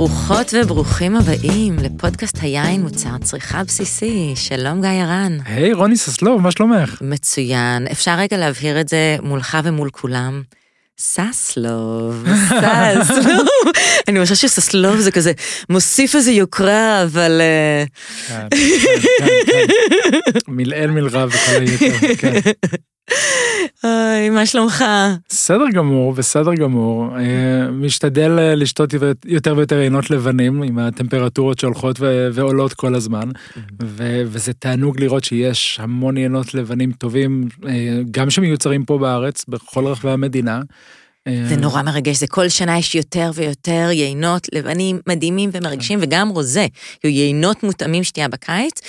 ברוכות 0.00 0.54
וברוכים 0.54 1.16
הבאים 1.16 1.76
לפודקאסט 1.78 2.36
היין 2.42 2.82
מוצר 2.82 3.18
צריכה 3.22 3.64
בסיסי. 3.64 4.32
שלום 4.36 4.80
גיא 4.80 4.88
הרן. 4.88 5.38
היי, 5.44 5.72
רוני 5.72 5.96
ססלוב, 5.96 6.42
מה 6.42 6.50
שלומך? 6.50 6.98
מצוין. 7.00 7.86
אפשר 7.86 8.14
רגע 8.18 8.36
להבהיר 8.36 8.80
את 8.80 8.88
זה 8.88 9.16
מולך 9.22 9.58
ומול 9.64 9.90
כולם? 9.90 10.42
ססלוב, 10.98 12.26
ססלוב. 13.08 13.46
אני 14.08 14.20
חושבת 14.20 14.36
שססלוב 14.36 14.96
זה 14.96 15.10
כזה 15.10 15.32
מוסיף 15.70 16.14
איזה 16.14 16.32
יוקרה, 16.32 17.02
אבל... 17.02 17.40
אה, 17.40 17.84
כן, 18.28 18.48
כן, 19.18 19.26
כן. 19.46 20.38
מלעיל 20.48 20.90
מלרע 20.90 21.26
וכל 21.28 21.60
היתר, 21.60 22.14
כן. 22.18 22.40
אוי, 23.84 24.30
מה 24.30 24.46
שלומך? 24.46 24.84
בסדר 25.28 25.64
גמור, 25.72 26.12
בסדר 26.12 26.54
גמור. 26.54 27.18
אה, 27.18 27.70
משתדל 27.70 28.38
אה, 28.38 28.54
לשתות 28.54 28.94
יותר 29.24 29.56
ויותר 29.56 29.78
עינות 29.78 30.10
לבנים 30.10 30.62
עם 30.62 30.78
הטמפרטורות 30.78 31.58
שהולכות 31.58 32.00
ועולות 32.32 32.72
כל 32.72 32.94
הזמן, 32.94 33.28
וזה 34.26 34.52
תענוג 34.52 35.00
לראות 35.00 35.24
שיש 35.24 35.78
המון 35.82 36.16
עינות 36.16 36.54
לבנים 36.54 36.92
טובים, 36.92 37.48
אה, 37.66 38.00
גם 38.10 38.30
שמיוצרים 38.30 38.84
פה 38.84 38.98
בארץ, 38.98 39.44
בכל 39.48 39.86
רחבי 39.86 40.10
המדינה. 40.10 40.60
זה 41.28 41.56
נורא 41.56 41.82
מרגש, 41.82 42.16
זה 42.16 42.26
כל 42.26 42.48
שנה 42.48 42.78
יש 42.78 42.94
יותר 42.94 43.30
ויותר 43.34 43.88
יינות 43.92 44.46
לבנים 44.54 45.00
מדהימים 45.08 45.50
ומרגשים, 45.52 45.98
וגם 46.02 46.28
רוזה, 46.28 46.66
יינות 47.04 47.62
מותאמים 47.62 48.04
שתייה 48.04 48.28
בקיץ, 48.28 48.80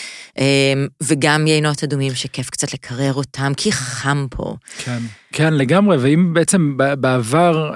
וגם 1.03 1.48
יינות 1.48 1.84
אדומים 1.84 2.16
שכיף 2.16 2.49
קצת 2.49 2.73
לקרר 2.73 3.13
אותם, 3.13 3.52
כי 3.58 3.72
חם 3.72 4.25
פה. 4.31 4.55
כן, 4.77 4.99
כן, 5.31 5.53
לגמרי, 5.53 5.98
ואם 5.98 6.34
בעצם 6.34 6.77
בעבר 6.77 7.73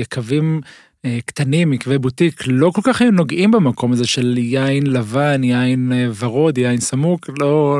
יקבים... 0.00 0.60
קטנים, 1.26 1.70
מקווי 1.70 1.98
בוטיק, 1.98 2.42
לא 2.46 2.70
כל 2.70 2.80
כך 2.84 3.02
היו 3.02 3.10
נוגעים 3.10 3.50
במקום 3.50 3.92
הזה 3.92 4.06
של 4.06 4.38
יין 4.38 4.86
לבן, 4.86 5.44
יין 5.44 5.92
ורוד, 6.18 6.58
יין 6.58 6.80
סמוק, 6.80 7.30
לא, 7.40 7.78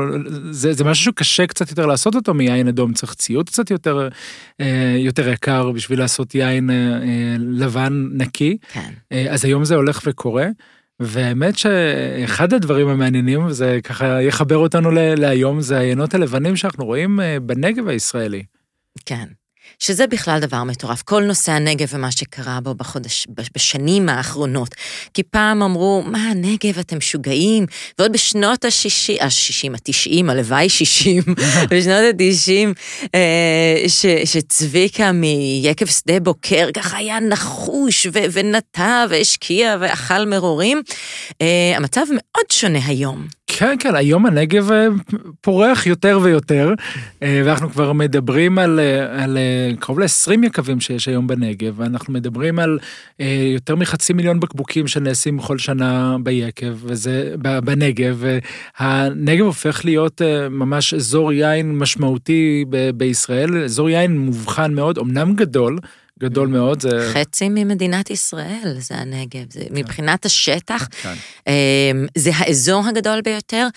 זה, 0.51 0.73
זה 0.73 0.83
משהו 0.83 1.03
שקשה 1.03 1.47
קצת 1.47 1.69
יותר 1.69 1.85
לעשות 1.85 2.15
אותו 2.15 2.33
מיין 2.33 2.67
אדום, 2.67 2.93
צריך 2.93 3.13
ציוד 3.13 3.49
קצת 3.49 3.71
יותר, 3.71 4.09
יותר 4.97 5.29
יקר 5.29 5.71
בשביל 5.71 5.99
לעשות 5.99 6.35
יין 6.35 6.69
לבן 7.39 8.07
נקי. 8.13 8.57
כן. 8.73 9.17
אז 9.29 9.45
היום 9.45 9.65
זה 9.65 9.75
הולך 9.75 10.01
וקורה. 10.05 10.47
והאמת 11.01 11.57
שאחד 11.57 12.53
הדברים 12.53 12.87
המעניינים, 12.87 13.45
וזה 13.45 13.79
ככה 13.83 14.21
יחבר 14.21 14.57
אותנו 14.57 14.91
להיום, 14.91 15.61
זה 15.61 15.77
העיינות 15.77 16.13
הלבנים 16.13 16.55
שאנחנו 16.55 16.85
רואים 16.85 17.19
בנגב 17.41 17.87
הישראלי. 17.87 18.43
כן. 19.05 19.25
שזה 19.79 20.07
בכלל 20.07 20.39
דבר 20.39 20.63
מטורף, 20.63 21.01
כל 21.01 21.23
נושא 21.23 21.51
הנגב 21.51 21.87
ומה 21.93 22.11
שקרה 22.11 22.59
בו 22.63 22.73
בחודש, 22.75 23.27
בשנים 23.55 24.09
האחרונות. 24.09 24.75
כי 25.13 25.23
פעם 25.23 25.63
אמרו, 25.63 26.03
מה 26.05 26.29
הנגב, 26.29 26.79
אתם 26.79 26.97
משוגעים? 26.97 27.65
ועוד 27.99 28.11
בשנות 28.11 28.65
השישים, 28.65 29.17
השישים, 29.21 29.75
התשעים, 29.75 30.29
הלוואי 30.29 30.69
שישים, 30.69 31.23
בשנות 31.71 32.03
התשעים, 32.13 32.73
שצביקה 34.25 35.11
מיקב 35.11 35.85
שדה 35.85 36.19
בוקר 36.19 36.69
ככה 36.73 36.97
היה 36.97 37.19
נחוש 37.19 38.07
ונטע 38.31 39.05
והשקיע 39.09 39.77
ואכל 39.79 40.25
מרורים. 40.25 40.81
המצב 41.75 42.05
מאוד 42.11 42.51
שונה 42.51 42.79
היום. 42.85 43.38
כן, 43.59 43.75
כן, 43.79 43.95
היום 43.95 44.25
הנגב 44.25 44.69
פורח 45.41 45.85
יותר 45.85 46.19
ויותר, 46.23 46.73
ואנחנו 47.21 47.69
כבר 47.69 47.93
מדברים 47.93 48.59
על, 48.59 48.79
על 49.09 49.37
קרוב 49.79 49.99
ל-20 49.99 50.45
יקבים 50.45 50.79
שיש 50.79 51.07
היום 51.07 51.27
בנגב, 51.27 51.73
ואנחנו 51.77 52.13
מדברים 52.13 52.59
על 52.59 52.79
יותר 53.53 53.75
מחצי 53.75 54.13
מיליון 54.13 54.39
בקבוקים 54.39 54.87
שנעשים 54.87 55.37
בכל 55.37 55.57
שנה 55.57 56.15
ביקב, 56.23 56.73
וזה 56.83 57.35
בנגב, 57.63 58.23
והנגב 58.79 59.45
הופך 59.45 59.85
להיות 59.85 60.21
ממש 60.49 60.93
אזור 60.93 61.33
יין 61.33 61.77
משמעותי 61.77 62.65
ב- 62.69 62.89
בישראל, 62.89 63.63
אזור 63.63 63.89
יין 63.89 64.17
מובחן 64.17 64.73
מאוד, 64.73 64.97
אמנם 64.97 65.33
גדול, 65.35 65.79
גדול 66.21 66.47
מאוד. 66.47 66.81
זה... 66.81 67.11
חצי 67.13 67.49
ממדינת 67.49 68.09
ישראל 68.09 68.75
זה 68.77 68.95
הנגב, 68.95 69.45
זה 69.49 69.59
כן. 69.59 69.75
מבחינת 69.75 70.25
השטח, 70.25 70.87
כן. 71.01 71.13
זה 72.17 72.31
האזור 72.35 72.87
הגדול 72.87 73.21
ביותר, 73.21 73.67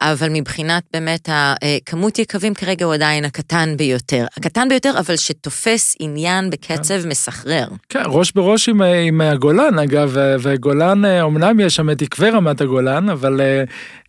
אבל 0.00 0.28
מבחינת 0.32 0.82
באמת 0.92 1.28
הכמות 1.32 2.18
יקבים 2.18 2.54
כרגע 2.54 2.84
הוא 2.84 2.94
עדיין 2.94 3.24
הקטן 3.24 3.76
ביותר. 3.76 4.26
הקטן 4.36 4.68
ביותר, 4.68 4.92
אבל 4.98 5.16
שתופס 5.16 5.96
עניין 6.00 6.50
בקצב 6.50 7.02
כן. 7.02 7.08
מסחרר. 7.08 7.68
כן, 7.88 8.02
ראש 8.06 8.32
בראש 8.32 8.68
עם, 8.68 8.82
עם 8.82 9.20
הגולן, 9.20 9.78
אגב, 9.78 10.16
וגולן, 10.42 11.04
אמנם 11.04 11.60
יש 11.60 11.76
שם 11.76 11.90
את 11.90 12.02
עקבי 12.02 12.30
רמת 12.30 12.60
הגולן, 12.60 13.08
אבל 13.08 13.40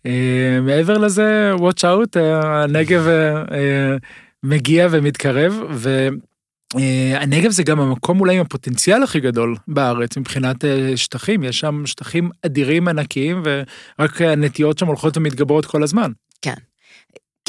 אה, 0.06 0.58
מעבר 0.62 0.98
לזה, 0.98 1.52
watch 1.58 1.82
out, 1.82 2.18
הנגב 2.42 3.08
אה, 3.08 3.96
מגיע 4.42 4.88
ומתקרב, 4.90 5.62
ו... 5.70 6.08
הנגב 7.14 7.50
זה 7.50 7.62
גם 7.62 7.80
המקום 7.80 8.20
אולי 8.20 8.34
עם 8.34 8.40
הפוטנציאל 8.40 9.02
הכי 9.02 9.20
גדול 9.20 9.56
בארץ 9.68 10.16
מבחינת 10.16 10.64
שטחים, 10.96 11.42
יש 11.42 11.60
שם 11.60 11.86
שטחים 11.86 12.30
אדירים 12.46 12.88
ענקיים 12.88 13.42
ורק 13.44 14.22
הנטיות 14.22 14.78
שם 14.78 14.86
הולכות 14.86 15.16
ומתגברות 15.16 15.66
כל 15.66 15.82
הזמן. 15.82 16.12
כן. 16.42 16.54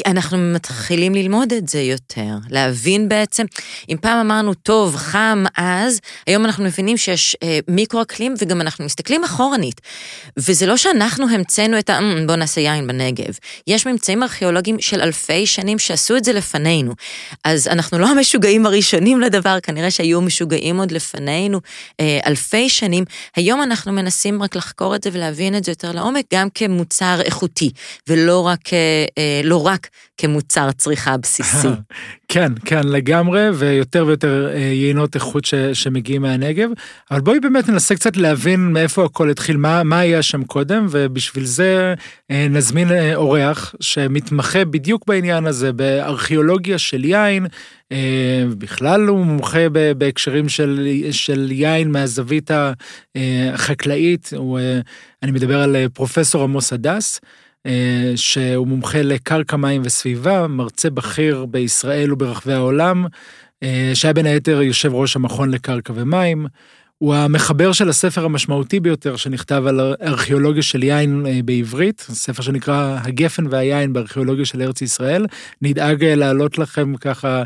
אנחנו 0.06 0.38
מתחילים 0.38 1.14
ללמוד 1.14 1.52
את 1.52 1.68
זה 1.68 1.80
יותר, 1.80 2.34
להבין 2.50 3.08
בעצם, 3.08 3.44
אם 3.88 3.96
פעם 4.00 4.18
אמרנו, 4.18 4.54
טוב, 4.54 4.96
חם 4.96 5.44
אז, 5.56 6.00
היום 6.26 6.44
אנחנו 6.44 6.64
מבינים 6.64 6.96
שיש 6.96 7.36
אה, 7.42 7.58
מיקרו-אקלים 7.68 8.34
וגם 8.38 8.60
אנחנו 8.60 8.84
מסתכלים 8.84 9.24
אחורנית. 9.24 9.80
וזה 10.36 10.66
לא 10.66 10.76
שאנחנו 10.76 11.28
המצאנו 11.28 11.78
את 11.78 11.90
ה... 11.90 11.98
בוא 12.26 12.36
נעשה 12.36 12.60
יין 12.60 12.86
בנגב. 12.86 13.38
יש 13.66 13.86
ממצאים 13.86 14.22
ארכיאולוגיים 14.22 14.80
של 14.80 15.00
אלפי 15.00 15.46
שנים 15.46 15.78
שעשו 15.78 16.16
את 16.16 16.24
זה 16.24 16.32
לפנינו. 16.32 16.92
אז 17.44 17.68
אנחנו 17.68 17.98
לא 17.98 18.08
המשוגעים 18.08 18.66
הראשונים 18.66 19.20
לדבר, 19.20 19.58
כנראה 19.62 19.90
שהיו 19.90 20.20
משוגעים 20.20 20.78
עוד 20.78 20.90
לפנינו 20.90 21.60
אה, 22.00 22.18
אלפי 22.26 22.68
שנים. 22.68 23.04
היום 23.36 23.62
אנחנו 23.62 23.92
מנסים 23.92 24.42
רק 24.42 24.56
לחקור 24.56 24.94
את 24.94 25.02
זה 25.02 25.10
ולהבין 25.12 25.56
את 25.56 25.64
זה 25.64 25.70
יותר 25.70 25.92
לעומק, 25.92 26.24
גם 26.34 26.48
כמוצר 26.54 27.20
איכותי, 27.20 27.70
ולא 28.08 28.46
רק, 28.46 28.72
אה, 28.72 28.78
אה, 29.18 29.40
לא 29.44 29.66
רק 29.66 29.81
כמוצר 30.16 30.72
צריכה 30.72 31.16
בסיסי. 31.16 31.68
כן, 32.32 32.52
כן, 32.64 32.88
לגמרי, 32.88 33.50
ויותר 33.54 34.04
ויותר 34.06 34.50
יינות 34.56 35.14
איכות 35.14 35.44
ש, 35.44 35.54
שמגיעים 35.54 36.22
מהנגב. 36.22 36.70
אבל 37.10 37.20
בואי 37.20 37.40
באמת 37.40 37.68
ננסה 37.68 37.94
קצת 37.94 38.16
להבין 38.16 38.72
מאיפה 38.72 39.04
הכל 39.04 39.30
התחיל, 39.30 39.56
מה, 39.56 39.82
מה 39.82 39.98
היה 39.98 40.22
שם 40.22 40.44
קודם, 40.44 40.86
ובשביל 40.90 41.44
זה 41.44 41.94
נזמין 42.30 42.88
אורח 43.14 43.74
שמתמחה 43.80 44.64
בדיוק 44.64 45.06
בעניין 45.06 45.46
הזה, 45.46 45.72
בארכיאולוגיה 45.72 46.78
של 46.78 47.04
יין. 47.04 47.46
בכלל 48.58 49.08
הוא 49.08 49.26
מומחה 49.26 49.68
בהקשרים 49.98 50.48
של, 50.48 50.88
של 51.10 51.48
יין 51.50 51.90
מהזווית 51.90 52.50
החקלאית, 53.54 54.30
הוא, 54.36 54.58
אני 55.22 55.30
מדבר 55.30 55.60
על 55.60 55.76
פרופסור 55.92 56.42
עמוס 56.42 56.72
הדס. 56.72 57.20
שהוא 58.16 58.66
מומחה 58.66 59.02
לקרקע 59.02 59.56
מים 59.56 59.82
וסביבה, 59.84 60.46
מרצה 60.46 60.90
בכיר 60.90 61.46
בישראל 61.46 62.12
וברחבי 62.12 62.52
העולם, 62.52 63.06
שהיה 63.94 64.14
בין 64.14 64.26
היתר 64.26 64.62
יושב 64.62 64.94
ראש 64.94 65.16
המכון 65.16 65.50
לקרקע 65.50 65.92
ומים. 65.96 66.46
הוא 67.02 67.14
המחבר 67.14 67.72
של 67.72 67.88
הספר 67.88 68.24
המשמעותי 68.24 68.80
ביותר 68.80 69.16
שנכתב 69.16 69.64
על 69.66 69.80
ארכיאולוגיה 70.02 70.62
של 70.62 70.82
יין 70.82 71.26
בעברית, 71.44 72.00
ספר 72.00 72.42
שנקרא 72.42 72.98
הגפן 73.02 73.46
והיין 73.50 73.92
בארכיאולוגיה 73.92 74.44
של 74.44 74.62
ארץ 74.62 74.82
ישראל. 74.82 75.26
נדאג 75.62 76.04
להעלות 76.04 76.58
לכם 76.58 76.96
ככה 76.96 77.42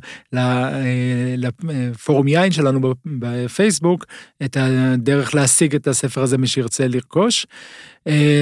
לפורום 1.37 2.29
יין 2.29 2.53
שלנו 2.53 2.95
בפייסבוק 3.07 4.07
את 4.45 4.57
הדרך 4.61 5.35
להשיג 5.35 5.75
את 5.75 5.87
הספר 5.87 6.23
הזה 6.23 6.39
מי 6.39 6.47
שירצה 6.47 6.89
לרכוש. 6.89 7.47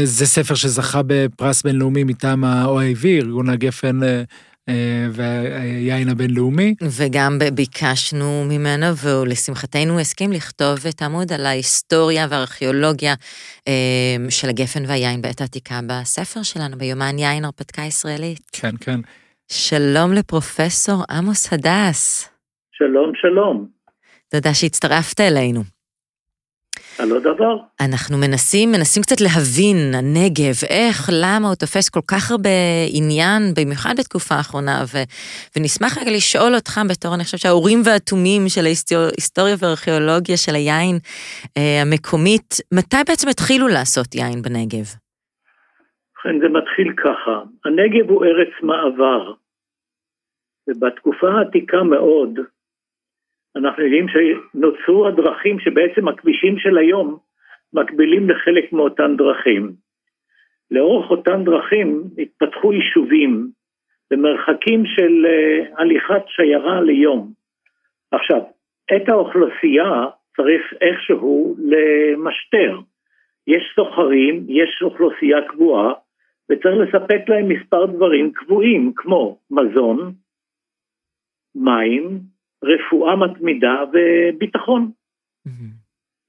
זה 0.05 0.27
ספר 0.27 0.55
שזכה 0.55 1.00
בפרס 1.06 1.62
בינלאומי 1.62 2.05
מטעם 2.05 2.44
ה-OIV, 2.44 3.06
ארגון 3.06 3.49
הגפן 3.49 4.00
והיין 5.13 6.09
הבינלאומי. 6.09 6.75
וגם 6.83 7.39
ביקשנו 7.55 8.45
ממנו, 8.49 8.87
ולשמחתנו 8.97 9.93
הוא 9.93 10.01
הסכים 10.01 10.33
לכתוב 10.33 10.87
את 10.89 11.03
עמוד 11.03 11.33
על 11.33 11.47
ההיסטוריה 11.47 12.27
והארכיאולוגיה 12.31 13.15
של 14.29 14.49
הגפן 14.49 14.83
והיין 14.87 15.23
בעת 15.23 15.41
העתיקה 15.41 15.81
בספר 15.87 16.43
שלנו, 16.43 16.79
ביומן 16.79 17.19
יין 17.19 17.45
הרפתקה 17.45 17.83
ישראלית. 17.83 18.41
כן, 18.53 18.75
כן. 18.81 19.01
שלום 19.49 20.13
לפרופסור 20.13 21.05
עמוס 21.11 21.53
הדס. 21.53 22.29
שלום, 22.73 23.13
שלום. 23.23 23.67
תודה 24.29 24.55
שהצטרפת 24.55 25.21
אלינו. 25.21 25.74
על 26.99 27.11
עוד 27.11 27.23
דבר. 27.23 27.56
אנחנו 27.81 28.17
מנסים, 28.19 28.69
מנסים 28.73 29.02
קצת 29.02 29.20
להבין, 29.20 29.76
הנגב, 29.94 30.56
איך, 30.70 31.11
למה 31.23 31.49
הוא 31.49 31.55
תופס 31.55 31.88
כל 31.88 32.05
כך 32.11 32.31
הרבה 32.31 32.56
עניין, 32.99 33.43
במיוחד 33.56 33.94
בתקופה 33.99 34.35
האחרונה, 34.35 34.76
ו, 34.93 34.96
ונשמח 35.56 35.99
רגע 35.99 36.11
לשאול 36.11 36.55
אותך 36.55 36.81
בתור, 36.91 37.14
אני 37.14 37.25
חושבת 37.25 37.41
שהאורים 37.41 37.81
והתומים 37.85 38.43
של 38.49 38.64
ההיסטוריה 38.67 39.55
והארכיאולוגיה 39.58 40.37
של 40.37 40.55
היין 40.55 40.96
אה, 41.56 41.82
המקומית, 41.82 42.50
מתי 42.75 43.02
בעצם 43.08 43.29
התחילו 43.29 43.69
לעשות 43.69 44.14
יין 44.14 44.43
בנגב? 44.43 44.87
ובכן, 46.25 46.41
זה 46.41 46.49
מתחיל 46.49 46.93
ככה, 46.96 47.43
הנגב 47.64 48.11
הוא 48.11 48.25
ארץ 48.25 48.52
מעבר, 48.62 49.32
ובתקופה 50.69 51.29
העתיקה 51.31 51.82
מאוד, 51.82 52.31
אנחנו 53.56 53.83
יודעים 53.83 54.06
שנוצרו 54.09 55.06
הדרכים 55.06 55.61
שבעצם 55.61 56.09
הכבישים 56.09 56.59
של 56.59 56.79
היום 56.79 57.19
מקבילים 57.73 58.31
לחלק 58.31 58.73
מאותן 58.73 59.17
דרכים. 59.17 59.73
לאורך 60.71 61.11
אותן 61.11 61.45
דרכים 61.45 62.03
התפתחו 62.19 62.73
יישובים 62.73 63.51
במרחקים 64.11 64.87
של 64.87 65.27
uh, 65.27 65.81
הליכת 65.81 66.23
שיירה 66.29 66.81
ליום. 66.81 67.33
עכשיו, 68.12 68.41
את 68.97 69.09
האוכלוסייה 69.09 70.06
צריך 70.37 70.62
איכשהו 70.81 71.56
למשטר. 71.59 72.79
יש 73.47 73.73
סוחרים, 73.75 74.47
יש 74.49 74.83
אוכלוסייה 74.83 75.39
קבועה, 75.49 75.93
וצריך 76.51 76.75
לספק 76.77 77.29
להם 77.29 77.49
מספר 77.49 77.87
דברים 77.87 78.33
קבועים, 78.33 78.93
כמו 78.97 79.39
מזון, 79.51 80.12
מים, 81.55 82.34
רפואה 82.65 83.17
מתמידה 83.17 83.85
וביטחון. 83.93 84.91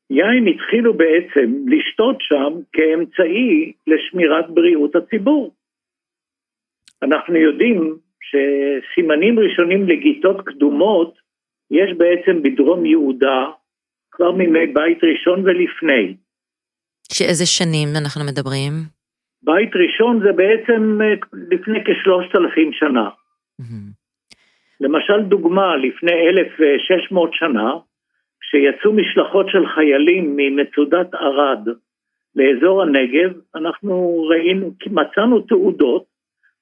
יין 0.10 0.48
התחילו 0.48 0.94
בעצם 0.94 1.66
לשתות 1.68 2.18
שם 2.20 2.54
כאמצעי 2.74 3.74
לשמירת 3.88 4.50
בריאות 4.50 4.96
הציבור. 4.96 5.54
אנחנו 7.04 7.36
יודעים 7.36 7.98
שסימנים 8.22 9.40
ראשונים 9.40 9.88
לגיטות 9.90 10.38
קדומות 10.46 11.14
יש 11.72 11.98
בעצם 11.98 12.44
בדרום 12.44 12.86
יהודה 12.86 13.46
כבר 14.12 14.32
מימי 14.32 14.68
בית 14.68 15.00
ראשון 15.04 15.40
ולפני. 15.46 16.16
שאיזה 17.12 17.46
שנים 17.46 17.88
אנחנו 18.02 18.22
מדברים? 18.26 18.72
בית 19.44 19.72
ראשון 19.76 20.20
זה 20.20 20.32
בעצם 20.32 21.02
אה, 21.02 21.14
לפני 21.52 21.80
כשלושת 21.86 22.36
אלפים 22.36 22.74
שנה. 22.74 23.10
למשל 24.82 25.22
דוגמה, 25.24 25.76
לפני 25.76 26.12
1,600 26.12 27.34
שנה, 27.34 27.72
כשיצאו 28.42 28.94
משלחות 28.94 29.50
של 29.50 29.68
חיילים 29.76 30.34
ממצודת 30.36 31.14
ערד 31.14 31.68
לאזור 32.36 32.82
הנגב, 32.82 33.32
אנחנו 33.56 34.26
ראינו, 34.30 34.72
מצאנו 34.92 35.40
תעודות 35.42 36.04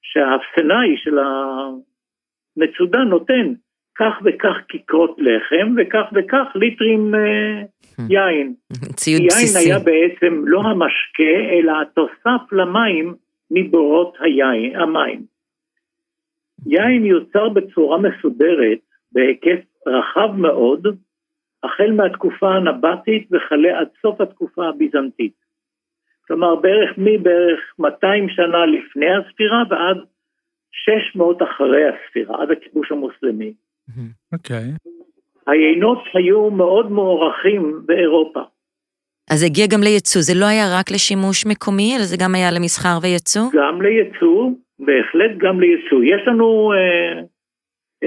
שהאפסנאי 0.02 0.96
של 0.96 1.18
המצודה 1.18 2.98
נותן 2.98 3.52
כך 3.98 4.12
וכך 4.24 4.56
כיכרות 4.68 5.16
לחם 5.18 5.74
וכך 5.76 6.04
וכך 6.14 6.46
ליטרים 6.54 7.14
אה, 7.14 7.62
יין. 8.08 8.54
ציוד 8.94 9.22
בסיסי. 9.26 9.58
יין 9.58 9.66
היה 9.66 9.78
בעצם 9.78 10.42
לא 10.46 10.60
המשקה, 10.60 11.34
אלא 11.52 11.72
התוסף 11.82 12.52
למים 12.52 13.14
מבורות 13.50 14.16
היין, 14.20 14.76
המים. 14.76 15.33
יין 16.66 17.04
יוצר 17.04 17.48
בצורה 17.48 17.98
מסודרת 17.98 18.78
בהיקף 19.12 19.60
רחב 19.86 20.36
מאוד, 20.36 20.86
החל 21.62 21.92
מהתקופה 21.92 22.54
הנבטית 22.54 23.28
וכלה 23.32 23.80
עד 23.80 23.88
סוף 24.02 24.20
התקופה 24.20 24.68
הביזנטית. 24.68 25.32
כלומר, 26.26 26.54
בערך 26.56 26.90
מבערך 26.96 27.60
200 27.78 28.28
שנה 28.28 28.66
לפני 28.66 29.06
הספירה 29.16 29.62
ועד 29.70 29.96
600 30.72 31.42
אחרי 31.42 31.82
הספירה, 31.88 32.42
עד 32.42 32.50
הכיבוש 32.50 32.92
המוסלמי. 32.92 33.52
אוקיי. 34.32 34.56
Okay. 34.56 34.88
היינות 35.46 35.98
היו 36.14 36.50
מאוד 36.50 36.90
מוערכים 36.90 37.82
באירופה. 37.86 38.40
אז 39.30 39.40
זה 39.40 39.46
הגיע 39.46 39.66
גם 39.66 39.80
לייצוא, 39.82 40.22
זה 40.22 40.34
לא 40.40 40.44
היה 40.44 40.64
רק 40.78 40.90
לשימוש 40.90 41.46
מקומי, 41.46 41.96
אלא 41.96 42.04
זה 42.04 42.16
גם 42.20 42.34
היה 42.34 42.50
למסחר 42.50 42.98
וייצוא? 43.02 43.42
גם 43.52 43.82
לייצוא, 43.82 44.50
בהחלט 44.78 45.30
גם 45.38 45.60
לייצוא. 45.60 46.04
יש 46.04 46.22
לנו 46.26 46.72
אה, 46.72 47.20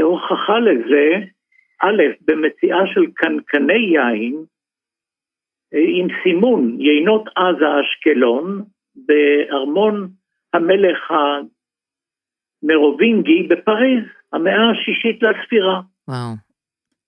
הוכחה 0.02 0.60
לזה, 0.60 1.26
א', 1.82 2.02
במציאה 2.22 2.88
של 2.94 3.06
קנקני 3.16 3.74
יין, 3.94 4.44
אה, 5.74 5.86
עם 5.88 6.08
סימון 6.24 6.82
יינות 6.82 7.28
עזה 7.36 7.66
אשקלון, 7.82 8.64
בארמון 8.96 10.08
המלך 10.54 11.12
המרובינגי 12.64 13.44
בפריז, 13.44 14.04
המאה 14.34 14.72
השישית 14.72 15.24
לספירה. 15.24 15.82
וואו. 16.08 16.34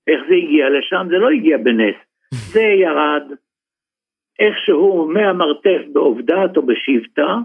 איך 0.07 0.21
זה 0.29 0.35
הגיע 0.35 0.69
לשם? 0.69 1.07
זה 1.09 1.17
לא 1.17 1.29
הגיע 1.29 1.57
בנס. 1.57 1.95
זה 2.31 2.61
ירד 2.61 3.23
איכשהו 4.39 5.07
מהמרתף 5.13 5.81
בעובדת 5.93 6.57
או 6.57 6.65
בשבטה, 6.65 7.37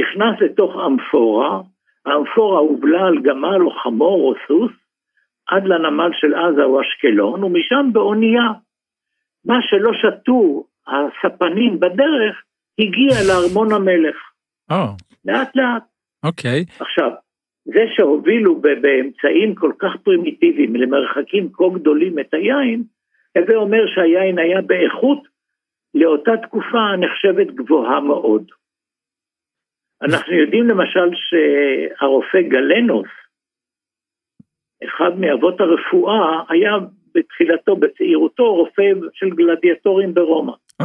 נכנס 0.00 0.40
לתוך 0.40 0.72
אמפורה, 0.86 1.60
האמפורה 2.06 2.58
הובלה 2.58 3.06
על 3.06 3.18
גמל 3.22 3.62
או 3.62 3.70
חמור 3.70 4.28
או 4.28 4.34
סוס, 4.46 4.72
עד 5.48 5.64
לנמל 5.64 6.10
של 6.12 6.34
עזה 6.34 6.64
או 6.64 6.80
אשקלון, 6.80 7.44
ומשם 7.44 7.90
באונייה. 7.92 8.48
מה 9.44 9.58
שלא 9.62 9.90
שתו 9.92 10.64
הספנים 10.86 11.80
בדרך, 11.80 12.42
הגיע 12.78 13.14
לארמון 13.28 13.72
המלך. 13.72 14.16
Oh. 14.72 14.74
לאט 15.24 15.56
לאט. 15.56 15.82
אוקיי. 16.24 16.64
Okay. 16.68 16.82
עכשיו, 16.82 17.10
זה 17.64 17.84
שהובילו 17.96 18.60
באמצעים 18.60 19.54
כל 19.54 19.72
כך 19.78 19.96
פרימיטיביים 20.02 20.76
למרחקים 20.76 21.48
כה 21.52 21.64
גדולים 21.74 22.18
את 22.18 22.34
היין, 22.34 22.82
הווה 23.36 23.56
אומר 23.56 23.86
שהיין 23.94 24.38
היה 24.38 24.60
באיכות 24.60 25.22
לאותה 25.94 26.36
תקופה 26.42 26.78
הנחשבת 26.78 27.46
גבוהה 27.54 28.00
מאוד. 28.00 28.44
אנחנו 30.02 30.32
יודעים 30.32 30.68
למשל 30.68 31.10
שהרופא 31.14 32.40
גלנוס, 32.40 33.08
אחד 34.84 35.18
מאבות 35.18 35.60
הרפואה, 35.60 36.42
היה 36.48 36.72
בתחילתו, 37.14 37.76
בצעירותו, 37.76 38.54
רופא 38.54 38.82
של 39.12 39.30
גלדיאטורים 39.30 40.14
ברומא. 40.14 40.52
Oh. 40.82 40.84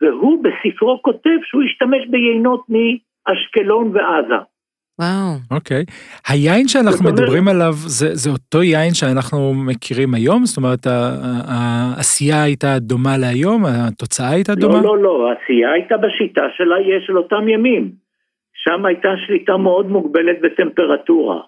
והוא 0.00 0.44
בספרו 0.44 1.02
כותב 1.02 1.38
שהוא 1.44 1.62
השתמש 1.62 2.06
ביינות 2.10 2.66
מאשקלון 2.68 3.96
ועזה. 3.96 4.42
וואו. 5.00 5.36
אוקיי. 5.50 5.84
היין 6.28 6.68
שאנחנו 6.68 7.10
מדברים 7.10 7.48
עליו, 7.48 7.72
זה, 7.72 8.14
זה 8.14 8.30
אותו 8.30 8.62
יין 8.62 8.94
שאנחנו 8.94 9.54
מכירים 9.54 10.14
היום? 10.14 10.44
זאת 10.44 10.56
אומרת, 10.56 10.86
העשייה 11.48 12.42
הייתה 12.42 12.78
דומה 12.78 13.16
להיום? 13.16 13.62
התוצאה 13.66 14.30
הייתה 14.30 14.52
לא, 14.52 14.60
דומה? 14.60 14.74
לא, 14.74 14.82
לא, 14.82 15.02
לא, 15.02 15.28
העשייה 15.30 15.72
הייתה 15.72 15.94
בשיטה 15.96 16.42
שלה, 16.56 16.76
של 17.06 17.18
אותם 17.18 17.48
ימים. 17.48 18.07
שם 18.64 18.86
הייתה 18.86 19.08
שליטה 19.26 19.56
מאוד 19.56 19.86
מוגבלת 19.86 20.40
בטמפרטורה. 20.40 21.40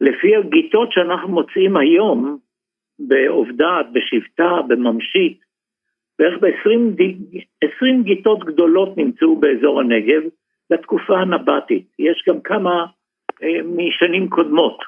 לפי 0.00 0.36
הגיטות 0.36 0.92
שאנחנו 0.92 1.28
מוצאים 1.28 1.76
היום, 1.76 2.38
בעובדת, 2.98 3.86
בשבטה, 3.92 4.62
בממשית, 4.68 5.38
בערך 6.18 6.40
ב-20 6.40 8.02
גיטות 8.02 8.44
גדולות 8.44 8.96
נמצאו 8.96 9.36
באזור 9.40 9.80
הנגב, 9.80 10.22
לתקופה 10.70 11.18
הנבטית. 11.18 11.86
יש 11.98 12.24
גם 12.28 12.40
כמה 12.40 12.86
אה, 13.42 13.62
משנים 13.64 14.28
קודמות, 14.28 14.78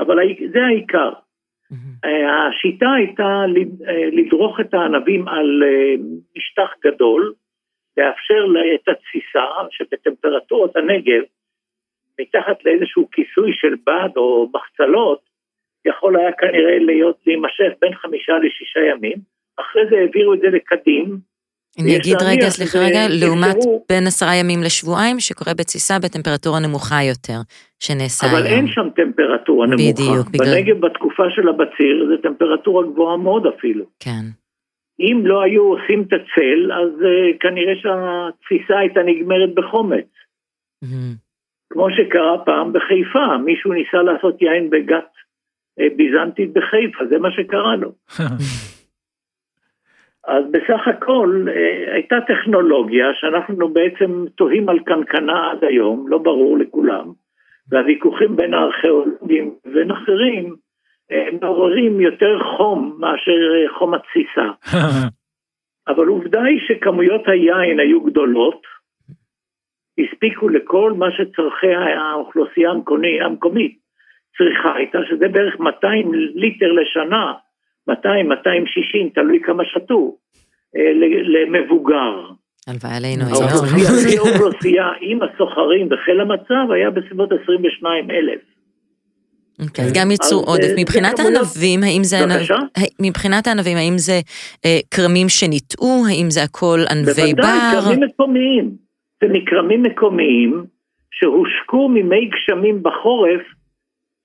אבל 0.00 0.16
זה 0.52 0.64
העיקר. 0.64 1.10
Mm-hmm. 1.72 2.08
השיטה 2.28 2.92
הייתה 2.92 3.44
אה, 3.88 4.10
לדרוך 4.12 4.60
את 4.60 4.74
הענבים 4.74 5.28
על 5.28 5.62
אה, 5.62 5.94
משטח 6.36 6.70
גדול, 6.84 7.32
לאפשר 7.98 8.44
את 8.74 8.88
התסיסה 8.88 9.46
שבטמפרטורות 9.70 10.76
הנגב, 10.76 11.22
מתחת 12.20 12.64
לאיזשהו 12.64 13.08
כיסוי 13.12 13.52
של 13.52 13.74
בד 13.86 14.16
או 14.16 14.50
מחצלות, 14.54 15.20
יכול 15.86 16.16
היה 16.16 16.32
כנראה 16.32 16.78
להיות, 16.78 17.16
להימשך 17.26 17.70
בין 17.80 17.94
חמישה 17.94 18.32
לשישה 18.32 18.80
ימים, 18.80 19.18
אחרי 19.60 19.82
זה 19.90 19.96
העבירו 19.96 20.34
את 20.34 20.40
זה 20.40 20.46
לקדים, 20.46 21.18
אני 21.80 21.96
אגיד 21.96 22.16
רגע, 22.22 22.48
סליחה 22.48 22.78
רגע, 22.78 23.00
לעומת 23.08 23.56
בין 23.88 24.06
עשרה 24.06 24.34
ימים 24.34 24.62
לשבועיים, 24.62 25.20
שקורה 25.20 25.54
בתסיסה 25.54 25.98
בטמפרטורה 25.98 26.60
נמוכה 26.60 27.02
יותר, 27.02 27.40
שנעשה 27.80 28.26
היום. 28.26 28.36
אבל 28.36 28.46
אין 28.46 28.66
שם 28.68 28.88
טמפרטורה 28.96 29.66
נמוכה. 29.66 29.92
בדיוק. 29.92 30.26
בגלל... 30.30 30.54
בנגב 30.54 30.86
בתקופה 30.86 31.22
של 31.30 31.48
הבציר 31.48 32.06
זה 32.08 32.22
טמפרטורה 32.22 32.86
גבוהה 32.86 33.16
מאוד 33.16 33.46
אפילו. 33.46 33.84
כן. 34.00 34.24
אם 35.00 35.22
לא 35.24 35.42
היו 35.42 35.62
עושים 35.62 36.02
את 36.02 36.12
הצל, 36.12 36.72
אז 36.72 36.90
uh, 37.00 37.38
כנראה 37.40 37.74
שהתסיסה 37.76 38.78
הייתה 38.78 39.00
נגמרת 39.02 39.54
בחומץ. 39.54 40.08
Mm-hmm. 40.84 41.16
כמו 41.70 41.86
שקרה 41.90 42.44
פעם 42.44 42.72
בחיפה, 42.72 43.36
מישהו 43.44 43.72
ניסה 43.72 44.02
לעשות 44.02 44.42
יין 44.42 44.70
בגת 44.70 45.10
uh, 45.80 45.96
ביזנטית 45.96 46.52
בחיפה, 46.52 47.06
זה 47.10 47.18
מה 47.18 47.30
שקרה 47.30 47.76
לו. 47.76 47.92
אז 50.28 50.44
בסך 50.50 50.88
הכל 50.88 51.46
אה, 51.48 51.94
הייתה 51.94 52.16
טכנולוגיה 52.26 53.06
שאנחנו 53.14 53.68
בעצם 53.68 54.24
תוהים 54.34 54.68
על 54.68 54.78
קנקנה 54.78 55.50
עד 55.50 55.64
היום, 55.64 56.08
לא 56.08 56.18
ברור 56.18 56.58
לכולם, 56.58 57.12
והוויכוחים 57.68 58.36
בין 58.36 58.54
הארכיאולוגים 58.54 59.54
ובין 59.66 59.90
אחרים 59.90 60.46
אה, 60.46 60.67
מעוררים 61.42 62.00
יותר 62.00 62.38
חום 62.56 62.96
מאשר 62.98 63.40
אה, 63.54 63.78
חום 63.78 63.94
התסיסה. 63.94 64.76
אבל 65.88 66.06
עובדה 66.06 66.42
היא 66.42 66.60
שכמויות 66.68 67.28
היין 67.28 67.80
היו 67.80 68.00
גדולות, 68.00 68.62
הספיקו 69.98 70.48
לכל 70.48 70.92
מה 70.92 71.06
שצורכי 71.10 71.74
האוכלוסייה 71.74 72.70
המקומית 73.24 73.78
צריכה 74.38 74.74
הייתה, 74.76 74.98
שזה 75.08 75.28
בערך 75.28 75.60
200 75.60 76.14
ליטר 76.14 76.72
לשנה, 76.72 77.32
200, 77.88 78.28
260, 78.28 79.08
תלוי 79.08 79.40
כמה 79.40 79.64
שתו, 79.64 80.16
אה, 80.76 80.92
למבוגר. 81.22 82.30
הלוואי 82.68 82.96
עלינו 82.96 83.24
היום. 83.24 83.42
האוכלוסייה 84.18 84.88
עם 85.00 85.18
הסוחרים 85.22 85.88
וחיל 85.90 86.20
המצב 86.20 86.72
היה 86.72 86.90
בסביבות 86.90 87.32
22 87.42 88.10
אלף. 88.10 88.40
אוקיי, 89.62 89.84
אז 89.84 89.92
גם 89.92 90.10
ייצור 90.10 90.44
עודף. 90.46 90.74
מבחינת 90.76 91.18
הענבים, 91.18 91.82
האם 91.82 92.04
זה... 92.04 92.16
מבחינת 93.00 93.46
הענבים, 93.46 93.76
האם 93.76 93.98
זה 93.98 94.20
אה, 94.64 94.78
כרמים 94.94 95.28
שניטעו? 95.28 96.02
האם 96.08 96.30
זה 96.30 96.42
הכל 96.42 96.78
ענבי 96.90 97.34
בר? 97.34 97.42
בוודאי, 97.42 97.82
כרמים 97.82 98.00
מקומיים. 98.00 98.70
זה 99.20 99.26
מכרמים 99.32 99.82
מקומיים 99.82 100.64
שהושקו 101.10 101.88
ממי 101.88 102.30
גשמים 102.32 102.82
בחורף 102.82 103.42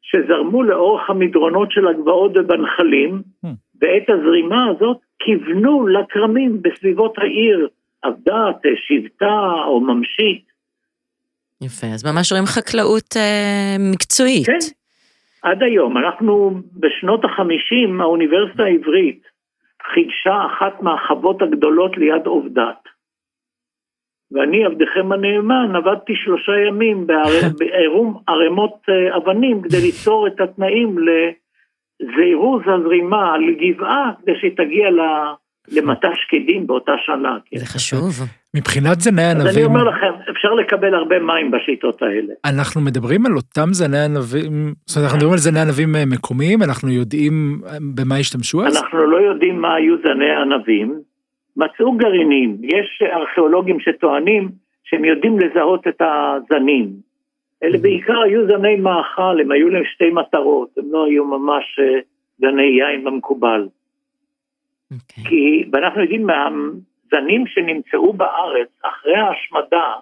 שזרמו 0.02 0.64
לאורך 0.64 1.10
המדרונות 1.10 1.72
של 1.72 1.88
הגבעות 1.88 2.32
ובנחלים, 2.38 3.22
hmm. 3.46 3.50
ואת 3.82 4.10
הזרימה 4.10 4.68
הזאת 4.70 4.98
כיוונו 5.20 5.88
לכרמים 5.88 6.62
בסביבות 6.62 7.14
העיר, 7.18 7.68
עבדת, 8.02 8.62
שבטה 8.88 9.42
או 9.68 9.82
ממשית. 9.82 10.54
יפה, 11.62 11.88
אז 11.88 12.06
ממש 12.06 12.32
רואים 12.32 12.46
חקלאות 12.46 13.18
אה, 13.18 13.76
מקצועית. 13.80 14.46
כן, 14.46 14.83
עד 15.44 15.64
היום. 15.64 15.98
אנחנו 15.98 16.52
בשנות 16.80 17.26
החמישים, 17.26 18.02
האוניברסיטה 18.02 18.64
העברית 18.64 19.22
חידשה 19.94 20.46
אחת 20.46 20.82
מהחוות 20.82 21.42
הגדולות 21.42 21.98
ליד 21.98 22.26
עובדת. 22.26 22.84
ואני, 24.32 24.66
עבדכם 24.66 25.12
הנאמן, 25.12 25.76
עבדתי 25.76 26.14
שלושה 26.16 26.52
ימים 26.68 27.08
בעירום 27.60 28.18
ערימות 28.28 28.76
אה, 28.90 29.18
אבנים 29.18 29.62
כדי 29.62 29.82
ליצור 29.82 30.28
את 30.28 30.42
התנאים 30.42 30.96
לזירוז 30.98 32.62
הזרימה 32.66 33.34
על 33.34 33.44
גבעה 33.54 34.12
כדי 34.22 34.40
שהיא 34.40 34.58
תגיע 34.58 34.90
למטע 35.72 36.08
שקדים 36.16 36.68
באותה 36.68 36.92
שנה. 37.06 37.38
כן. 37.46 37.58
זה 37.58 37.66
חשוב. 37.66 38.14
מבחינת 38.56 39.02
זני 39.02 39.24
ענבים... 39.24 39.48
אז 39.48 39.58
אני 39.58 39.66
אומר 39.66 39.84
לכם, 39.84 40.32
אפשר 40.32 40.54
לקבל 40.54 40.94
הרבה 40.96 41.20
מים 41.20 41.52
בשיטות 41.52 42.02
האלה. 42.02 42.34
אנחנו 42.46 42.82
מדברים 42.82 43.26
על 43.26 43.36
אותם 43.36 43.70
זני 43.72 44.00
ענבים, 44.00 44.74
זאת 44.86 44.98
אומרת, 44.98 45.06
אנחנו 45.06 45.18
מדברים 45.18 45.34
על 45.34 45.38
זני 45.38 45.60
ענבים 45.60 45.96
אה, 45.96 46.06
מקומיים, 46.06 46.64
אנחנו 46.64 46.90
יודעים 46.90 47.62
אה, 47.68 47.78
במה 47.96 48.16
השתמשו 48.16 48.66
אז? 48.66 48.78
אנחנו 48.78 49.00
לא 49.06 49.18
יודעים 49.18 49.62
מה 49.62 49.76
היו 49.76 49.96
זני 49.98 50.32
ענבים. 50.42 51.00
מצאו 51.58 51.92
גרעינים, 51.98 52.58
יש 52.64 53.04
ארכיאולוגים 53.14 53.80
שטוענים 53.80 54.50
שהם 54.84 55.06
יודעים 55.06 55.40
לזהות 55.40 55.88
את 55.88 56.02
הזנים. 56.02 56.90
אלה. 57.64 57.78
בעיקר 57.78 58.22
היו 58.22 58.48
זני 58.48 58.76
מאכל, 58.76 59.42
הם 59.42 59.52
היו 59.52 59.70
להם 59.70 59.84
שתי 59.94 60.10
מטרות, 60.10 60.70
הם 60.78 60.86
לא 60.92 61.06
היו 61.06 61.26
ממש 61.26 61.80
אה, 61.80 62.00
זני 62.40 62.64
יין 62.64 63.04
במקובל. 63.04 63.68
Okay. 64.94 65.20
אוקיי. 65.20 65.24
כי, 65.30 65.70
ואנחנו 65.72 66.02
יודעים 66.02 66.28
מהזנים 66.28 67.48
שנמצאו 67.48 68.14
בארץ 68.14 68.70
אחרי 68.82 69.16
ההשמדה 69.16 69.94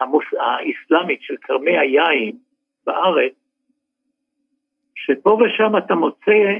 המוס, 0.00 0.24
האסלאמית 0.40 1.22
של 1.22 1.34
כרמי 1.42 1.78
היין 1.78 2.36
בארץ, 2.86 3.32
שפה 4.94 5.38
ושם 5.40 5.76
אתה 5.76 5.94
מוצא 5.94 6.58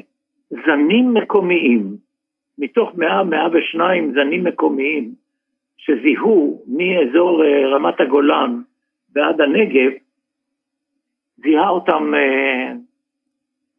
זנים 0.51 1.15
מקומיים, 1.15 1.97
מתוך 2.59 2.91
100-102 2.91 3.79
זנים 4.15 4.45
מקומיים 4.45 5.15
שזיהו 5.77 6.63
מאזור 6.67 7.45
אה, 7.45 7.69
רמת 7.69 8.01
הגולן 8.01 8.61
ועד 9.15 9.41
הנגב, 9.41 9.91
זיהה 11.37 11.69
אותם 11.69 12.15
אה, 12.15 12.73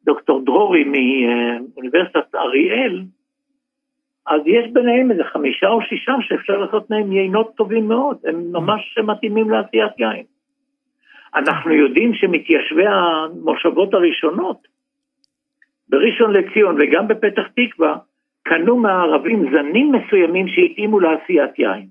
דוקטור 0.06 0.42
דרורי 0.46 0.84
מאוניברסיטת 0.84 2.36
אריאל, 2.36 3.04
אז 4.28 4.42
יש 4.46 4.72
ביניהם 4.74 5.12
איזה 5.12 5.24
חמישה 5.34 5.68
או 5.68 5.82
שישה 5.82 6.14
שאפשר 6.22 6.58
לעשות 6.58 6.90
מהם 6.90 7.12
יינות 7.12 7.52
טובים 7.58 7.88
מאוד, 7.88 8.18
הם 8.26 8.44
ממש 8.52 8.98
מתאימים 9.04 9.50
לעשיית 9.50 10.00
יין. 10.00 10.24
אנחנו 11.36 11.72
יודעים 11.74 12.14
שמתיישבי 12.14 12.88
המושבות 12.88 13.94
הראשונות, 13.94 14.68
בראשון 15.90 16.34
לציון 16.34 16.76
וגם 16.80 17.08
בפתח 17.08 17.44
תקווה, 17.56 17.96
קנו 18.44 18.78
מהערבים 18.78 19.46
זנים 19.56 19.92
מסוימים 19.92 20.48
שהתאימו 20.48 21.00
לעשיית 21.00 21.60
יין. 21.60 21.88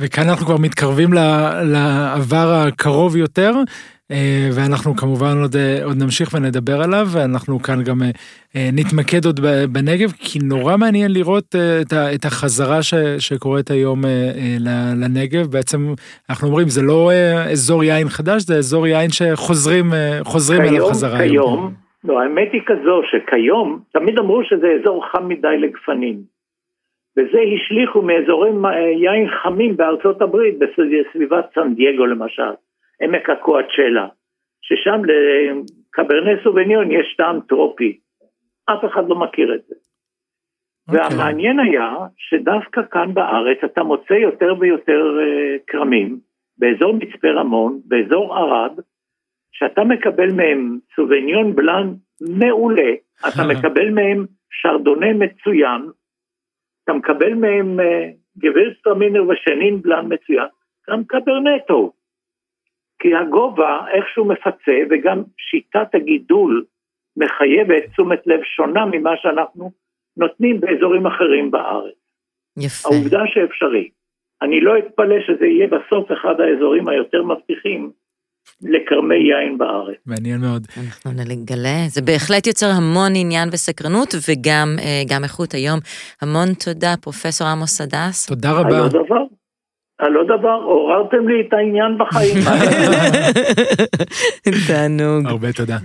וכאן 0.00 0.22
אנחנו 0.28 0.46
כבר 0.46 0.56
מתקרבים 0.62 1.08
לעבר 1.72 2.48
הקרוב 2.66 3.16
יותר, 3.16 3.52
ואנחנו 4.56 4.94
כמובן 4.94 5.34
עוד, 5.42 5.54
אה, 5.56 5.84
עוד 5.84 5.96
נמשיך 6.02 6.28
ונדבר 6.34 6.78
עליו, 6.84 7.06
ואנחנו 7.14 7.58
כאן 7.58 7.78
גם 7.88 7.98
אה, 8.56 8.68
נתמקד 8.72 9.24
עוד 9.26 9.40
בנגב, 9.72 10.10
כי 10.24 10.38
נורא 10.52 10.76
מעניין 10.76 11.10
לראות 11.12 11.54
את 12.14 12.24
החזרה 12.24 12.82
ש, 12.82 12.94
שקורית 13.18 13.70
היום 13.70 14.00
לנגב. 15.00 15.46
בעצם 15.52 15.78
אנחנו 16.30 16.48
אומרים, 16.48 16.68
זה 16.68 16.82
לא 16.82 17.10
אזור 17.52 17.84
יין 17.84 18.08
חדש, 18.08 18.42
זה 18.42 18.54
אזור 18.54 18.86
יין 18.86 19.10
שחוזרים 19.10 19.86
אליו 20.62 20.86
חזרה. 20.86 21.18
כיום, 21.18 21.30
היום. 21.30 21.72
לא, 22.04 22.20
האמת 22.20 22.48
היא 22.52 22.62
כזו 22.66 23.00
שכיום, 23.10 23.80
תמיד 23.92 24.18
אמרו 24.18 24.44
שזה 24.44 24.66
אזור 24.80 25.06
חם 25.10 25.28
מדי 25.28 25.58
לגפנים. 25.58 26.36
וזה 27.16 27.38
השליכו 27.54 28.02
מאזורי 28.02 28.50
יין 29.02 29.28
חמים 29.42 29.76
בארצות 29.76 30.22
הברית, 30.22 30.54
בסביבת 30.58 31.44
סן 31.54 31.74
דייגו 31.74 32.06
למשל, 32.06 32.52
עמק 33.02 33.30
הקואצ'לה, 33.30 34.08
ששם 34.62 35.00
לקברני 35.04 36.42
סוביניון 36.44 36.90
יש 36.90 37.14
טעם 37.16 37.40
טרופי. 37.40 37.98
אף 38.64 38.84
אחד 38.84 39.08
לא 39.08 39.16
מכיר 39.16 39.54
את 39.54 39.62
זה. 39.68 39.74
Okay. 39.74 40.92
אוקיי. 40.92 41.16
והמעניין 41.16 41.60
היה 41.60 41.96
שדווקא 42.16 42.80
כאן 42.90 43.14
בארץ 43.14 43.58
אתה 43.64 43.82
מוצא 43.82 44.14
יותר 44.14 44.54
ויותר 44.60 45.16
uh, 45.18 45.62
כרמים, 45.66 46.18
באזור 46.58 46.92
מצפה 46.92 47.28
רמון, 47.28 47.80
באזור 47.84 48.36
ערד, 48.36 48.80
שאתה 49.52 49.84
מקבל 49.84 50.32
מהם 50.32 50.78
סוביניון 50.96 51.54
בלאן 51.54 51.94
מעולה, 52.20 52.92
אתה 53.28 53.42
מקבל 53.52 53.90
מהם 53.90 54.24
שרדונה 54.50 55.12
מצוין, 55.12 55.82
אתה 56.84 56.92
מקבל 56.92 57.34
מהם 57.34 57.80
אה, 57.80 58.08
גבירסטרמינר 58.38 59.22
ושנין 59.28 59.82
בלאן 59.82 60.06
מצוין, 60.12 60.48
גם 60.90 61.04
קברנטו. 61.04 61.92
כי 62.98 63.08
הגובה 63.14 63.80
איכשהו 63.94 64.24
מפצה 64.24 64.76
וגם 64.90 65.22
שיטת 65.38 65.94
הגידול 65.94 66.64
מחייבת 67.16 67.90
תשומת 67.92 68.26
לב 68.26 68.40
שונה 68.56 68.84
ממה 68.86 69.10
שאנחנו 69.16 69.70
נותנים 70.16 70.60
באזורים 70.60 71.06
אחרים 71.06 71.50
בארץ. 71.50 71.94
יפה. 72.58 72.88
העובדה 72.88 73.20
שאפשרי. 73.26 73.88
אני 74.42 74.60
לא 74.60 74.78
אתפלא 74.78 75.16
שזה 75.26 75.46
יהיה 75.46 75.66
בסוף 75.66 76.12
אחד 76.12 76.40
האזורים 76.40 76.88
היותר 76.88 77.22
מבטיחים 77.22 77.90
לכרמי 78.62 79.14
יין 79.14 79.58
בארץ. 79.58 79.96
מעניין 80.06 80.40
מאוד. 80.40 80.66
אנחנו 80.76 81.10
נגלה, 81.12 81.78
זה 81.88 82.02
בהחלט 82.02 82.46
יוצר 82.46 82.66
המון 82.76 83.12
עניין 83.16 83.48
וסקרנות 83.52 84.14
וגם 84.28 84.76
אה, 84.78 85.18
איכות 85.24 85.52
היום. 85.52 85.78
המון 86.22 86.48
תודה, 86.64 86.94
פרופסור 87.02 87.46
עמוס 87.48 87.80
הדס. 87.80 88.26
תודה 88.26 88.52
רבה. 88.52 88.88
על 89.98 90.14
עוד 90.16 90.26
דבר. 90.26 90.58
עוררתם 90.64 91.28
לי 91.28 91.34
את 91.48 91.52
העניין 91.52 91.98
בחיים. 91.98 92.44
תענוג. 94.68 95.26
הרבה 95.26 95.52
תודה. 95.52 95.76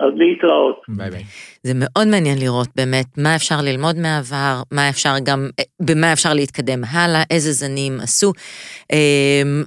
אז 0.00 0.12
להתראות. 0.16 0.82
ביי 0.88 1.10
ביי. 1.10 1.24
זה 1.62 1.72
מאוד 1.74 2.08
מעניין 2.08 2.38
לראות 2.38 2.68
באמת 2.76 3.06
מה 3.18 3.36
אפשר 3.36 3.60
ללמוד 3.62 3.96
מהעבר, 3.96 4.62
מה 4.72 4.88
אפשר 4.88 5.14
גם, 5.22 5.48
במה 5.82 6.12
אפשר 6.12 6.34
להתקדם 6.34 6.84
הלאה, 6.90 7.22
איזה 7.30 7.52
זנים 7.52 8.00
עשו, 8.00 8.32
אמ, 8.92 9.62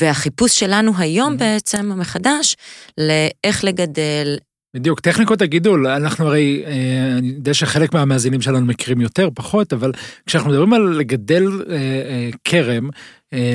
והחיפוש 0.00 0.60
שלנו 0.60 0.92
היום 0.98 1.36
בעצם 1.36 2.00
מחדש 2.00 2.56
לאיך 2.98 3.64
לגדל, 3.64 4.36
בדיוק, 4.74 5.00
טכניקות 5.00 5.42
הגידול, 5.42 5.86
אנחנו 5.86 6.26
הרי, 6.26 6.62
אה, 6.66 7.18
אני 7.18 7.28
יודע 7.28 7.54
שחלק 7.54 7.94
מהמאזינים 7.94 8.40
שלנו 8.40 8.66
מכירים 8.66 9.00
יותר, 9.00 9.28
פחות, 9.34 9.72
אבל 9.72 9.92
כשאנחנו 10.26 10.50
מדברים 10.50 10.72
על 10.72 10.82
לגדל 10.82 11.44
אה, 11.70 11.76
אה, 11.76 12.30
כרם, 12.44 12.88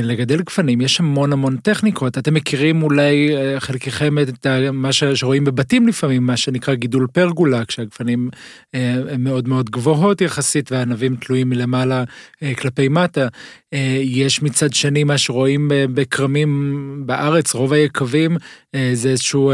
לגדל 0.03 0.41
גפנים 0.41 0.81
יש 0.81 0.99
המון 0.99 1.33
המון 1.33 1.57
טכניקות. 1.57 2.17
אתם 2.17 2.33
מכירים 2.33 2.83
אולי 2.83 3.29
חלקכם 3.59 4.19
את 4.19 4.47
מה 4.73 4.93
שרואים 4.93 5.45
בבתים 5.45 5.87
לפעמים, 5.87 6.25
מה 6.25 6.37
שנקרא 6.37 6.73
גידול 6.73 7.07
פרגולה, 7.13 7.65
כשהגפנים 7.65 8.29
הם 8.73 9.23
מאוד 9.23 9.47
מאוד 9.47 9.69
גבוהות 9.69 10.21
יחסית 10.21 10.71
והענבים 10.71 11.15
תלויים 11.15 11.49
מלמעלה 11.49 12.03
כלפי 12.57 12.87
מטה. 12.87 13.27
יש 14.01 14.41
מצד 14.41 14.73
שני 14.73 15.03
מה 15.03 15.17
שרואים 15.17 15.71
בכרמים 15.93 17.03
בארץ, 17.05 17.53
רוב 17.53 17.73
היקבים, 17.73 18.37
זה 18.93 19.09
איזשהו 19.09 19.53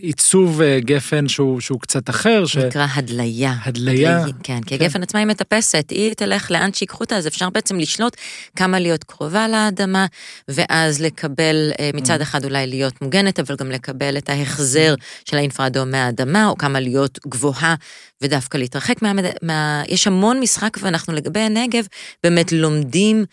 עיצוב 0.00 0.60
גפן 0.78 1.28
שהוא, 1.28 1.60
שהוא 1.60 1.80
קצת 1.80 2.10
אחר. 2.10 2.46
ש... 2.46 2.56
נקרא 2.56 2.86
הדליה. 2.94 3.54
הדליה. 3.64 4.24
כן, 4.42 4.60
כי 4.66 4.78
כן. 4.78 4.84
הגפן 4.84 5.02
עצמה 5.02 5.20
היא 5.20 5.26
מטפסת, 5.26 5.86
היא 5.90 6.14
תלך 6.14 6.50
לאן 6.50 6.72
שיקחו 6.72 7.04
אותה, 7.04 7.16
אז 7.16 7.26
אפשר 7.26 7.50
בעצם 7.50 7.78
לשלוט 7.78 8.16
כמה 8.56 8.80
להיות 8.80 9.04
קרובה 9.04 9.35
לאדמה, 9.48 10.06
ואז 10.48 11.02
לקבל 11.02 11.70
מצד 11.94 12.20
אחד 12.20 12.44
אולי 12.44 12.66
להיות 12.66 13.02
מוגנת, 13.02 13.40
אבל 13.40 13.56
גם 13.56 13.70
לקבל 13.70 14.18
את 14.18 14.28
ההחזר 14.28 14.94
של 15.24 15.36
האינפרדום 15.36 15.90
מהאדמה, 15.90 16.46
או 16.46 16.58
כמה 16.58 16.80
להיות 16.80 17.18
גבוהה 17.26 17.74
ודווקא 18.22 18.58
להתרחק 18.58 19.02
מה... 19.02 19.12
מה... 19.42 19.82
יש 19.88 20.06
המון 20.06 20.40
משחק, 20.40 20.76
ואנחנו 20.82 21.14
לגבי 21.14 21.40
הנגב 21.40 21.84
באמת 22.22 22.52
לומדים 22.52 23.24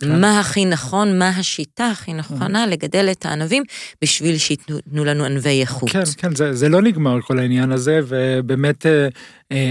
כן. 0.00 0.20
מה 0.20 0.40
הכי 0.40 0.64
נכון, 0.64 1.18
מה 1.18 1.28
השיטה 1.28 1.86
הכי 1.86 2.12
נכונה 2.12 2.66
לגדל 2.66 3.08
את 3.10 3.26
הענבים 3.26 3.62
בשביל 4.02 4.38
שייתנו 4.38 5.04
לנו 5.04 5.24
ענבי 5.24 5.60
איכות. 5.60 5.90
כן, 5.90 6.02
כן, 6.16 6.34
זה, 6.34 6.54
זה 6.54 6.68
לא 6.68 6.82
נגמר 6.82 7.20
כל 7.20 7.38
העניין 7.38 7.72
הזה, 7.72 8.00
ובאמת 8.08 8.86
אה, 8.86 8.92
אה, 8.92 9.08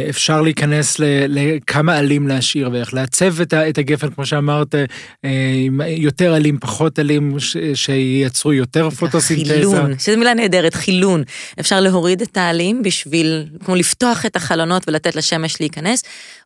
אפשר 0.09 0.41
להיכנס 0.41 0.95
לכמה 1.27 1.97
עלים 1.97 2.27
להשאיר 2.27 2.69
ואיך 2.73 2.93
לעצב 2.93 3.41
את 3.41 3.77
הגפן, 3.77 4.09
כמו 4.09 4.25
שאמרת, 4.25 4.75
אה, 4.75 5.29
עם 5.65 5.81
יותר 5.87 6.33
עלים, 6.33 6.57
פחות 6.59 6.99
עלים, 6.99 7.35
שייצרו 7.73 8.53
יותר 8.53 8.89
פוטוסינתזה. 8.89 9.53
חילון, 9.53 9.99
שזו 9.99 10.17
מילה 10.17 10.33
נהדרת, 10.33 10.73
חילון. 10.73 11.23
אפשר 11.59 11.79
להוריד 11.79 12.21
את 12.21 12.37
העלים 12.37 12.83
בשביל, 12.83 13.45
כמו 13.65 13.75
לפתוח 13.75 14.25
את 14.25 14.35
החלונות 14.35 14.83
ולתת 14.87 15.15
לשמש 15.15 15.59
להיכנס, 15.59 16.03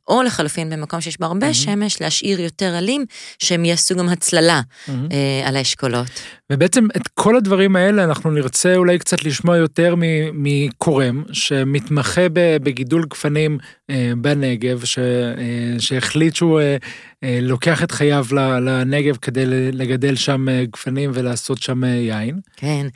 או 0.07 0.23
לחלופין 0.23 0.69
במקום 0.69 1.01
שיש 1.01 1.19
בו 1.19 1.25
הרבה 1.25 1.49
mm-hmm. 1.49 1.53
שמש, 1.53 2.01
להשאיר 2.01 2.39
יותר 2.39 2.75
עלים, 2.75 3.05
שהם 3.39 3.65
יעשו 3.65 3.95
גם 3.95 4.09
הצללה 4.09 4.61
mm-hmm. 4.61 4.91
אה, 4.91 5.47
על 5.47 5.55
האשכולות. 5.55 6.07
ובעצם 6.51 6.87
את 6.97 7.07
כל 7.13 7.35
הדברים 7.35 7.75
האלה 7.75 8.03
אנחנו 8.03 8.31
נרצה 8.31 8.75
אולי 8.75 8.99
קצת 8.99 9.23
לשמוע 9.23 9.57
יותר 9.57 9.95
מקורם, 10.33 11.23
שמתמחה 11.31 12.21
בגידול 12.63 13.05
גפנים 13.09 13.26
אה, 13.89 14.11
בנגב, 14.17 14.85
ש, 14.85 14.99
אה, 14.99 15.03
שהחליט 15.79 16.35
שהוא 16.35 16.61
אה, 17.23 17.39
לוקח 17.41 17.83
את 17.83 17.91
חייו 17.91 18.25
לנגב 18.61 19.17
כדי 19.21 19.45
לגדל 19.71 20.15
שם 20.15 20.45
גפנים 20.63 21.11
ולעשות 21.13 21.61
שם 21.61 21.83
יין. 21.83 22.39
כן. 22.57 22.87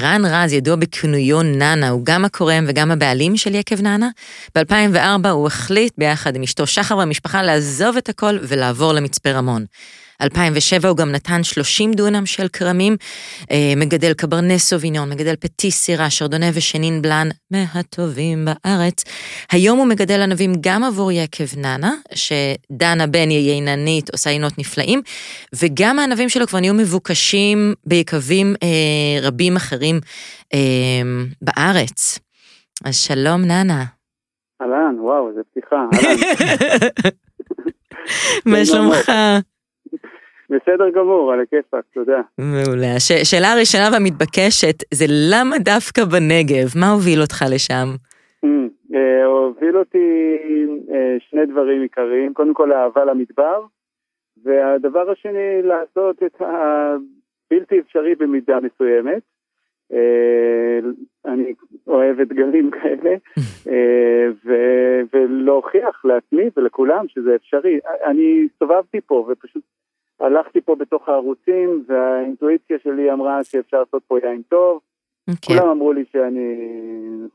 רן 0.00 0.22
רז, 0.24 0.52
ידוע 0.52 0.76
בכינויו 0.76 1.42
נאנה, 1.42 1.88
הוא 1.88 2.04
גם 2.04 2.24
הקורם 2.24 2.64
וגם 2.68 2.90
הבעלים 2.90 3.36
של 3.36 3.54
יקב 3.54 3.80
נאנה. 3.80 4.08
ב-2004 4.54 5.28
הוא 5.28 5.46
החליט 5.46 5.92
ביחד 5.98 6.36
עם 6.36 6.42
אשתו 6.42 6.66
שחר 6.66 6.96
והמשפחה 6.96 7.42
לעזוב 7.42 7.96
את 7.96 8.08
הכל 8.08 8.38
ולעבור 8.42 8.92
למצפה 8.92 9.30
רמון. 9.30 9.64
2007 10.22 10.88
הוא 10.88 10.96
גם 10.96 11.12
נתן 11.12 11.42
30 11.42 11.92
דונם 11.92 12.26
של 12.26 12.48
כרמים, 12.48 12.96
אה, 13.50 13.72
מגדל 13.76 14.12
קברנה 14.14 14.58
סוביניון, 14.58 15.10
מגדל 15.10 15.36
פטי 15.36 15.70
סירה, 15.70 16.10
שרדונה 16.10 16.46
ושנין 16.54 17.02
בלאן, 17.02 17.28
מהטובים 17.50 18.44
בארץ. 18.44 19.04
היום 19.52 19.78
הוא 19.78 19.86
מגדל 19.86 20.20
ענבים 20.22 20.52
גם 20.60 20.84
עבור 20.84 21.12
יקב 21.12 21.44
נאנה, 21.56 21.92
שדנה 22.14 23.06
בן 23.06 23.30
ייננית 23.30 24.10
עושה 24.10 24.30
עינות 24.30 24.58
נפלאים, 24.58 25.02
וגם 25.62 25.98
הענבים 25.98 26.28
שלו 26.28 26.46
כבר 26.46 26.60
נהיו 26.60 26.74
מבוקשים 26.74 27.74
ביקבים 27.86 28.54
אה, 28.62 29.28
רבים 29.28 29.56
אחרים 29.56 30.00
אה, 30.54 30.58
בארץ. 31.42 32.18
אז 32.84 32.96
שלום 32.96 33.42
נאנה. 33.42 33.84
אהלן, 34.62 34.96
וואו, 35.00 35.28
איזה 35.28 35.40
פתיחה, 35.50 35.76
אהלן. 35.76 36.16
מה 38.52 38.64
שלומך? 38.64 39.12
בסדר 40.50 40.90
גמור, 40.90 41.32
על 41.32 41.40
הכיפאק, 41.40 41.84
תודה. 41.94 42.20
מעולה. 42.38 42.94
השאלה 43.22 43.52
הראשונה 43.52 43.88
והמתבקשת, 43.92 44.94
זה 44.94 45.04
למה 45.32 45.58
דווקא 45.58 46.04
בנגב? 46.04 46.66
מה 46.80 46.90
הוביל 46.90 47.20
אותך 47.20 47.44
לשם? 47.54 47.88
Mm, 48.44 48.94
אה, 48.94 49.24
הוביל 49.24 49.78
אותי 49.78 50.36
אה, 50.92 51.16
שני 51.30 51.46
דברים 51.46 51.82
עיקריים. 51.82 52.34
קודם 52.34 52.54
כל, 52.54 52.72
אהבה 52.72 53.04
למדבר, 53.04 53.64
והדבר 54.44 55.10
השני, 55.10 55.62
לעשות 55.62 56.22
את 56.22 56.40
הבלתי 56.40 57.80
אפשרי 57.80 58.14
במידה 58.14 58.58
מסוימת. 58.60 59.22
אה, 59.92 60.78
אני 61.24 61.54
אוהב 61.86 62.20
אתגרים 62.20 62.70
כאלה, 62.76 63.14
ולהוכיח 65.14 66.04
לעצמי 66.04 66.44
ולכולם 66.56 67.08
שזה 67.08 67.34
אפשרי. 67.34 67.78
אני 68.04 68.46
הסתובבתי 68.46 69.00
פה 69.00 69.28
ופשוט 69.28 69.62
הלכתי 70.20 70.60
פה 70.60 70.74
בתוך 70.74 71.08
הערוצים, 71.08 71.84
והאינטואיציה 71.88 72.76
שלי 72.82 73.12
אמרה 73.12 73.44
שאפשר 73.44 73.78
לעשות 73.78 74.02
פה 74.08 74.18
יין 74.18 74.42
טוב. 74.48 74.80
Okay. 75.30 75.32
אוקיי. 75.32 75.58
כולם 75.58 75.68
אמרו 75.68 75.92
לי 75.92 76.04
שאני 76.12 76.54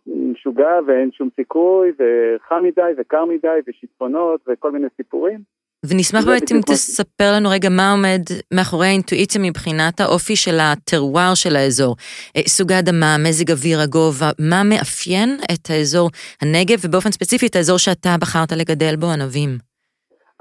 משוגע 0.06 0.80
ואין 0.88 1.12
שום 1.12 1.30
סיכוי, 1.36 1.92
וחם 1.92 2.64
מדי 2.64 2.92
וקר 2.98 3.26
מדי 3.26 3.60
ושיטפונות 3.68 4.42
וכל 4.48 4.72
מיני 4.72 4.88
סיפורים. 4.98 5.40
ונשמח 5.86 6.26
באמת 6.26 6.52
אם 6.52 6.62
תספר 6.62 7.32
לנו 7.36 7.50
רגע 7.50 7.70
מה 7.70 7.92
עומד 7.92 8.22
מאחורי 8.54 8.88
האינטואיציה 8.88 9.42
מבחינת 9.42 10.00
האופי 10.02 10.36
של 10.36 10.60
הטרוואר 10.60 11.34
של 11.36 11.56
האזור. 11.56 11.96
אה, 12.38 12.42
סוג 12.48 12.72
האדמה, 12.72 13.16
מזג 13.18 13.52
אוויר, 13.52 13.80
הגובה, 13.80 14.30
מה 14.40 14.64
מאפיין 14.64 15.38
את 15.54 15.70
האזור 15.70 16.10
הנגב, 16.42 16.78
ובאופן 16.84 17.12
ספציפי 17.12 17.48
את 17.48 17.56
האזור 17.56 17.78
שאתה 17.78 18.16
בחרת 18.22 18.52
לגדל 18.52 18.96
בו 18.96 19.08
ענבים. 19.08 19.73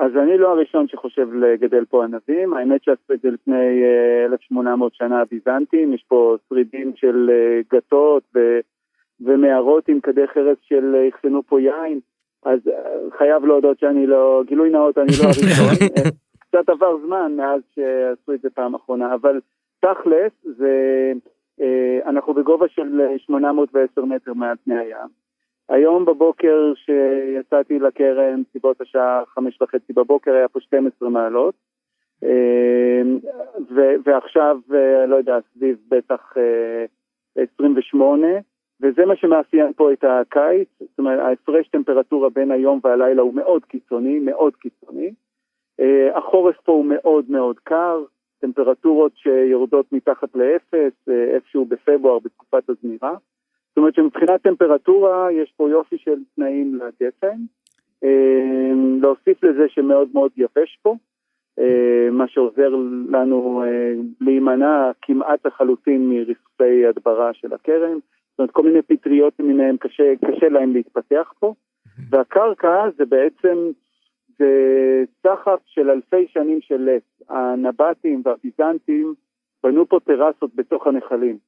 אז 0.03 0.17
אני 0.17 0.38
לא 0.38 0.49
הראשון 0.49 0.88
שחושב 0.88 1.35
לגדל 1.35 1.85
פה 1.85 2.05
ענבים, 2.05 2.55
האמת 2.55 2.85
שעשו 2.85 3.12
את 3.12 3.21
זה 3.21 3.31
לפני 3.31 3.83
1800 4.25 4.93
אה, 4.93 4.97
שנה 4.97 5.21
הביזנטים, 5.21 5.93
יש 5.93 6.05
פה 6.09 6.37
שרידים 6.49 6.93
של 6.97 7.31
אה, 7.33 7.61
גתות 7.73 8.23
ו... 8.35 8.59
ומערות 9.21 9.88
עם 9.88 10.01
כדי 10.01 10.27
חרס 10.27 10.59
של 10.62 10.95
אה, 10.95 11.09
אחסנו 11.09 11.43
פה 11.43 11.61
יין, 11.61 12.01
אז 12.45 12.61
חייב 13.19 13.45
להודות 13.45 13.79
שאני 13.79 14.07
לא, 14.07 14.43
גילוי 14.47 14.71
נאות, 14.71 14.99
אני 14.99 15.12
לא 15.23 15.25
הראשון. 15.25 15.88
קצת 16.49 16.69
עבר 16.69 16.97
זמן 17.07 17.33
מאז 17.37 17.61
שעשו 17.75 18.33
את 18.35 18.41
זה 18.41 18.51
פעם 18.51 18.75
אחרונה, 18.75 19.15
אבל 19.15 19.41
תכלס, 19.81 20.33
זה, 20.45 21.12
אנחנו 22.07 22.35
בגובה 22.35 22.69
של 22.69 23.01
810 23.19 24.05
מטר 24.05 24.35
מעל 24.35 24.57
פני 24.65 24.79
הים. 24.79 25.21
היום 25.72 26.04
בבוקר 26.04 26.72
שיצאתי 26.74 27.78
לקרן, 27.78 28.42
סיבות 28.52 28.80
השעה 28.80 29.22
חמש 29.26 29.62
וחצי 29.62 29.92
בבוקר, 29.92 30.32
היה 30.32 30.48
פה 30.48 30.61
12 30.61 31.08
מעלות. 31.08 31.54
אמ, 32.22 33.18
ו- 33.70 33.94
ועכשיו, 34.04 34.58
אה, 34.74 35.06
לא 35.06 35.16
יודע, 35.16 35.38
סביב 35.54 35.78
בטח 35.88 36.35
28, 37.54 38.26
אה, 38.26 38.38
וזה 38.82 39.06
מה 39.06 39.16
שמאפיין 39.16 39.72
פה 39.72 39.92
את 39.92 40.04
הקיץ, 40.04 40.68
זאת 40.80 40.98
אומרת, 40.98 41.20
ההפרש 41.20 41.68
טמפרטורה 41.68 42.30
בין 42.30 42.50
היום 42.50 42.80
והלילה 42.85 43.22
הוא 43.22 43.35
מאוד 43.35 43.64
קיצוני, 43.64 44.18
מאוד 44.18 44.56
קיצוני. 44.56 45.12
אה, 45.80 46.18
החורף 46.18 46.56
פה 46.64 46.72
הוא 46.72 46.85
מאוד 46.85 47.24
מאוד 47.30 47.58
קר, 47.58 48.04
טמפרטורות 48.40 49.12
שיורדות 49.14 49.92
מתחת 49.92 50.35
לאפס, 50.35 51.08
איפשהו 51.35 51.64
בפברואר 51.64 52.18
בתקופת 52.18 52.70
הזמירה. 52.70 53.14
זאת 53.72 53.76
אומרת 53.76 53.94
שמבחינת 53.94 54.42
טמפרטורה 54.42 55.32
יש 55.32 55.52
פה 55.56 55.70
יופי 55.70 55.98
של 55.98 56.18
תנאים 56.37 56.74
לגפן. 56.74 57.37
אמ, 58.02 58.98
להוסיף 59.02 59.44
לזה 59.44 59.68
שמאוד 59.68 60.08
מאוד 60.14 60.30
יבש 60.37 60.78
פה, 60.82 60.96
אמ, 61.58 62.18
מה 62.18 62.28
שעוזר 62.28 62.68
לנו 63.08 63.62
אה, 63.64 63.92
להימנע 64.20 64.90
כמעט 65.02 65.46
לחלוטין 65.46 66.08
מרצפי 66.08 66.87
הדברה 66.87 67.35
של 67.35 67.52
הכרם. 67.52 67.98
זאת 68.30 68.38
אומרת, 68.38 68.50
כל 68.50 68.62
מיני 68.62 68.82
פטריות 68.82 69.32
למיניהם 69.40 69.76
קשה, 69.76 70.12
קשה 70.26 70.48
להם 70.48 70.72
להתפתח 70.72 71.32
פה. 71.38 71.54
והקרקע 72.11 72.88
זה 72.98 73.04
בעצם, 73.04 73.56
זה 74.38 74.50
סחף 75.22 75.61
של 75.66 75.90
אלפי 75.90 76.26
שנים 76.28 76.61
של 76.61 76.90
לס. 76.90 77.28
הנבטים 77.28 78.22
והביזנטים 78.24 79.14
בנו 79.64 79.88
פה 79.88 79.98
טרסות 80.04 80.54
בתוך 80.54 80.87
הנחלים. 80.87 81.38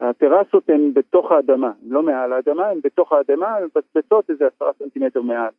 הטרסות 0.00 0.68
הן 0.68 0.94
בתוך 0.94 1.32
האדמה, 1.32 1.72
לא 1.86 2.02
מעל 2.02 2.32
האדמה, 2.32 2.66
הן 2.66 2.78
בתוך 2.84 3.12
האדמה, 3.12 3.56
הן 3.56 3.64
מבצבצות 3.64 4.30
איזה 4.30 4.46
עשרה 4.46 4.72
סנטימטר 4.78 5.22
מעל. 5.22 5.50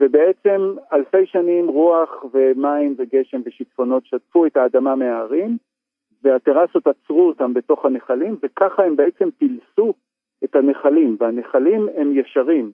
ובעצם 0.00 0.74
אלפי 0.92 1.26
שנים 1.26 1.68
רוח 1.68 2.24
ומים 2.34 2.94
וגשם 2.98 3.40
ושיטפונות 3.44 4.06
שטפו 4.06 4.46
את 4.46 4.56
האדמה 4.56 4.94
מההרים, 4.94 5.56
והטרסות 6.22 6.86
עצרו 6.86 7.28
אותם 7.28 7.54
בתוך 7.54 7.84
הנחלים, 7.84 8.36
וככה 8.42 8.84
הם 8.84 8.96
בעצם 8.96 9.28
פילסו 9.38 9.94
את 10.44 10.56
הנחלים, 10.56 11.16
והנחלים 11.20 11.88
הם 11.96 12.18
ישרים. 12.18 12.72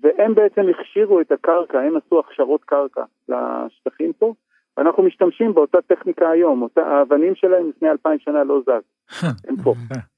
והם 0.00 0.34
בעצם 0.34 0.62
הכשירו 0.68 1.20
את 1.20 1.32
הקרקע, 1.32 1.80
הם 1.80 1.96
עשו 1.96 2.20
הכשרות 2.20 2.64
קרקע 2.64 3.04
לשטחים 3.28 4.12
פה, 4.12 4.34
ואנחנו 4.76 5.02
משתמשים 5.02 5.54
באותה 5.54 5.78
טכניקה 5.82 6.30
היום, 6.30 6.62
אותה, 6.62 6.86
האבנים 6.86 7.34
שלהם 7.34 7.68
לפני 7.68 7.90
אלפיים 7.90 8.18
שנה 8.18 8.44
לא 8.44 8.60
זז, 8.60 9.14
הם 9.48 9.56
פה. 9.64 9.74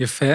יפה. 0.00 0.32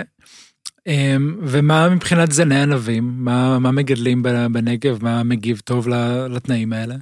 אמ, 0.87 1.21
ומה 1.51 1.79
מבחינת 1.95 2.31
זני 2.31 2.55
ענבים? 2.63 3.03
מה, 3.25 3.57
מה 3.63 3.69
מגדלים 3.71 4.23
בנגב? 4.53 5.03
מה 5.03 5.21
מגיב 5.29 5.57
טוב 5.59 5.87
לתנאים 6.35 6.73
האלה? 6.73 6.95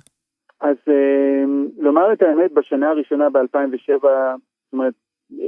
אז 0.61 0.77
אמ, 0.87 1.67
לומר 1.77 2.13
את 2.13 2.21
האמת, 2.21 2.51
בשנה 2.53 2.89
הראשונה 2.89 3.29
ב-2007, 3.29 4.01
זאת 4.01 4.73
אומרת, 4.73 4.93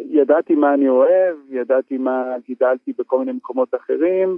ידעתי 0.10 0.56
מה 0.56 0.74
אני 0.74 0.90
אוהב, 0.90 1.36
ידעתי 1.50 1.98
מה 1.98 2.24
גידלתי 2.48 2.94
בכל 2.98 3.20
מיני 3.20 3.32
מקומות 3.32 3.76
אחרים, 3.76 4.38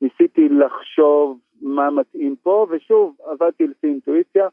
ניסיתי 0.00 0.48
לחשוב 0.48 1.38
מה 1.62 1.90
מתאים 1.90 2.36
פה, 2.42 2.66
ושוב, 2.70 3.16
עבדתי 3.24 3.66
לפי 3.66 3.86
אינטואיציה, 3.86 4.48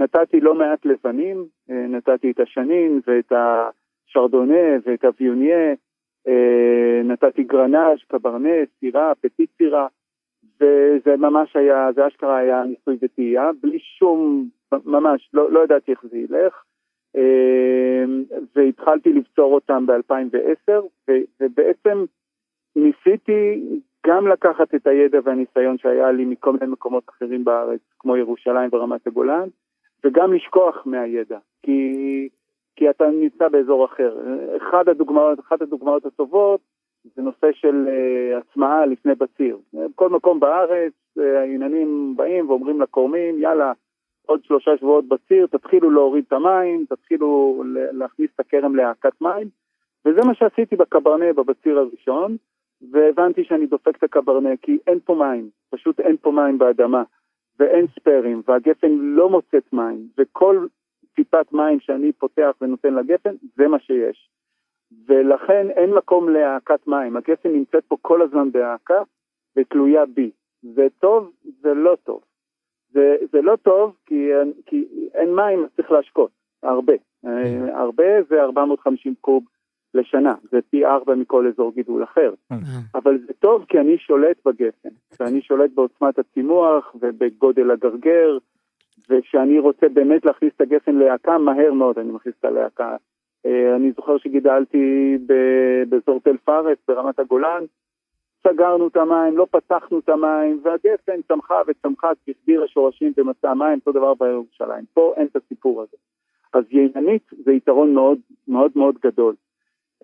נתתי 0.00 0.40
לא 0.40 0.54
מעט 0.54 0.86
לבנים, 0.86 1.44
אה, 1.70 1.86
נתתי 1.88 2.30
את 2.30 2.40
השנין 2.40 3.00
ואת 3.06 3.32
השרדונה 3.32 4.64
ואת 4.86 5.04
הוויוניה, 5.04 5.56
אה, 5.56 5.74
נתתי 7.04 7.42
גרנאז', 7.42 7.98
קברנט, 8.08 8.68
סירה, 8.80 9.12
פטיט 9.20 9.50
סירה, 9.58 9.86
וזה 10.60 11.16
ממש 11.16 11.56
היה, 11.56 11.88
זה 11.94 12.06
אשכרה 12.06 12.36
היה 12.36 12.64
ניסוי 12.64 12.96
וטעייה, 13.02 13.50
בלי 13.62 13.78
שום, 13.78 14.48
ממש, 14.84 15.30
לא, 15.34 15.52
לא 15.52 15.64
ידעתי 15.64 15.90
איך 15.90 16.04
זה 16.10 16.18
ילך. 16.18 16.62
אה, 17.16 18.04
והתחלתי 18.56 19.12
לבצור 19.12 19.54
אותם 19.54 19.86
ב-2010, 19.86 20.72
ובעצם 21.40 22.04
ניסיתי 22.76 23.62
גם 24.06 24.28
לקחת 24.28 24.74
את 24.74 24.86
הידע 24.86 25.18
והניסיון 25.24 25.78
שהיה 25.78 26.12
לי 26.12 26.24
מכל 26.24 26.52
מיני 26.52 26.66
מקומות 26.66 27.04
אחרים 27.08 27.44
בארץ, 27.44 27.80
כמו 27.98 28.16
ירושלים 28.16 28.70
ורמת 28.72 29.06
הגולן, 29.06 29.48
וגם 30.04 30.32
לשכוח 30.32 30.86
מהידע, 30.86 31.38
כי, 31.62 32.28
כי 32.76 32.90
אתה 32.90 33.06
נמצא 33.06 33.48
באזור 33.48 33.84
אחר. 33.84 34.16
אחד 34.56 34.88
הדוגמאות, 34.88 35.40
אחת 35.40 35.62
הדוגמאות 35.62 36.06
הטובות 36.06 36.60
זה 37.14 37.22
נושא 37.22 37.52
של 37.52 37.86
uh, 37.86 38.38
הצמאה 38.38 38.86
לפני 38.86 39.14
בציר. 39.14 39.58
בכל 39.72 40.08
מקום 40.08 40.40
בארץ, 40.40 40.92
uh, 41.18 41.22
העניינים 41.22 42.14
באים 42.16 42.50
ואומרים 42.50 42.80
לכורמים, 42.80 43.38
יאללה, 43.38 43.72
עוד 44.26 44.44
שלושה 44.44 44.76
שבועות 44.76 45.08
בציר, 45.08 45.46
תתחילו 45.46 45.90
להוריד 45.90 46.24
את 46.26 46.32
המים, 46.32 46.84
תתחילו 46.88 47.62
להכניס 47.92 48.30
את 48.34 48.40
הכרם 48.40 48.76
להאקת 48.76 49.20
מים, 49.20 49.48
וזה 50.04 50.20
מה 50.26 50.34
שעשיתי 50.34 50.76
בקברנה 50.76 51.32
בבציר 51.32 51.78
הראשון, 51.78 52.36
והבנתי 52.90 53.44
שאני 53.44 53.66
דופק 53.66 53.96
את 53.96 54.02
הקברנה 54.02 54.56
כי 54.62 54.78
אין 54.86 54.98
פה 55.04 55.14
מים, 55.14 55.48
פשוט 55.70 56.00
אין 56.00 56.16
פה 56.16 56.30
מים 56.30 56.58
באדמה. 56.58 57.02
ואין 57.58 57.86
ספיירים, 57.86 58.42
והגפן 58.48 58.92
לא 58.98 59.30
מוצאת 59.30 59.72
מים, 59.72 60.08
וכל 60.18 60.66
טיפת 61.16 61.52
מים 61.52 61.80
שאני 61.80 62.12
פותח 62.12 62.50
ונותן 62.60 62.94
לגפן, 62.94 63.34
זה 63.56 63.68
מה 63.68 63.78
שיש. 63.78 64.30
ולכן 65.06 65.70
אין 65.70 65.90
מקום 65.94 66.28
להאקת 66.28 66.86
מים, 66.86 67.16
הגפן 67.16 67.52
נמצאת 67.52 67.84
פה 67.88 67.96
כל 68.02 68.22
הזמן 68.22 68.52
בהאקה 68.52 69.02
ותלויה 69.56 70.06
בי. 70.06 70.30
זה 70.62 70.86
טוב, 70.98 71.32
זה 71.60 71.74
לא 71.74 71.96
טוב. 72.04 72.20
זה, 72.92 73.16
זה 73.32 73.42
לא 73.42 73.56
טוב 73.56 73.96
כי, 74.06 74.28
כי 74.66 74.84
אין 75.14 75.34
מים, 75.34 75.64
אז 75.64 75.70
צריך 75.76 75.90
להשקות, 75.90 76.30
הרבה. 76.62 76.92
אה, 77.26 77.78
הרבה 77.80 78.22
זה 78.28 78.42
450 78.42 79.14
קוב 79.20 79.44
לשנה, 79.94 80.34
זה 80.50 80.58
פי 80.70 80.86
ארבע 80.86 81.14
מכל 81.14 81.46
אזור 81.46 81.72
גידול 81.72 82.04
אחר. 82.04 82.34
אה. 82.52 82.56
אבל 82.94 83.18
זה 83.26 83.32
טוב 83.38 83.64
כי 83.68 83.78
אני 83.78 83.98
שולט 83.98 84.36
בגפן, 84.44 84.88
ואני 85.20 85.42
שולט 85.42 85.70
בעוצמת 85.74 86.18
הצימוח 86.18 86.94
ובגודל 87.00 87.70
הגרגר, 87.70 88.38
וכשאני 89.10 89.58
רוצה 89.58 89.88
באמת 89.88 90.24
להכניס 90.24 90.52
את 90.56 90.60
הגפן 90.60 90.94
להקה, 90.94 91.38
מהר 91.38 91.72
מאוד 91.72 91.98
אני 91.98 92.12
מכניס 92.12 92.34
את 92.40 92.44
הלהקה. 92.44 92.96
אה, 93.46 93.76
אני 93.76 93.92
זוכר 93.92 94.18
שגידלתי 94.18 95.18
באזור 95.88 96.20
תל 96.20 96.36
פארס, 96.36 96.78
ברמת 96.88 97.18
הגולן, 97.18 97.64
סגרנו 98.46 98.88
את 98.88 98.96
המים, 98.96 99.36
לא 99.36 99.46
פתחנו 99.50 99.98
את 99.98 100.08
המים, 100.08 100.60
והגפן 100.62 101.22
צמחה 101.28 101.60
וצמחה 101.66 102.10
כסביר 102.26 102.62
השורשים 102.62 103.12
ומצא 103.16 103.54
מים, 103.54 103.78
אותו 103.78 103.92
דבר 103.92 104.14
בירושלים. 104.14 104.84
פה 104.94 105.14
אין 105.16 105.26
את 105.26 105.36
הסיפור 105.36 105.82
הזה. 105.82 105.96
אז 106.52 106.64
יענית 106.70 107.22
זה 107.44 107.52
יתרון 107.52 107.94
מאוד 107.94 108.18
מאוד 108.48 108.72
מאוד 108.76 108.98
גדול. 109.04 109.34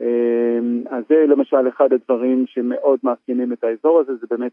אמ, 0.00 0.84
אז 0.90 1.04
זה 1.08 1.24
למשל 1.28 1.68
אחד 1.68 1.92
הדברים 1.92 2.44
שמאוד 2.46 3.00
מאפיינים 3.02 3.52
את 3.52 3.64
האזור 3.64 4.00
הזה, 4.00 4.16
זה 4.16 4.26
באמת 4.30 4.52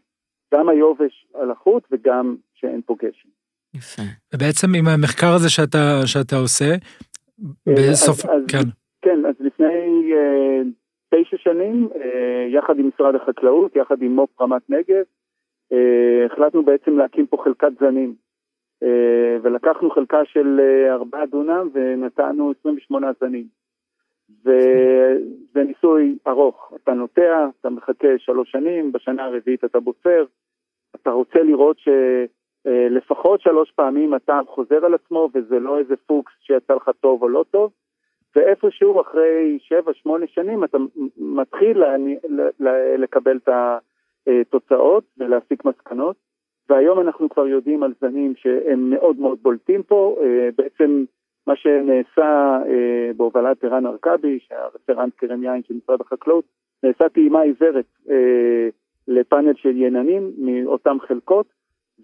גם 0.54 0.68
היובש 0.68 1.26
על 1.34 1.50
החוט 1.50 1.82
וגם 1.90 2.36
שאין 2.54 2.80
פה 2.86 2.94
גשם. 2.98 3.28
יפה. 3.74 4.02
ובעצם 4.34 4.66
עם 4.78 4.88
המחקר 4.88 5.32
הזה 5.36 5.50
שאתה, 5.50 6.06
שאתה 6.06 6.36
עושה, 6.36 6.70
אה, 7.68 7.74
בסוף, 7.76 8.24
אז, 8.24 8.42
כן. 8.48 8.68
כן, 9.02 9.26
אז 9.26 9.34
לפני 9.40 10.12
uh, 10.14 10.66
תשע 11.14 11.36
שנים, 11.38 11.88
uh, 11.92 11.96
יחד 12.48 12.78
עם 12.78 12.88
משרד 12.94 13.14
החקלאות, 13.14 13.76
יחד 13.76 14.02
עם 14.02 14.14
מו"פ 14.16 14.40
רמת 14.40 14.70
נגב, 14.70 15.04
uh, 15.72 15.76
החלטנו 16.32 16.62
בעצם 16.62 16.98
להקים 16.98 17.26
פה 17.26 17.42
חלקת 17.44 17.72
זנים. 17.80 18.14
Uh, 18.84 18.86
ולקחנו 19.42 19.90
חלקה 19.90 20.24
של 20.24 20.60
uh, 20.60 20.92
ארבעה 20.92 21.26
דונם 21.26 21.68
ונתנו 21.74 22.52
28 22.60 23.10
זנים. 23.20 23.44
וזה 24.44 25.64
ניסוי 25.64 26.18
ארוך, 26.26 26.72
אתה 26.82 26.92
נוטע, 26.92 27.48
אתה 27.60 27.70
מחכה 27.70 28.08
שלוש 28.18 28.50
שנים, 28.50 28.92
בשנה 28.92 29.24
הרביעית 29.24 29.64
אתה 29.64 29.80
בוצר, 29.80 30.24
אתה 30.94 31.10
רוצה 31.10 31.42
לראות 31.42 31.76
שלפחות 32.64 33.40
שלוש 33.40 33.70
פעמים 33.70 34.14
אתה 34.14 34.40
חוזר 34.48 34.84
על 34.84 34.94
עצמו 34.94 35.28
וזה 35.34 35.58
לא 35.58 35.78
איזה 35.78 35.94
פוקס 36.06 36.32
שיצא 36.40 36.74
לך 36.74 36.90
טוב 37.00 37.22
או 37.22 37.28
לא 37.28 37.44
טוב, 37.50 37.72
ואיפשהו 38.36 39.00
אחרי 39.00 39.58
שבע, 39.60 39.92
שמונה 39.94 40.26
שנים 40.26 40.64
אתה 40.64 40.78
מתחיל 41.16 41.82
לקבל 42.98 43.36
את 43.36 43.48
התוצאות 44.26 45.04
ולהסיק 45.18 45.64
מסקנות, 45.64 46.16
והיום 46.68 47.00
אנחנו 47.00 47.28
כבר 47.28 47.46
יודעים 47.46 47.82
על 47.82 47.92
זנים 48.00 48.34
שהם 48.36 48.90
מאוד 48.90 49.18
מאוד 49.18 49.38
בולטים 49.42 49.82
פה, 49.82 50.16
בעצם 50.56 51.04
מה 51.46 51.56
שנעשה 51.56 52.58
אה, 52.68 53.10
בהובלת 53.16 53.64
ערן 53.64 53.86
ארכבי, 53.86 54.38
שהיה 54.40 54.66
רפרנט 54.74 55.14
קרן 55.14 55.44
יין 55.44 55.62
של 55.62 55.74
משרד 55.74 56.00
החקלאות, 56.00 56.44
נעשה 56.82 57.08
טעימה 57.08 57.40
עיוורת 57.40 57.84
אה, 58.10 58.68
לפאנל 59.08 59.54
של 59.54 59.76
יננים 59.76 60.32
מאותן 60.38 60.96
חלקות, 61.08 61.46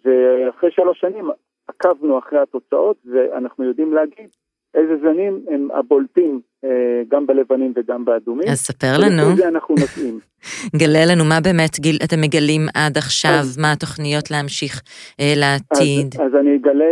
ואחרי 0.05 0.71
שלוש 0.71 1.01
שנים 1.01 1.31
עקבנו 1.69 2.19
אחרי 2.19 2.39
התוצאות, 2.39 2.97
ואנחנו 3.05 3.65
יודעים 3.65 3.95
להגיד 3.95 4.29
איזה 4.77 4.97
זנים 5.03 5.45
הם 5.51 5.69
הבולטים 5.75 6.41
אה, 6.65 7.03
גם 7.09 7.27
בלבנים 7.27 7.73
וגם 7.77 8.05
באדומים. 8.05 8.49
אז 8.49 8.59
ספר 8.59 8.99
לנו. 8.99 9.33
וזה 9.33 9.49
אנחנו 9.49 9.75
נותנים. 9.81 10.21
גלה 10.81 11.05
לנו 11.13 11.25
מה 11.25 11.41
באמת 11.41 11.81
גיל, 11.81 11.99
אתם 12.05 12.21
מגלים 12.21 12.63
עד 12.75 12.97
עכשיו, 12.97 13.31
אז, 13.31 13.59
מה 13.59 13.73
התוכניות 13.73 14.31
להמשיך 14.31 14.83
אה, 15.21 15.33
לעתיד. 15.37 16.15
אז, 16.15 16.27
אז 16.27 16.35
אני 16.41 16.57
אגלה, 16.57 16.85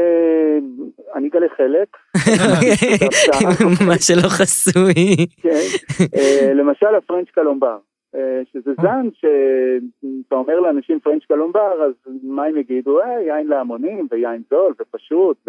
אני 1.15 1.29
אגלה 1.29 1.47
חלק. 1.57 1.89
מה 3.89 3.99
שלא 3.99 4.29
חסוי. 4.29 4.95
כן, 5.43 5.65
אה, 6.17 6.55
למשל 6.55 6.95
הפרנץ' 6.99 7.29
קלומבר. 7.35 7.77
אה, 8.15 8.43
שזה 8.53 8.73
זן 8.83 9.09
שאתה 9.15 10.35
אומר 10.35 10.61
לאנשים 10.61 11.01
פרנץ' 11.01 11.25
קלומבר, 11.25 11.83
אז 11.83 11.93
מה 12.23 12.45
הם 12.45 12.57
יגידו? 12.57 13.01
אה, 13.01 13.21
יין 13.21 13.47
להמונים 13.47 14.09
ויין 14.11 14.43
זול 14.51 14.75
ופשוט, 14.81 15.49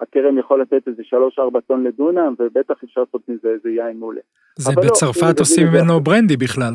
הכרם 0.00 0.38
יכול 0.38 0.60
לתת 0.60 0.88
איזה 0.88 1.02
3-4 1.38 1.60
טון 1.66 1.84
לדונם, 1.84 2.34
ובטח 2.38 2.84
אפשר 2.84 3.00
לעשות 3.00 3.28
מזה 3.28 3.48
איזה 3.48 3.70
יין 3.70 3.96
מעולה. 3.96 4.20
זה 4.58 4.72
לא, 4.76 4.82
בצרפת 4.82 5.22
לא, 5.22 5.40
עושים 5.40 5.66
ממנו 5.66 6.00
ברנדי 6.00 6.36
בכלל. 6.36 6.74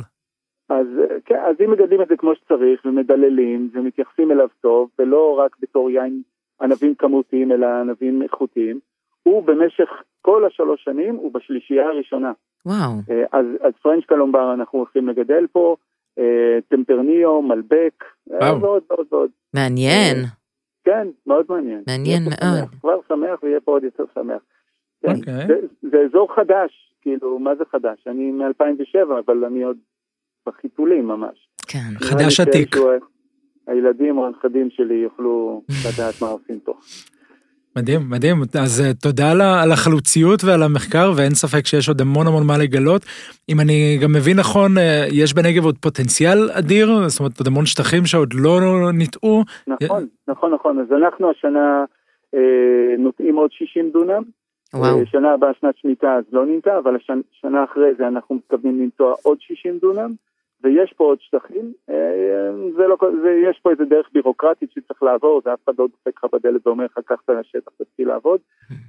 אז 0.69 0.87
כן, 1.25 1.39
אז 1.49 1.55
אם 1.65 1.71
מגדלים 1.71 2.01
את 2.01 2.07
זה 2.07 2.17
כמו 2.17 2.35
שצריך, 2.35 2.81
ומדללים, 2.85 3.69
ומתייחסים 3.73 4.31
אליו 4.31 4.47
טוב, 4.61 4.89
ולא 4.99 5.39
רק 5.39 5.55
בתור 5.61 5.89
יין 5.89 6.21
ענבים 6.61 6.95
כמותיים, 6.95 7.51
אלא 7.51 7.67
ענבים 7.67 8.21
איכותיים, 8.21 8.79
הוא 9.23 9.43
במשך 9.43 9.89
כל 10.21 10.45
השלוש 10.45 10.83
שנים, 10.83 11.15
הוא 11.15 11.33
בשלישייה 11.33 11.87
הראשונה. 11.87 12.31
וואו. 12.65 12.91
אה, 13.11 13.39
אז, 13.39 13.45
אז 13.61 13.73
פרנץ' 13.81 14.05
קלומבר 14.05 14.53
אנחנו 14.53 14.79
הולכים 14.79 15.09
לגדל 15.09 15.47
פה, 15.51 15.75
אה, 16.19 16.57
טמפרניו, 16.67 17.41
מלבק, 17.41 18.03
אה, 18.33 18.57
ועוד 18.57 18.83
ועוד 18.89 19.07
ועוד. 19.11 19.29
מעניין. 19.53 20.17
כן, 20.83 21.07
מאוד 21.27 21.45
מעניין. 21.49 21.83
מעניין 21.87 22.23
מאוד. 22.23 22.69
כבר 22.79 22.99
שמח 23.07 23.43
ויהיה 23.43 23.59
פה 23.59 23.71
עוד 23.71 23.83
יותר 23.83 24.03
שמח. 24.13 24.41
כן? 25.01 25.15
אוקיי. 25.15 25.47
זה, 25.47 25.55
זה 25.81 25.97
אזור 26.09 26.35
חדש, 26.35 26.93
כאילו, 27.01 27.39
מה 27.39 27.55
זה 27.55 27.63
חדש? 27.71 28.07
אני 28.07 28.31
מ-2007, 28.31 29.19
אבל 29.25 29.45
אני 29.45 29.63
עוד 29.63 29.77
בחיתולים 30.47 31.07
ממש. 31.07 31.49
כן, 31.67 31.89
חדש 31.97 32.39
עתיק. 32.39 32.75
הילדים 33.67 34.17
או 34.17 34.27
הנכדים 34.27 34.69
שלי 34.69 34.95
יוכלו 34.95 35.61
לדעת 35.69 36.21
מה 36.21 36.27
עושים 36.27 36.59
פה. 36.59 36.73
מדהים, 37.79 37.99
מדהים. 38.09 38.35
אז 38.63 38.81
אה, 38.81 38.93
תודה 38.93 39.31
על 39.63 39.71
החלוציות 39.71 40.43
ועל 40.43 40.63
המחקר, 40.63 41.11
ואין 41.15 41.33
ספק 41.33 41.65
שיש 41.65 41.87
עוד 41.87 42.01
המון 42.01 42.27
המון 42.27 42.47
מה 42.47 42.57
לגלות. 42.57 43.01
אם 43.49 43.59
אני 43.59 43.97
גם 44.01 44.11
מבין 44.11 44.37
נכון, 44.39 44.77
אה, 44.77 45.05
יש 45.11 45.33
בנגב 45.33 45.65
עוד 45.65 45.77
פוטנציאל 45.77 46.49
אדיר, 46.51 46.87
זאת 47.07 47.19
אומרת, 47.19 47.39
עוד 47.39 47.47
המון 47.47 47.65
שטחים 47.65 48.05
שעוד 48.05 48.33
לא 48.33 48.59
ניטעו. 48.93 49.43
נכון, 49.67 50.07
נכון, 50.27 50.53
נכון. 50.53 50.79
אז 50.79 50.87
אנחנו 51.03 51.31
השנה 51.31 51.85
אה, 52.35 52.95
נוטעים 52.97 53.35
עוד 53.35 53.51
60 53.51 53.89
דונם. 53.93 54.23
וואו. 54.73 54.99
אה, 54.99 55.05
שנה 55.05 55.33
הבאה 55.33 55.49
שנת 55.59 55.77
שמיטה 55.77 56.15
אז 56.15 56.23
לא 56.31 56.45
ננטע, 56.45 56.77
אבל 56.77 56.95
השנה, 56.95 57.21
שנה 57.31 57.63
אחרי 57.63 57.95
זה 57.97 58.07
אנחנו 58.07 58.35
מתכוונים 58.35 58.81
לנטוע 58.81 59.13
עוד 59.23 59.37
60 59.41 59.77
דונם, 59.81 60.11
ויש 60.63 60.93
פה 60.93 61.03
עוד 61.03 61.21
שטחים, 61.21 61.73
אה, 61.89 62.51
זה 62.77 62.87
לא, 62.87 62.97
זה, 63.21 63.29
יש 63.49 63.59
פה 63.63 63.71
איזה 63.71 63.85
דרך 63.85 64.09
בירוקרטית 64.13 64.71
שצריך 64.71 65.03
לעבור, 65.03 65.41
זה 65.45 65.53
אף 65.53 65.59
אחד 65.63 65.73
לא 65.79 65.87
דופק 65.87 66.17
לך 66.17 66.33
בדלת 66.33 66.67
ואומר 66.67 66.85
לך, 66.85 66.99
קח 67.05 67.21
את 67.25 67.29
השטח, 67.29 67.71
תתחיל 67.77 68.07
לעבוד, 68.07 68.39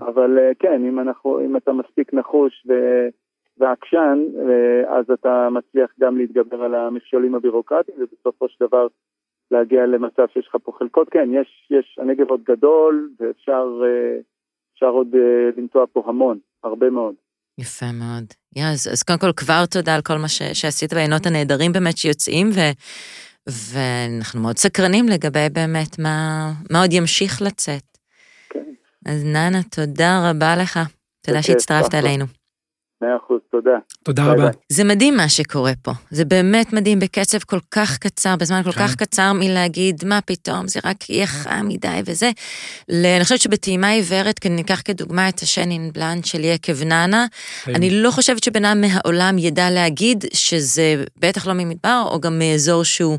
אבל 0.09 0.39
אה, 0.39 0.51
כן, 0.59 0.85
אם, 0.85 1.01
אנחנו, 1.01 1.41
אם 1.41 1.57
אתה 1.57 1.73
מספיק 1.73 2.15
נחוש 2.15 2.67
ו... 2.69 2.73
ועקשן, 3.59 4.19
אה, 4.39 4.99
אז 4.99 5.11
אתה 5.11 5.49
מצליח 5.51 5.91
גם 6.01 6.19
להתגבר 6.19 6.63
על 6.63 6.75
המכשולים 6.75 7.35
הבירוקרטיים, 7.35 7.99
ובסופו 8.01 8.49
של 8.49 8.65
דבר 8.67 8.87
להגיע 9.51 9.87
למצב 9.87 10.27
שיש 10.33 10.47
לך 10.47 10.57
פה 10.63 10.73
חלקות. 10.79 11.09
כן, 11.09 11.29
יש, 11.33 11.69
יש, 11.71 11.99
הנגב 12.01 12.31
עוד 12.31 12.43
גדול, 12.45 13.11
ואפשר 13.21 13.83
אפשר 14.75 14.87
עוד 14.87 15.09
לנטוע 15.57 15.85
פה 15.93 16.03
המון, 16.07 16.39
הרבה 16.65 16.91
מאוד. 16.91 17.15
יפה 17.59 17.87
מאוד. 17.93 18.40
Yeah, 18.59 18.63
אז, 18.63 18.89
אז 18.93 19.03
קודם 19.03 19.19
כל 19.19 19.33
כבר 19.37 19.67
תודה 19.67 19.95
על 19.95 20.03
כל 20.03 20.19
מה 20.19 20.29
ש, 20.29 20.43
שעשית 20.43 20.93
בעיינות 20.93 21.27
הנהדרים 21.27 21.73
באמת 21.73 21.97
שיוצאים, 21.97 22.51
ו, 22.55 22.61
ואנחנו 23.47 24.41
מאוד 24.41 24.59
סקרנים 24.59 25.09
לגבי 25.09 25.49
באמת 25.53 25.99
מה, 25.99 26.53
מה 26.71 26.81
עוד 26.81 26.93
ימשיך 26.93 27.43
לצאת. 27.43 27.99
כן. 28.51 28.59
אז 29.07 29.25
ננה, 29.25 29.63
תודה 29.63 30.31
רבה 30.31 30.57
לך. 30.57 30.81
תודה 31.23 31.43
שהצטרפת. 31.43 31.95
אלינו. 31.95 32.40
מאה 33.03 33.17
אחוז, 33.17 33.41
תודה. 33.51 33.71
תודה 34.03 34.23
ביי 34.23 34.33
רבה. 34.33 34.43
ביי. 34.43 34.53
זה 34.69 34.85
מדהים 34.85 35.17
מה 35.17 35.29
שקורה 35.29 35.73
פה. 35.83 35.93
זה 36.11 36.25
באמת 36.25 36.73
מדהים 36.73 37.01
בקצב 37.01 37.39
כל 37.39 37.59
כך 37.71 37.99
קצר, 37.99 38.37
בזמן 38.37 38.63
כל 38.63 38.73
כן. 38.73 38.87
כך 38.87 38.97
קצר 38.97 39.33
מלהגיד, 39.33 40.05
מה 40.05 40.21
פתאום, 40.21 40.69
זה 40.69 40.81
רק 40.85 41.11
יהיה 41.11 41.27
חם 41.27 41.69
מדי 41.69 42.01
וזה. 42.07 42.31
אני 42.91 43.23
חושבת 43.23 43.41
שבטעימה 43.41 43.89
עיוורת, 43.89 44.39
כי 44.39 44.49
ניקח 44.49 44.83
כדוגמה 44.85 45.29
את 45.29 45.39
השנין 45.39 45.91
בלאן 45.93 46.23
של 46.23 46.45
יקב 46.45 46.85
נאנה, 46.85 47.27
כן. 47.65 47.75
אני 47.75 47.91
לא 47.91 48.11
חושבת 48.11 48.45
שבן 48.45 48.65
אדם 48.65 48.81
מהעולם 48.81 49.39
ידע 49.39 49.71
להגיד 49.71 50.25
שזה 50.33 51.05
בטח 51.17 51.47
לא 51.47 51.53
ממדבר, 51.53 52.03
או 52.11 52.21
גם 52.21 52.39
מאזור 52.39 52.85
שהוא 52.85 53.19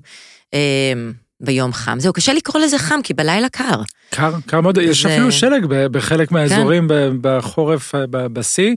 אה, 0.54 0.94
ביום 1.42 1.74
חם. 1.74 2.00
זהו, 2.00 2.14
קשה 2.14 2.34
לקרוא 2.34 2.62
לזה 2.64 2.78
חם, 2.80 3.00
כי 3.04 3.14
בלילה 3.14 3.50
קר. 3.50 3.82
קר, 4.10 4.34
קר 4.46 4.62
מאוד, 4.62 4.78
יש 4.78 5.02
זה- 5.04 5.10
כן. 5.10 5.14
אפילו 5.16 5.32
שלג 5.32 5.66
בחלק 5.70 6.32
מהאזורים 6.32 6.88
ב- 6.88 6.94
בחורף 7.22 7.96
אה, 7.96 8.06
בשיא, 8.08 8.76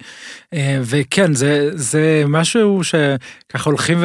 אה, 0.54 0.78
וכן, 0.82 1.34
זה, 1.34 1.70
זה 1.74 2.24
משהו 2.28 2.80
שככה 2.84 3.70
הולכים 3.70 3.98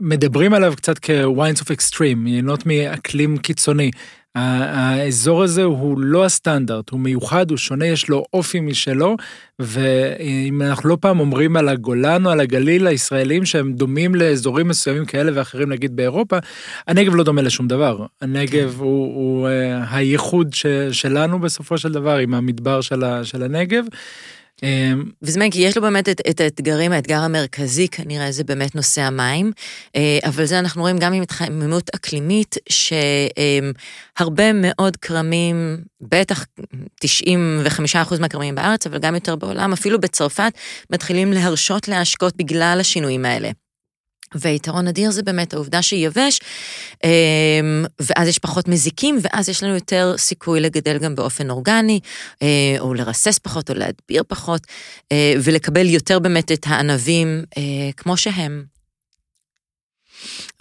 ומדברים 0.00 0.54
עליו 0.54 0.74
קצת 0.76 0.98
כ-wines 1.02 1.60
of 1.60 1.66
extreme, 1.76 2.28
יינות 2.28 2.66
מאקלים 2.66 3.38
קיצוני. 3.38 3.90
האזור 4.36 5.42
הזה 5.42 5.62
הוא 5.62 6.00
לא 6.00 6.24
הסטנדרט, 6.24 6.90
הוא 6.90 7.00
מיוחד, 7.00 7.50
הוא 7.50 7.58
שונה, 7.58 7.86
יש 7.86 8.08
לו 8.08 8.24
אופי 8.32 8.60
משלו, 8.60 9.16
ואם 9.58 10.62
אנחנו 10.62 10.88
לא 10.88 10.98
פעם 11.00 11.20
אומרים 11.20 11.56
על 11.56 11.68
הגולן 11.68 12.26
או 12.26 12.30
על 12.30 12.40
הגליל 12.40 12.86
הישראלים 12.86 13.46
שהם 13.46 13.72
דומים 13.72 14.14
לאזורים 14.14 14.68
מסוימים 14.68 15.04
כאלה 15.04 15.32
ואחרים, 15.34 15.72
נגיד 15.72 15.96
באירופה, 15.96 16.38
הנגב 16.86 17.14
לא 17.14 17.24
דומה 17.24 17.42
לשום 17.42 17.68
דבר. 17.68 18.06
הנגב 18.22 18.76
הוא, 18.78 19.14
הוא 19.14 19.48
אה, 19.48 19.96
הייחוד 19.96 20.52
ש, 20.52 20.66
שלנו 20.92 21.38
בסופו 21.38 21.78
של 21.78 21.92
דבר, 21.92 22.16
עם 22.16 22.34
המדבר 22.34 22.80
של, 22.80 23.04
ה, 23.04 23.24
של 23.24 23.42
הנגב. 23.42 23.84
וזה 25.22 25.38
מעניין, 25.38 25.52
כי 25.52 25.58
יש 25.58 25.76
לו 25.76 25.82
באמת 25.82 26.08
את, 26.08 26.20
את 26.30 26.40
האתגרים, 26.40 26.92
האתגר 26.92 27.18
המרכזי 27.18 27.88
כנראה 27.88 28.32
זה 28.32 28.44
באמת 28.44 28.74
נושא 28.74 29.02
המים, 29.02 29.52
אה, 29.96 30.18
אבל 30.24 30.44
זה 30.44 30.58
אנחנו 30.58 30.82
רואים 30.82 30.98
גם 30.98 31.12
עם 31.12 31.22
התחממות 31.22 31.90
אקלימית, 31.94 32.56
שהרבה 32.68 34.52
מאוד 34.52 34.96
כרמים, 34.96 35.78
בטח 36.00 36.44
95% 37.04 37.08
מהכרמים 38.20 38.54
בארץ, 38.54 38.86
אבל 38.86 38.98
גם 38.98 39.14
יותר 39.14 39.36
בעולם, 39.36 39.72
אפילו 39.72 40.00
בצרפת, 40.00 40.52
מתחילים 40.90 41.32
להרשות 41.32 41.88
להשקות 41.88 42.36
בגלל 42.36 42.78
השינויים 42.80 43.24
האלה. 43.24 43.50
ויתרון 44.40 44.88
אדיר 44.88 45.10
זה 45.10 45.22
באמת 45.22 45.54
העובדה 45.54 45.82
שיבש, 45.82 46.40
אמ, 47.04 47.84
ואז 48.00 48.28
יש 48.28 48.38
פחות 48.38 48.68
מזיקים, 48.68 49.18
ואז 49.22 49.48
יש 49.48 49.62
לנו 49.62 49.74
יותר 49.74 50.14
סיכוי 50.18 50.60
לגדל 50.60 50.98
גם 50.98 51.14
באופן 51.14 51.50
אורגני, 51.50 52.00
אה, 52.42 52.76
או 52.78 52.94
לרסס 52.94 53.38
פחות, 53.38 53.70
או 53.70 53.74
להדביר 53.74 54.22
פחות, 54.28 54.66
אה, 55.12 55.34
ולקבל 55.42 55.86
יותר 55.86 56.18
באמת 56.18 56.52
את 56.52 56.66
הענבים 56.66 57.44
אה, 57.56 57.62
כמו 57.96 58.16
שהם. 58.16 58.64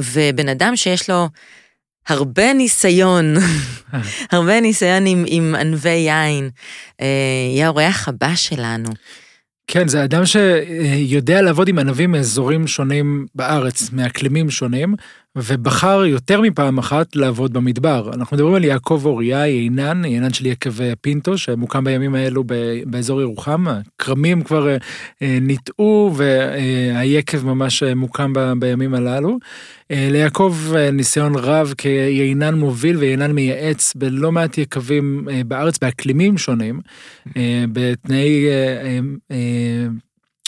ובן 0.02 0.50
אדם 0.50 0.76
שיש 0.76 1.10
לו 1.10 1.30
הרבה 2.08 2.54
ניסיון, 2.54 3.36
הרבה 4.32 4.62
ניסיון 4.62 5.06
עם, 5.06 5.26
עם 5.28 5.56
ענבי 5.56 5.90
יין, 5.90 6.50
יהיה 7.00 7.66
האורח 7.66 8.08
הבא 8.08 8.36
שלנו. 8.36 8.90
כן, 9.68 9.88
זה 9.88 10.04
אדם 10.04 10.22
שיודע 10.26 11.42
לעבוד 11.42 11.68
עם 11.68 11.80
ענבים 11.80 12.12
מאזורים 12.12 12.68
שונים 12.68 13.26
בארץ, 13.36 13.92
מאקלימים 13.92 14.50
שונים, 14.50 14.96
ובחר 15.36 16.06
יותר 16.06 16.42
מפעם 16.42 16.78
אחת 16.78 17.16
לעבוד 17.16 17.54
במדבר. 17.54 18.12
אנחנו 18.14 18.38
מדברים 18.38 18.54
על 18.54 18.64
יעקב 18.64 19.02
אוריה, 19.06 19.48
יינן, 19.48 20.06
יינן 20.06 20.34
של 20.34 20.46
יקב 20.46 20.74
פינטו, 21.02 21.38
שמוקם 21.38 21.84
בימים 21.84 22.16
האלו 22.16 22.44
באזור 22.86 23.22
ירוחם. 23.22 23.66
הכרמים 23.68 24.42
כבר 24.42 24.68
אה, 24.68 24.78
אה, 25.22 25.38
ניטעו 25.42 26.14
והיקב 26.16 27.46
ממש 27.46 27.84
אה, 27.84 27.96
מוקם 27.96 28.34
בימים 28.60 28.94
הללו. 28.94 29.38
ליעקב 29.90 30.56
ניסיון 30.94 31.36
רב 31.36 31.74
כיינן 31.78 32.56
מוביל 32.56 32.98
ויינן 32.98 33.32
מייעץ 33.32 33.94
בלא 33.96 34.32
מעט 34.32 34.58
יקבים 34.58 35.28
בארץ 35.48 35.80
באקלימים 35.80 36.38
שונים, 36.38 36.80
בתנאי 37.74 38.46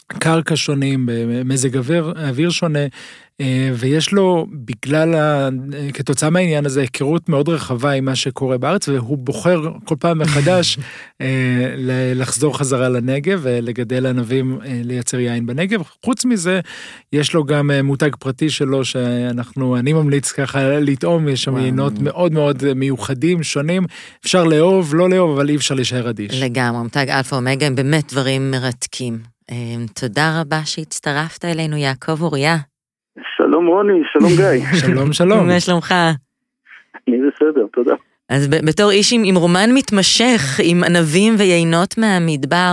קרקע 0.08 0.56
שונים, 0.56 1.06
במזג 1.06 1.78
אוויר, 1.78 2.14
אוויר 2.30 2.50
שונה, 2.50 2.80
ויש 3.74 4.12
לו, 4.12 4.48
בגלל, 4.52 5.16
ה, 5.16 5.50
כתוצאה 5.94 6.30
מהעניין 6.30 6.66
הזה, 6.66 6.82
היכרות 6.82 7.30
מאוד 7.30 7.50
רחבה 7.50 7.92
עם 7.92 8.06
מה 8.06 8.16
שקורה 8.16 8.58
בארץ, 8.58 8.88
והוא 8.88 9.18
בוחר 9.18 9.62
כל 9.86 9.96
פעם 10.00 10.20
מחדש 10.20 10.78
אה, 11.22 11.28
לחזור 12.16 12.58
חזרה 12.58 12.90
לנגב 12.90 13.40
ולגדל 13.44 14.06
ענבים, 14.06 14.60
אה, 14.66 14.82
לייצר 14.84 15.20
יין 15.20 15.46
בנגב. 15.46 15.82
חוץ 16.06 16.26
מזה, 16.26 16.60
יש 17.14 17.34
לו 17.34 17.44
גם 17.44 17.72
אה, 17.72 17.82
מותג 17.82 18.16
פרטי 18.20 18.50
שלו, 18.50 18.86
שאנחנו, 18.86 19.78
אני 19.78 19.94
ממליץ 19.94 20.32
ככה 20.32 20.80
לטעום, 20.80 21.28
יש 21.28 21.44
שם. 21.44 21.58
יינות 21.58 22.00
מאוד 22.00 22.34
מאוד 22.34 22.74
מיוחדים, 22.74 23.44
שונים, 23.44 23.86
אפשר 24.26 24.44
לאהוב, 24.44 24.96
לא 24.96 25.10
לאהוב, 25.10 25.32
אבל 25.32 25.50
אי 25.50 25.56
אפשר 25.56 25.76
להישאר 25.76 26.10
אדיש. 26.10 26.42
לגמרי, 26.42 26.84
מותג 26.84 27.10
אלפא 27.10 27.36
אומגה 27.36 27.68
הם 27.68 27.76
באמת 27.76 28.14
דברים 28.14 28.52
מרתקים. 28.52 29.20
אה, 29.52 29.56
תודה 29.94 30.42
רבה 30.42 30.62
שהצטרפת 30.66 31.46
אלינו, 31.46 31.78
יעקב 31.78 32.22
אוריה. 32.22 32.58
שלום 33.68 33.78
רוני, 33.78 34.02
שלום 34.14 34.32
גיא. 34.38 34.66
שלום, 34.82 35.14
שלום. 35.14 35.48
מה 35.48 35.60
שלומך? 35.60 35.94
אני 37.08 37.18
בסדר, 37.18 37.66
תודה. 37.74 37.96
אז 38.30 38.48
ב- 38.48 38.66
בתור 38.68 38.92
איש 38.92 39.14
עם, 39.14 39.22
עם 39.26 39.36
רומן 39.36 39.70
מתמשך, 39.78 40.42
עם 40.70 40.78
ענבים 40.84 41.34
ויינות 41.38 41.92
מהמדבר, 42.02 42.72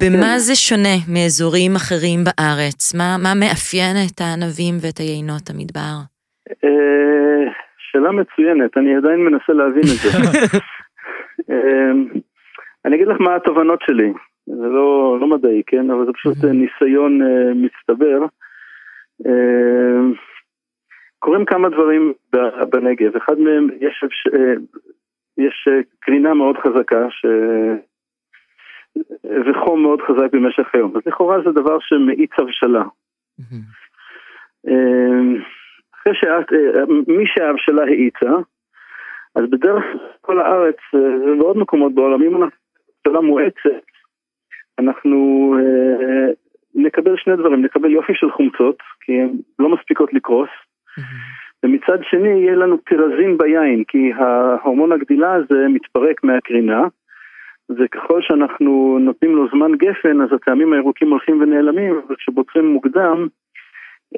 במה 0.00 0.38
זה 0.38 0.54
שונה 0.54 0.96
מאזורים 1.14 1.72
אחרים 1.76 2.20
בארץ? 2.26 2.94
מה, 2.98 3.16
מה 3.24 3.32
מאפיין 3.40 3.96
את 4.06 4.18
הענבים 4.20 4.74
ואת 4.82 4.98
היינות 4.98 5.44
המדבר? 5.50 5.94
אה, 6.64 7.44
שאלה 7.86 8.10
מצוינת, 8.20 8.76
אני 8.76 8.96
עדיין 8.96 9.20
מנסה 9.26 9.52
להבין 9.52 9.86
את 9.92 9.98
זה. 10.02 10.10
אה, 11.50 11.90
אני 12.84 12.96
אגיד 12.96 13.08
לך 13.08 13.16
מה 13.20 13.36
התובנות 13.36 13.80
שלי, 13.86 14.12
זה 14.46 14.68
לא, 14.76 15.18
לא 15.20 15.26
מדעי, 15.26 15.62
כן? 15.66 15.90
אבל 15.90 16.06
זה 16.06 16.12
פשוט 16.12 16.44
אה, 16.44 16.52
ניסיון 16.52 17.12
מצטבר. 17.54 18.18
אה, 19.26 20.00
קורים 21.18 21.44
כמה 21.44 21.68
דברים 21.68 22.12
בנגב, 22.70 23.16
אחד 23.16 23.38
מהם 23.38 23.68
יש, 23.80 24.04
אה, 24.34 24.54
יש 25.38 25.68
אה, 25.68 25.80
קרינה 26.00 26.34
מאוד 26.34 26.56
חזקה 26.58 27.10
ש... 27.10 27.26
וחום 29.24 29.82
מאוד 29.82 30.00
חזק 30.02 30.32
במשך 30.32 30.74
היום, 30.74 30.96
אז 30.96 31.02
לכאורה 31.06 31.36
זה 31.44 31.50
דבר 31.52 31.78
שמאיץ 31.80 32.30
הבשלה. 32.38 32.84
אה, 34.68 35.42
אחרי 35.94 36.14
שמי 36.14 37.24
שההבשלה 37.26 37.82
האיצה, 37.82 38.36
אז 39.34 39.42
בדרך 39.50 39.84
כל 40.20 40.40
הארץ 40.40 40.76
אה, 40.94 41.00
ובעוד 41.00 41.58
מקומות 41.58 41.94
בעולם, 41.94 42.22
אם 42.22 42.42
אנחנו 43.06 43.22
מואצת, 43.22 43.84
אנחנו 44.78 45.54
אה, 45.58 46.32
נקבל 46.74 47.16
שני 47.16 47.36
דברים, 47.36 47.64
נקבל 47.64 47.90
יופי 47.90 48.12
של 48.14 48.30
חומצות, 48.30 48.76
כי 49.00 49.12
הן 49.20 49.30
לא 49.58 49.68
מספיקות 49.68 50.12
לקרוס, 50.14 50.48
ומצד 51.62 51.98
שני 52.02 52.28
יהיה 52.28 52.56
לנו 52.56 52.76
פירזין 52.84 53.38
ביין, 53.38 53.84
כי 53.88 54.12
ההורמון 54.16 54.92
הגדילה 54.92 55.34
הזה 55.34 55.66
מתפרק 55.68 56.24
מהקרינה, 56.24 56.82
וככל 57.70 58.22
שאנחנו 58.22 58.98
נותנים 59.00 59.36
לו 59.36 59.48
זמן 59.48 59.72
גפן, 59.74 60.20
אז 60.20 60.32
הטעמים 60.32 60.72
הירוקים 60.72 61.10
הולכים 61.10 61.40
ונעלמים, 61.40 62.00
וכשבוצרים 62.10 62.66
מוקדם, 62.66 63.26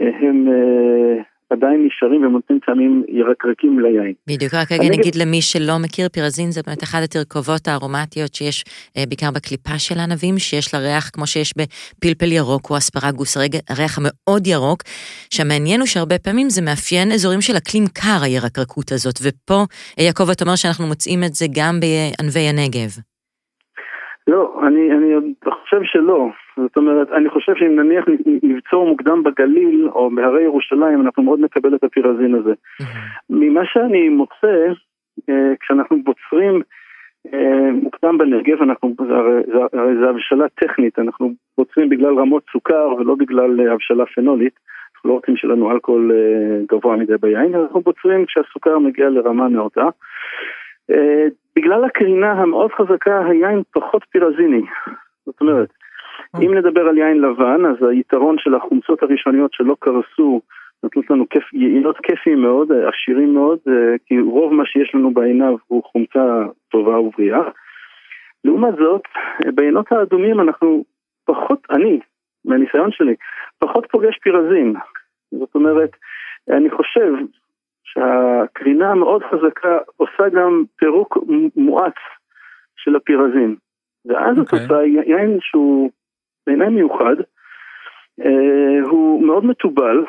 אה, 0.01 0.11
הם, 0.21 0.49
אה, 0.49 1.23
עדיין 1.51 1.87
נשארים 1.87 2.23
ונותנים 2.27 2.59
טעמים 2.67 3.03
ירקרקים 3.09 3.81
ליין. 3.81 4.15
בדיוק, 4.27 4.55
רק 4.55 4.73
רגע 4.73 4.89
נגיד 4.99 5.15
למי 5.15 5.43
שלא 5.43 5.79
מכיר, 5.79 6.09
פירזין 6.09 6.51
זה 6.51 6.61
באמת 6.67 6.83
אחת 6.83 7.03
התרכובות 7.03 7.69
הארומטיות 7.69 8.35
שיש 8.35 8.65
אה, 8.97 9.05
בעיקר 9.09 9.31
בקליפה 9.31 9.79
של 9.79 9.99
הענבים, 9.99 10.39
שיש 10.39 10.75
לה 10.75 10.81
ריח 10.81 11.11
כמו 11.13 11.27
שיש 11.27 11.55
בפלפל 11.57 12.33
ירוק 12.33 12.71
או 12.71 12.77
אספרגוס, 12.77 13.37
הריח 13.69 13.99
המאוד 13.99 14.47
ירוק, 14.47 14.83
שהמעניין 15.31 15.81
הוא 15.81 15.87
שהרבה 15.87 16.19
פעמים 16.19 16.51
זה 16.51 16.63
מאפיין 16.63 17.13
אזורים 17.13 17.41
של 17.41 17.57
אקלים 17.57 17.85
קר, 17.87 18.19
הירקרקות 18.23 18.93
הזאת, 18.93 19.15
ופה, 19.23 19.65
אה, 19.99 20.05
יעקב, 20.05 20.31
אתה 20.31 20.45
אומר 20.45 20.57
שאנחנו 20.57 20.87
מוצאים 20.87 21.25
את 21.25 21.35
זה 21.35 21.47
גם 21.55 21.81
בענבי 21.81 22.41
הנגב. 22.41 23.10
לא, 24.27 24.61
אני, 24.67 24.93
אני 24.93 25.35
חושב 25.45 25.81
שלא. 25.85 26.29
זאת 26.57 26.77
אומרת, 26.77 27.13
אני 27.13 27.31
חושב 27.31 27.53
שאם 27.57 27.81
נניח 27.81 28.05
נבצור 28.43 28.87
מוקדם 28.87 29.23
בגליל 29.23 29.89
או 29.89 30.11
בהרי 30.15 30.43
ירושלים, 30.43 31.01
אנחנו 31.01 31.23
מאוד 31.23 31.41
נקבל 31.41 31.75
את 31.75 31.85
הפירזין 31.85 32.35
הזה. 32.35 32.53
ממה 33.31 33.61
שאני 33.65 34.09
מוצא, 34.09 34.67
אה, 35.29 35.53
כשאנחנו 35.61 36.03
בוצרים 36.03 36.63
אה, 37.35 37.71
מוקדם 37.73 38.19
בנגב, 38.19 38.63
אנחנו, 38.63 38.95
הרי, 38.99 39.43
הרי 39.73 39.97
זה 40.01 40.09
הבשלה 40.09 40.49
טכנית, 40.49 40.99
אנחנו 40.99 41.33
בוצרים 41.59 41.89
בגלל 41.89 42.19
רמות 42.19 42.43
סוכר 42.53 42.89
ולא 42.99 43.15
בגלל 43.15 43.61
אה, 43.61 43.73
הבשלה 43.73 44.07
פנולית. 44.07 44.55
אנחנו 44.95 45.11
לא 45.11 45.15
רוצים 45.15 45.37
שיהיה 45.37 45.55
לנו 45.55 45.71
אלכוהול 45.71 46.13
גבוה 46.73 46.97
מדי 46.97 47.17
ביין, 47.21 47.55
אנחנו 47.55 47.81
בוצרים 47.81 48.27
כשהסוכר 48.27 48.79
מגיע 48.79 49.09
לרמה 49.09 49.49
נאותה. 49.49 49.89
בגלל 51.57 51.85
הקרינה 51.85 52.33
המאוד 52.33 52.71
חזקה, 52.73 53.27
היין 53.27 53.63
פחות 53.73 54.03
פירזיני. 54.11 54.63
זאת 55.27 55.41
אומרת, 55.41 55.69
אה. 56.35 56.41
אם 56.43 56.55
נדבר 56.55 56.81
על 56.89 56.99
יין 56.99 57.21
לבן, 57.21 57.67
אז 57.67 57.89
היתרון 57.91 58.37
של 58.39 58.55
החומצות 58.55 59.03
הראשוניות 59.03 59.53
שלא 59.53 59.77
קרסו, 59.81 60.41
נותנות 60.83 61.11
לנו 61.11 61.29
כיף, 61.29 61.53
יינות 61.53 61.97
כיפיים 62.03 62.43
מאוד, 62.43 62.69
עשירים 62.73 63.35
מאוד, 63.35 63.59
אה, 63.69 63.95
כי 64.07 64.21
רוב 64.21 64.55
מה 64.55 64.67
שיש 64.67 64.95
לנו 64.95 65.15
בעיניו 65.15 65.57
הוא 65.67 65.83
חומצה 65.85 66.45
טובה 66.69 67.01
ובריאה. 67.01 67.43
לעומת 68.45 68.75
זאת, 68.77 69.03
ביינות 69.55 69.93
האדומים 69.93 70.41
אנחנו 70.41 70.85
פחות, 71.25 71.67
אני, 71.71 72.01
מהניסיון 72.45 72.91
שלי, 72.93 73.15
פחות 73.59 73.87
פוגש 73.91 74.19
פירזין. 74.23 74.75
זאת 75.33 75.55
אומרת, 75.55 75.91
אני 76.51 76.71
חושב 76.71 77.13
שהקרינה 77.93 78.91
המאוד 78.91 79.23
חזקה 79.23 79.79
עושה 79.97 80.29
גם 80.29 80.65
פירוק 80.77 81.19
מואץ 81.57 81.95
של 82.77 82.97
הפירזין. 82.97 83.57
ואז 84.07 84.37
okay. 84.37 84.41
אוקיי. 84.41 84.59
התוצאה 84.59 84.79
היא 84.79 85.01
יין 85.07 85.39
שהוא 85.41 85.91
בעיניי 86.47 86.69
מיוחד, 86.69 87.17
אה, 88.21 88.81
הוא 88.91 89.27
מאוד 89.27 89.45
מתובל. 89.45 90.05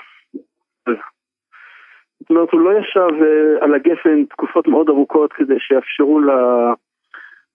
זאת 2.20 2.30
אומרת, 2.30 2.52
הוא 2.52 2.62
לא 2.62 2.80
ישב 2.80 3.24
אה, 3.24 3.65
על 3.65 3.74
הגפן 3.74 4.26
תקופות 4.26 4.67
מאוד 4.67 4.89
ארוכות 4.89 5.34
כדי 5.34 5.60
שיאפשרו 5.60 6.22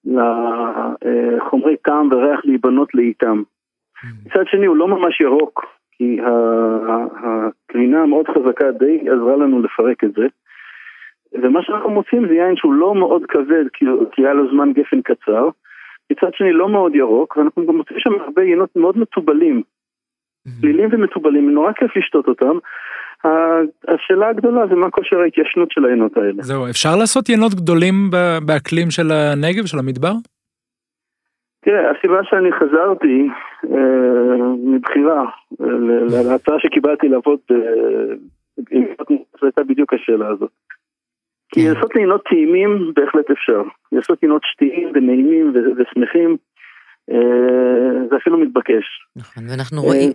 לחומרי 0.05 1.73
אה, 1.73 1.77
טעם 1.77 2.09
וריח 2.12 2.41
להיבנות 2.45 2.95
לאיתם. 2.95 3.43
Mm. 3.43 4.07
מצד 4.27 4.47
שני, 4.47 4.67
הוא 4.67 4.77
לא 4.77 4.89
ממש 4.89 5.21
ירוק, 5.21 5.65
כי 5.99 6.19
הקרינה 7.25 8.03
המאוד 8.03 8.27
חזקה 8.29 8.71
די 8.71 9.01
עזרה 9.01 9.37
לנו 9.37 9.63
לפרק 9.63 10.05
את 10.05 10.13
זה. 10.13 10.27
ומה 11.33 11.63
שאנחנו 11.63 11.91
מוצאים 11.91 12.29
זה 12.29 12.35
יין 12.35 12.57
שהוא 12.57 12.75
לא 12.75 12.95
מאוד 12.95 13.23
כבד, 13.29 13.65
כי, 13.73 13.85
היה 14.23 14.35
לו 14.35 14.51
זמן 14.51 14.73
גפן 14.73 15.01
קצר, 15.03 15.49
מצד 16.11 16.35
שני 16.35 16.53
לא 16.53 16.69
מאוד 16.69 16.95
ירוק, 16.95 17.37
ואנחנו 17.37 17.67
גם 17.67 17.77
מוצאים 17.77 17.99
שם 18.01 18.11
הרבה 18.25 18.43
יינות 18.43 18.77
מאוד 18.77 18.99
מתובלים. 18.99 19.63
פלילים 20.61 20.89
ומתובלים, 20.93 21.51
נורא 21.51 21.73
כיף 21.73 21.97
לשתות 21.97 22.29
אותם. 22.29 22.59
השאלה 23.89 24.29
הגדולה 24.29 24.67
זה 24.67 24.75
מה 24.75 24.91
כושר 24.91 25.21
ההתיישנות 25.21 25.71
של 25.71 25.85
היינות 25.85 26.17
האלה. 26.17 26.43
זהו, 26.43 26.71
אפשר 26.71 26.97
לעשות 26.97 27.29
יינות 27.29 27.55
גדולים 27.55 28.11
באקלים 28.47 28.91
של 28.91 29.13
הנגב, 29.13 29.67
של 29.67 29.79
המדבר? 29.79 30.13
תראה, 31.66 31.90
הסיבה 31.90 32.20
שאני 32.24 32.52
חזרתי 32.52 33.29
אה, 33.64 34.37
מבחירה 34.64 35.24
אה, 35.61 36.26
להצעה 36.31 36.59
שקיבלתי 36.59 37.09
לעבוד, 37.09 37.38
אה, 37.50 37.57
הייתה 39.42 39.64
בדיוק 39.64 39.92
השאלה 39.92 40.29
הזאת. 40.29 40.50
כי 41.52 41.68
לעשות 41.68 41.94
לינות 41.94 42.24
טעימים 42.29 42.92
בהחלט 42.96 43.31
אפשר. 43.31 43.62
לעשות 43.92 44.18
לינות 44.22 44.42
שתיים 44.44 44.90
ונעימים 44.94 45.52
ושמחים, 45.76 46.37
אה, 47.11 48.07
זה 48.11 48.16
אפילו 48.16 48.38
מתבקש. 48.38 48.85
נכון, 49.16 49.44
ואנחנו 49.50 49.83
רואים... 49.83 50.12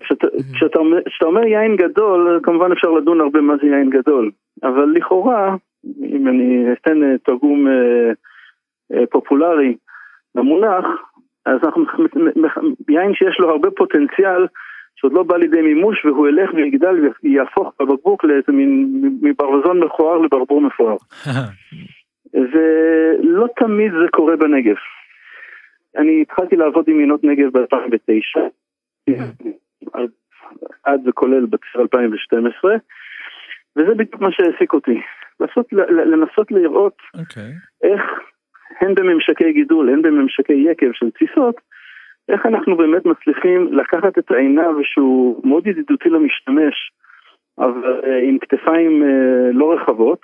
כשאתה 0.54 1.26
אומר 1.26 1.44
יין 1.44 1.76
גדול, 1.76 2.40
כמובן 2.44 2.72
אפשר 2.72 2.92
לדון 2.92 3.22
הרבה 3.22 3.42
מה 3.42 3.54
זה 3.62 3.68
יין 3.68 3.90
גדול. 3.90 4.32
אבל 4.64 4.94
לכאורה, 4.96 5.56
אם 6.04 6.28
אני 6.28 6.66
אתן 6.74 7.18
תרגום 7.18 7.68
פופולרי 9.10 9.76
למונח, 10.36 10.86
אז 11.46 11.60
אנחנו, 11.64 11.86
יין 12.90 13.14
שיש 13.14 13.40
לו 13.40 13.50
הרבה 13.50 13.72
פוטנציאל, 13.72 14.48
שעוד 14.96 15.14
לא 15.14 15.24
בא 15.24 15.38
לידי 15.38 15.62
מימוש 15.62 16.06
והוא 16.06 16.28
ילך 16.28 16.54
ויגדל 16.54 16.96
ויהפוך 17.24 17.74
בבקבוק 17.80 18.24
לאיזה 18.24 18.52
מין 18.52 18.92
מברווזון 19.22 19.84
מכוער 19.84 20.18
לברבור 20.18 20.62
מפואר. 20.62 20.96
ולא 22.52 23.48
תמיד 23.58 23.92
זה 23.92 24.08
קורה 24.12 24.36
בנגב. 24.36 24.76
אני 25.98 26.22
התחלתי 26.22 26.56
לעבוד 26.56 26.86
עם 26.88 26.98
מינות 26.98 27.24
נגב 27.24 27.58
ב-2009, 27.58 28.40
עד 30.84 31.08
וכולל 31.08 31.46
בציר 31.46 31.82
2012, 31.82 32.76
וזה 33.76 33.94
בדיוק 33.96 34.22
מה 34.22 34.32
שהעסיק 34.32 34.74
אותי. 34.74 35.02
לנסות, 35.40 35.74
לנסות 36.06 36.52
לראות 36.52 36.98
okay. 37.16 37.20
אוקיי. 37.20 37.52
איך 37.84 38.02
הן 38.80 38.96
בממשקי 38.96 39.54
גידול, 39.54 39.90
הן 39.90 40.02
בממשקי 40.02 40.54
יקב 40.54 40.92
של 40.94 41.10
תסיסות, 41.10 41.56
איך 42.30 42.46
אנחנו 42.46 42.78
באמת 42.78 43.06
מצליחים 43.06 43.74
לקחת 43.74 44.18
את 44.18 44.32
העיניו 44.32 44.74
שהוא 44.84 45.48
מאוד 45.48 45.68
ידידותי 45.68 46.10
למשתמש, 46.10 46.92
אבל 47.60 48.02
אה, 48.04 48.20
עם 48.24 48.38
כתפיים 48.40 49.04
אה, 49.04 49.52
לא 49.54 49.74
רחבות, 49.74 50.22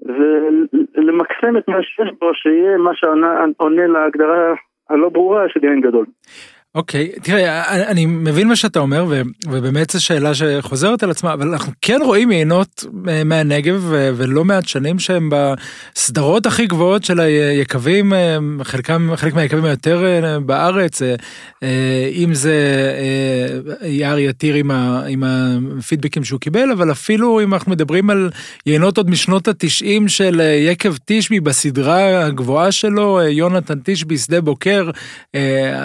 ולמקסם 0.00 1.56
את 1.58 1.68
מה 1.68 1.82
שיש 1.82 2.10
בו, 2.20 2.34
שיהיה 2.34 2.78
מה 2.78 2.90
שעונה 2.94 3.86
להגדרה 3.86 4.54
הלא 4.90 5.08
ברורה 5.08 5.48
של 5.48 5.64
יין 5.64 5.80
גדול. 5.80 6.06
אוקיי, 6.74 7.12
okay, 7.16 7.20
תראה, 7.22 7.74
אני 7.90 8.06
מבין 8.06 8.48
מה 8.48 8.56
שאתה 8.56 8.78
אומר, 8.78 9.04
ו, 9.08 9.22
ובאמת 9.46 9.90
זו 9.90 10.04
שאלה 10.04 10.34
שחוזרת 10.34 11.02
על 11.02 11.10
עצמה, 11.10 11.32
אבל 11.32 11.48
אנחנו 11.48 11.72
כן 11.82 11.98
רואים 12.04 12.32
יינות 12.32 12.84
אה, 13.08 13.24
מהנגב, 13.24 13.80
ו, 13.88 14.10
ולא 14.16 14.44
מעט 14.44 14.68
שנים 14.68 14.98
שהם 14.98 15.30
בסדרות 15.32 16.46
הכי 16.46 16.66
גבוהות 16.66 17.04
של 17.04 17.20
היקבים, 17.20 18.12
אה, 18.12 18.38
חלקם, 18.62 19.10
חלק 19.16 19.34
מהיקבים 19.34 19.64
היותר 19.64 20.04
אה, 20.04 20.40
בארץ, 20.40 21.02
אם 22.12 22.34
זה 22.34 22.54
יער 23.82 24.18
יתיר 24.18 24.54
עם, 24.54 24.70
ה, 24.70 25.02
עם 25.08 25.22
הפידבקים 25.78 26.24
שהוא 26.24 26.40
קיבל, 26.40 26.70
אבל 26.72 26.92
אפילו 26.92 27.40
אם 27.42 27.54
אנחנו 27.54 27.72
מדברים 27.72 28.10
על 28.10 28.30
יינות 28.66 28.96
עוד 28.96 29.10
משנות 29.10 29.48
התשעים 29.48 30.08
של 30.08 30.40
יקב 30.70 30.94
תשבי 31.04 31.40
בסדרה 31.40 32.24
הגבוהה 32.24 32.72
שלו, 32.72 33.20
יונתן 33.22 33.78
תשבי, 33.84 34.18
שדה 34.18 34.40
בוקר, 34.40 34.90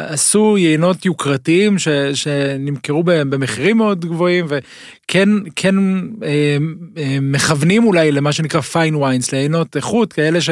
עשו 0.10 0.58
יינות 0.58 0.73
יוקרתיים 1.06 1.80
ש, 1.80 1.88
שנמכרו 2.14 3.04
במחירים 3.04 3.78
מאוד 3.78 4.06
גבוהים 4.06 4.46
וכן 4.48 5.30
כן 5.56 5.76
אה, 6.24 6.58
אה, 6.98 7.18
מכוונים 7.22 7.88
אולי 7.88 8.12
למה 8.12 8.32
שנקרא 8.32 8.62
פיין 8.62 8.96
ויינס, 8.96 9.32
ליינות 9.32 9.76
איכות 9.76 10.14
כאלה 10.14 10.42
ש, 10.42 10.50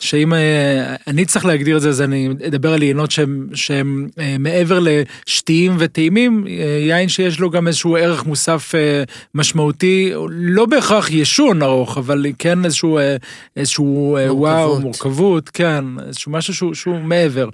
שאם 0.00 0.34
אה, 0.34 0.94
אני 1.06 1.24
צריך 1.24 1.44
להגדיר 1.44 1.76
את 1.76 1.82
זה 1.82 1.88
אז 1.88 2.00
אני 2.02 2.28
אדבר 2.46 2.72
על 2.72 2.82
יינות 2.82 3.10
שהם, 3.10 3.48
שהם 3.54 4.08
אה, 4.18 4.36
מעבר 4.38 4.78
לשתיים 4.82 5.76
וטעימים, 5.78 6.44
אה, 6.46 6.78
יין 6.80 7.08
שיש 7.08 7.40
לו 7.40 7.50
גם 7.50 7.66
איזשהו 7.66 7.96
ערך 7.96 8.26
מוסף 8.26 8.74
אה, 8.74 9.02
משמעותי, 9.34 10.12
לא 10.30 10.66
בהכרח 10.66 11.10
ישון 11.10 11.62
ארוך 11.62 11.98
אבל 11.98 12.26
כן 12.38 12.64
איזשהו, 12.64 12.98
אה, 12.98 13.16
איזשהו 13.56 14.16
אה, 14.16 14.34
וואו, 14.34 14.80
מורכבות, 14.80 15.48
כן, 15.48 15.84
איזשהו 16.06 16.32
משהו 16.32 16.54
שהוא, 16.54 16.74
שהוא 16.74 16.98
מעבר. 16.98 17.48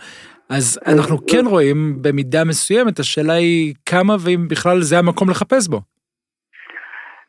אז 0.50 0.78
אנחנו 0.86 1.16
כן 1.30 1.44
רואים 1.46 1.76
במידה 2.02 2.44
מסוימת, 2.48 2.98
השאלה 2.98 3.32
היא 3.32 3.74
כמה 3.86 4.14
ואם 4.24 4.48
בכלל 4.50 4.80
זה 4.80 4.98
המקום 4.98 5.30
לחפש 5.30 5.68
בו. 5.68 5.80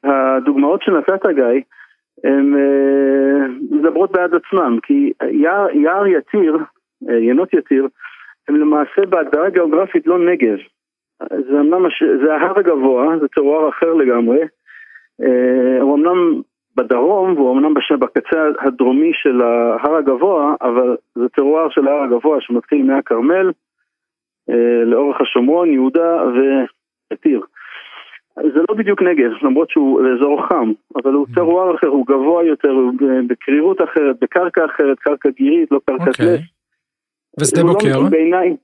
הדוגמאות 0.03 0.81
שנתת 0.83 1.25
גיא, 1.35 1.61
הן 2.23 2.55
אה, 2.57 3.47
מדברות 3.71 4.11
בעד 4.11 4.31
עצמם, 4.35 4.77
כי 4.83 5.11
יער, 5.31 5.69
יער 5.71 6.07
יתיר, 6.07 6.57
אה, 7.09 7.19
ינות 7.19 7.53
יתיר, 7.53 7.87
הם 8.47 8.55
למעשה 8.55 9.05
בהגדרה 9.09 9.49
גיאוגרפית 9.49 10.07
לא 10.07 10.19
נגב. 10.19 10.57
זה 11.29 11.59
אמנם, 11.59 11.85
זה 12.25 12.33
ההר 12.33 12.59
הגבוה, 12.59 13.17
זה 13.19 13.27
טרואר 13.27 13.69
אחר 13.69 13.93
לגמרי. 13.93 14.39
אה, 15.23 15.81
הוא 15.81 15.95
אמנם 15.95 16.41
בדרום, 16.79 17.37
והוא 17.37 17.57
אמנם 17.57 17.73
בקצה 17.99 18.47
הדרומי 18.59 19.11
של 19.13 19.41
ההר 19.41 19.95
הגבוה, 19.95 20.55
אבל 20.61 20.97
זה 21.15 21.29
טרואר 21.29 21.69
של 21.69 21.87
ההר 21.87 22.03
הגבוה 22.03 22.41
שמתחיל 22.41 22.83
מהכרמל, 22.83 23.51
אה, 24.49 24.83
לאורך 24.85 25.21
השומרון, 25.21 25.73
יהודה 25.73 26.23
ויתיר. 26.33 27.41
זה 28.35 28.59
לא 28.69 28.75
בדיוק 28.75 29.01
נגב, 29.01 29.31
למרות 29.41 29.69
שהוא 29.69 30.01
אזור 30.15 30.47
חם, 30.47 30.71
אבל 30.95 31.13
הוא 31.13 31.27
Mm. 31.27 31.35
טרואר 31.35 31.75
אחר, 31.75 31.87
הוא 31.87 32.05
גבוה 32.07 32.43
יותר, 32.43 32.69
הוא 32.69 32.93
בקרירות 33.27 33.81
אחרת, 33.81 34.15
בקרקע 34.21 34.65
אחרת, 34.65 34.99
קרקע 34.99 35.29
גירית, 35.29 35.71
לא 35.71 35.79
קרקע 35.85 36.03
אוקיי. 36.07 36.35
אש. 36.35 36.53
ושדה 37.39 37.61
לא 37.61 37.73
בוקר? 37.73 37.87
מתאים 37.87 38.09
בעיניי, 38.09 38.55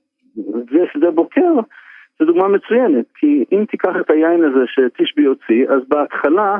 ושדה 0.70 1.10
בוקר 1.10 1.52
זו 2.18 2.24
דוגמה 2.24 2.48
מצוינת, 2.48 3.04
כי 3.14 3.44
אם 3.52 3.64
תיקח 3.70 3.92
את 4.00 4.10
היין 4.10 4.44
הזה 4.44 4.64
שתשבי 4.66 5.24
הוציא, 5.24 5.68
אז 5.68 5.82
בהתחלה 5.88 6.52
אה, 6.52 6.58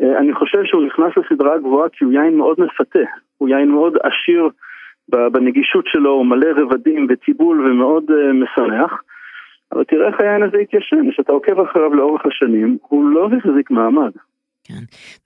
אני 0.00 0.34
חושב 0.34 0.64
שהוא 0.64 0.86
נכנס 0.86 1.12
לסדרה 1.16 1.54
הגבוהה 1.54 1.88
כי 1.88 2.04
הוא 2.04 2.12
יין 2.12 2.36
מאוד 2.36 2.60
מפתה, 2.60 2.98
הוא 3.38 3.48
יין 3.48 3.68
מאוד 3.68 3.96
עשיר 4.02 4.48
בנגישות 5.08 5.84
שלו, 5.86 6.10
הוא 6.10 6.26
מלא 6.26 6.48
רבדים 6.56 7.06
וטיבול 7.10 7.66
ומאוד 7.66 8.04
אה, 8.10 8.32
משמח, 8.32 9.02
אבל 9.72 9.84
תראה 9.84 10.08
איך 10.08 10.20
היין 10.20 10.42
הזה 10.42 10.58
התיישן, 10.58 11.10
כשאתה 11.10 11.32
עוקב 11.32 11.60
אחריו 11.60 11.94
לאורך 11.94 12.26
השנים, 12.26 12.78
הוא 12.88 13.10
לא 13.10 13.28
החזיק 13.38 13.70
מעמד. 13.70 14.10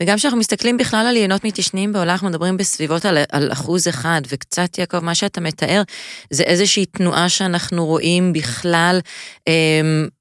וגם 0.02 0.16
כשאנחנו 0.16 0.38
מסתכלים 0.38 0.76
בכלל 0.76 1.06
על 1.06 1.16
יינות 1.16 1.44
מתיישנים 1.44 1.92
בעולם, 1.92 2.10
אנחנו 2.10 2.28
מדברים 2.28 2.56
בסביבות 2.56 3.04
על, 3.04 3.18
על 3.32 3.52
אחוז 3.52 3.88
אחד, 3.88 4.22
וקצת, 4.28 4.78
יעקב, 4.78 4.98
מה 4.98 5.14
שאתה 5.14 5.40
מתאר, 5.40 5.82
זה 6.30 6.42
איזושהי 6.42 6.86
תנועה 6.86 7.28
שאנחנו 7.28 7.86
רואים 7.86 8.32
בכלל 8.32 9.00
אה, 9.48 9.52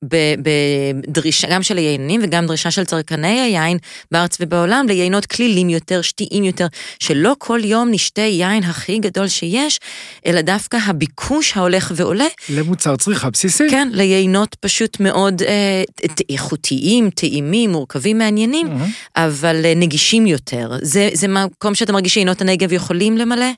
בדרישה, 0.04 1.48
גם 1.52 1.64
של 1.64 1.78
היינים 1.78 2.22
וגם 2.24 2.46
דרישה 2.46 2.72
של 2.72 2.86
צרכני 2.86 3.42
היין 3.42 3.78
בארץ 4.12 4.38
ובעולם, 4.40 4.86
ליינות 4.88 5.26
כלילים 5.26 5.70
יותר, 5.70 6.02
שתיים 6.02 6.44
יותר, 6.44 6.68
שלא 7.00 7.36
כל 7.38 7.60
יום 7.64 7.92
נשתה 7.92 8.22
יין 8.22 8.64
הכי 8.64 9.00
גדול 9.00 9.28
שיש, 9.28 9.80
אלא 10.26 10.42
דווקא 10.42 10.78
הביקוש 10.86 11.58
ההולך 11.58 11.92
ועולה, 11.96 12.26
למוצר 12.50 12.96
צריכה 12.96 13.30
בסיסי. 13.30 13.70
כן, 13.70 13.90
ליינות 13.92 14.56
פשוט 14.60 15.00
מאוד 15.00 15.42
אה, 15.42 15.84
איכותיים, 16.30 17.10
טעימים, 17.10 17.72
מורכבים, 17.72 18.18
מעניינים. 18.18 18.68
מהמם. 18.68 18.90
אבל 19.26 19.56
אה, 19.66 19.74
נגישים 19.76 20.26
יותר. 20.26 20.68
זה, 20.94 21.04
זה 21.14 21.28
מקום 21.28 21.74
שאתה 21.74 21.94
מרגיש 21.94 22.14
שעינות 22.14 22.42
הנגב 22.42 22.74
יכולים 22.74 23.14
למלא? 23.22 23.52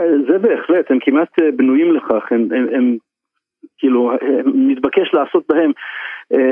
אה, 0.00 0.04
זה 0.28 0.38
בהחלט, 0.38 0.90
הם 0.90 0.98
כמעט 1.00 1.32
אה, 1.40 1.50
בנויים 1.56 1.94
לכך, 1.94 2.24
הם, 2.30 2.48
הם, 2.56 2.66
הם 2.74 2.96
כאילו, 3.78 4.12
הם, 4.12 4.68
מתבקש 4.68 5.14
לעשות 5.14 5.44
בהם 5.48 5.70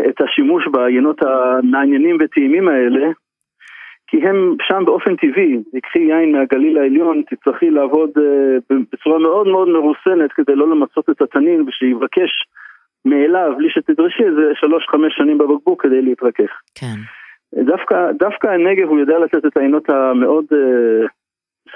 את 0.09 0.21
השימוש 0.21 0.65
ביינות 0.73 1.21
המעניינים 1.23 2.17
וטעימים 2.21 2.69
האלה, 2.69 3.07
כי 4.07 4.17
הם 4.17 4.57
שם 4.69 4.85
באופן 4.85 5.17
טבעי, 5.17 5.57
תקחי 5.77 5.99
יין 5.99 6.33
מהגליל 6.33 6.79
העליון, 6.79 7.23
תצטרכי 7.31 7.71
לעבוד 7.71 8.11
בצורה 8.93 9.19
מאוד 9.19 9.47
מאוד 9.49 9.69
מרוסנת 9.69 10.33
כדי 10.33 10.55
לא 10.55 10.71
למצות 10.71 11.11
את 11.11 11.23
התנין 11.23 11.65
ושיבקש 11.69 12.31
מאליו, 13.05 13.53
בלי 13.59 13.71
שתדרשי 13.71 14.23
איזה 14.23 14.43
שלוש-חמש 14.55 15.13
שנים 15.17 15.39
בבקבוק 15.39 15.83
כדי 15.83 16.03
להתרכך. 16.03 16.61
כן. 16.75 16.97
דווקא, 17.55 18.13
דווקא 18.13 18.49
הנגב 18.49 18.89
הוא 18.89 18.99
יודע 19.01 19.19
לתת 19.19 19.47
את 19.47 19.57
העינות 19.57 19.91
המאוד 19.91 20.45
אה, 20.53 21.07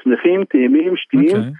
שמחים, 0.02 0.44
טעימים, 0.44 0.96
שתיים, 0.96 1.26
אוקיי. 1.26 1.52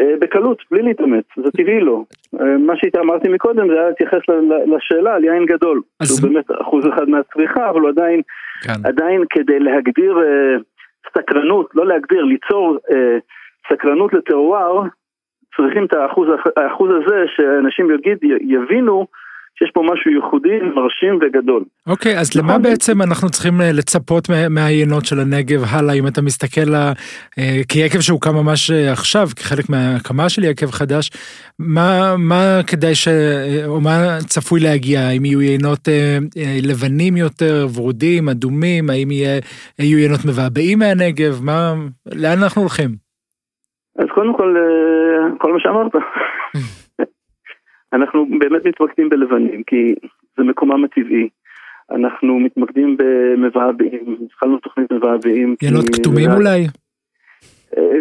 אה, 0.00 0.14
בקלות, 0.20 0.62
בלי 0.70 0.82
להתאמץ, 0.82 1.24
זה 1.36 1.50
טבעי 1.50 1.80
לו. 1.80 2.04
אה, 2.40 2.58
מה 2.58 2.72
שאמרתי 2.76 3.28
מקודם 3.28 3.68
זה 3.68 3.72
היה 3.74 3.88
להתייחס 3.88 4.20
לשאלה 4.66 5.14
על 5.14 5.24
יין 5.24 5.46
גדול. 5.46 5.80
אז- 6.00 6.08
שהוא 6.08 6.30
באמת 6.30 6.44
אחוז 6.60 6.86
אחד 6.94 7.08
מהצריכה, 7.08 7.70
אבל 7.70 7.80
הוא 7.80 7.88
עדיין, 7.88 8.20
כן. 8.64 8.72
עדיין 8.84 9.24
כדי 9.30 9.58
להגדיר 9.58 10.18
אה, 10.18 10.56
סקרנות, 11.18 11.70
לא 11.74 11.86
להגדיר, 11.86 12.22
ליצור 12.24 12.76
אה, 12.90 13.18
סקרנות 13.72 14.12
לטרואר, 14.12 14.82
צריכים 15.56 15.84
את 15.84 15.94
האחוז, 15.94 16.28
האחוז 16.56 16.90
הזה 16.90 17.24
שאנשים 17.36 17.90
יגיד, 17.90 18.18
יבינו 18.40 19.06
שיש 19.58 19.70
פה 19.74 19.82
משהו 19.92 20.10
ייחודי, 20.10 20.58
מרשים 20.74 21.18
וגדול. 21.22 21.64
אוקיי, 21.86 22.18
אז 22.18 22.30
נכון. 22.36 22.50
למה 22.50 22.58
בעצם 22.58 23.02
אנחנו 23.02 23.30
צריכים 23.30 23.60
אה, 23.60 23.72
לצפות 23.72 24.28
מה- 24.28 24.48
מהיינות 24.48 25.04
של 25.04 25.20
הנגב 25.20 25.62
הלאה, 25.70 25.94
אם 25.94 26.06
אתה 26.06 26.22
מסתכל, 26.22 26.60
ל- 26.60 26.92
אה, 27.38 27.60
כי 27.68 27.78
יקב 27.78 28.00
שהוקם 28.00 28.34
ממש 28.34 28.70
אה, 28.70 28.92
עכשיו, 28.92 29.28
כחלק 29.36 29.68
מההקמה 29.68 30.28
של 30.28 30.44
יקב 30.44 30.70
חדש, 30.70 31.10
מה, 31.58 32.14
מה 32.18 32.60
כדאי 32.66 32.94
ש... 32.94 33.08
או 33.66 33.80
מה 33.80 34.18
צפוי 34.26 34.60
להגיע? 34.60 35.00
האם 35.00 35.24
יהיו 35.24 35.42
יינות 35.42 35.88
אה, 35.88 36.18
לבנים 36.62 37.16
יותר, 37.16 37.66
ורודים, 37.74 38.28
אדומים? 38.28 38.90
האם 38.90 39.10
יהיה, 39.10 39.40
יהיו 39.78 39.98
יינות 39.98 40.20
מבעבעים 40.24 40.78
מהנגב? 40.78 41.40
מה... 41.42 41.74
לאן 42.14 42.42
אנחנו 42.42 42.62
הולכים? 42.62 42.90
אז 43.98 44.06
קודם 44.14 44.36
כל, 44.36 44.54
כל 45.38 45.52
מה 45.52 45.58
שאמרת. 45.60 45.92
אנחנו 47.92 48.26
באמת 48.38 48.66
מתמקדים 48.66 49.08
בלבנים, 49.08 49.62
כי 49.62 49.94
זה 50.36 50.44
מקומם 50.44 50.84
הטבעי. 50.84 51.28
אנחנו 51.90 52.40
מתמקדים 52.40 52.96
במבעבעים, 52.96 54.16
התחלנו 54.24 54.58
תוכנית 54.58 54.92
מבעבעים. 54.92 55.54
יינות 55.62 55.84
כתומים 55.94 56.30
אולי? 56.30 56.66
אה, 57.76 57.98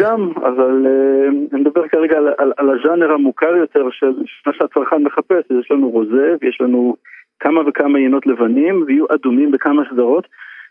גם, 0.00 0.32
אבל 0.36 0.86
אה, 0.86 1.28
אני 1.52 1.60
מדבר 1.60 1.88
כרגע 1.88 2.16
על, 2.16 2.28
על, 2.38 2.52
על 2.56 2.70
הז'אנר 2.70 3.12
המוכר 3.12 3.56
יותר 3.56 3.90
של 3.90 4.12
מה 4.46 4.52
שהצרכן 4.52 5.02
מחפש, 5.02 5.44
יש 5.60 5.70
לנו 5.70 5.90
רוזה 5.90 6.34
ויש 6.40 6.60
לנו 6.60 6.96
כמה 7.40 7.60
וכמה 7.68 7.98
יינות 7.98 8.26
לבנים 8.26 8.84
ויהיו 8.86 9.04
אדומים 9.14 9.50
בכמה 9.50 9.82
סדרות, 9.92 10.26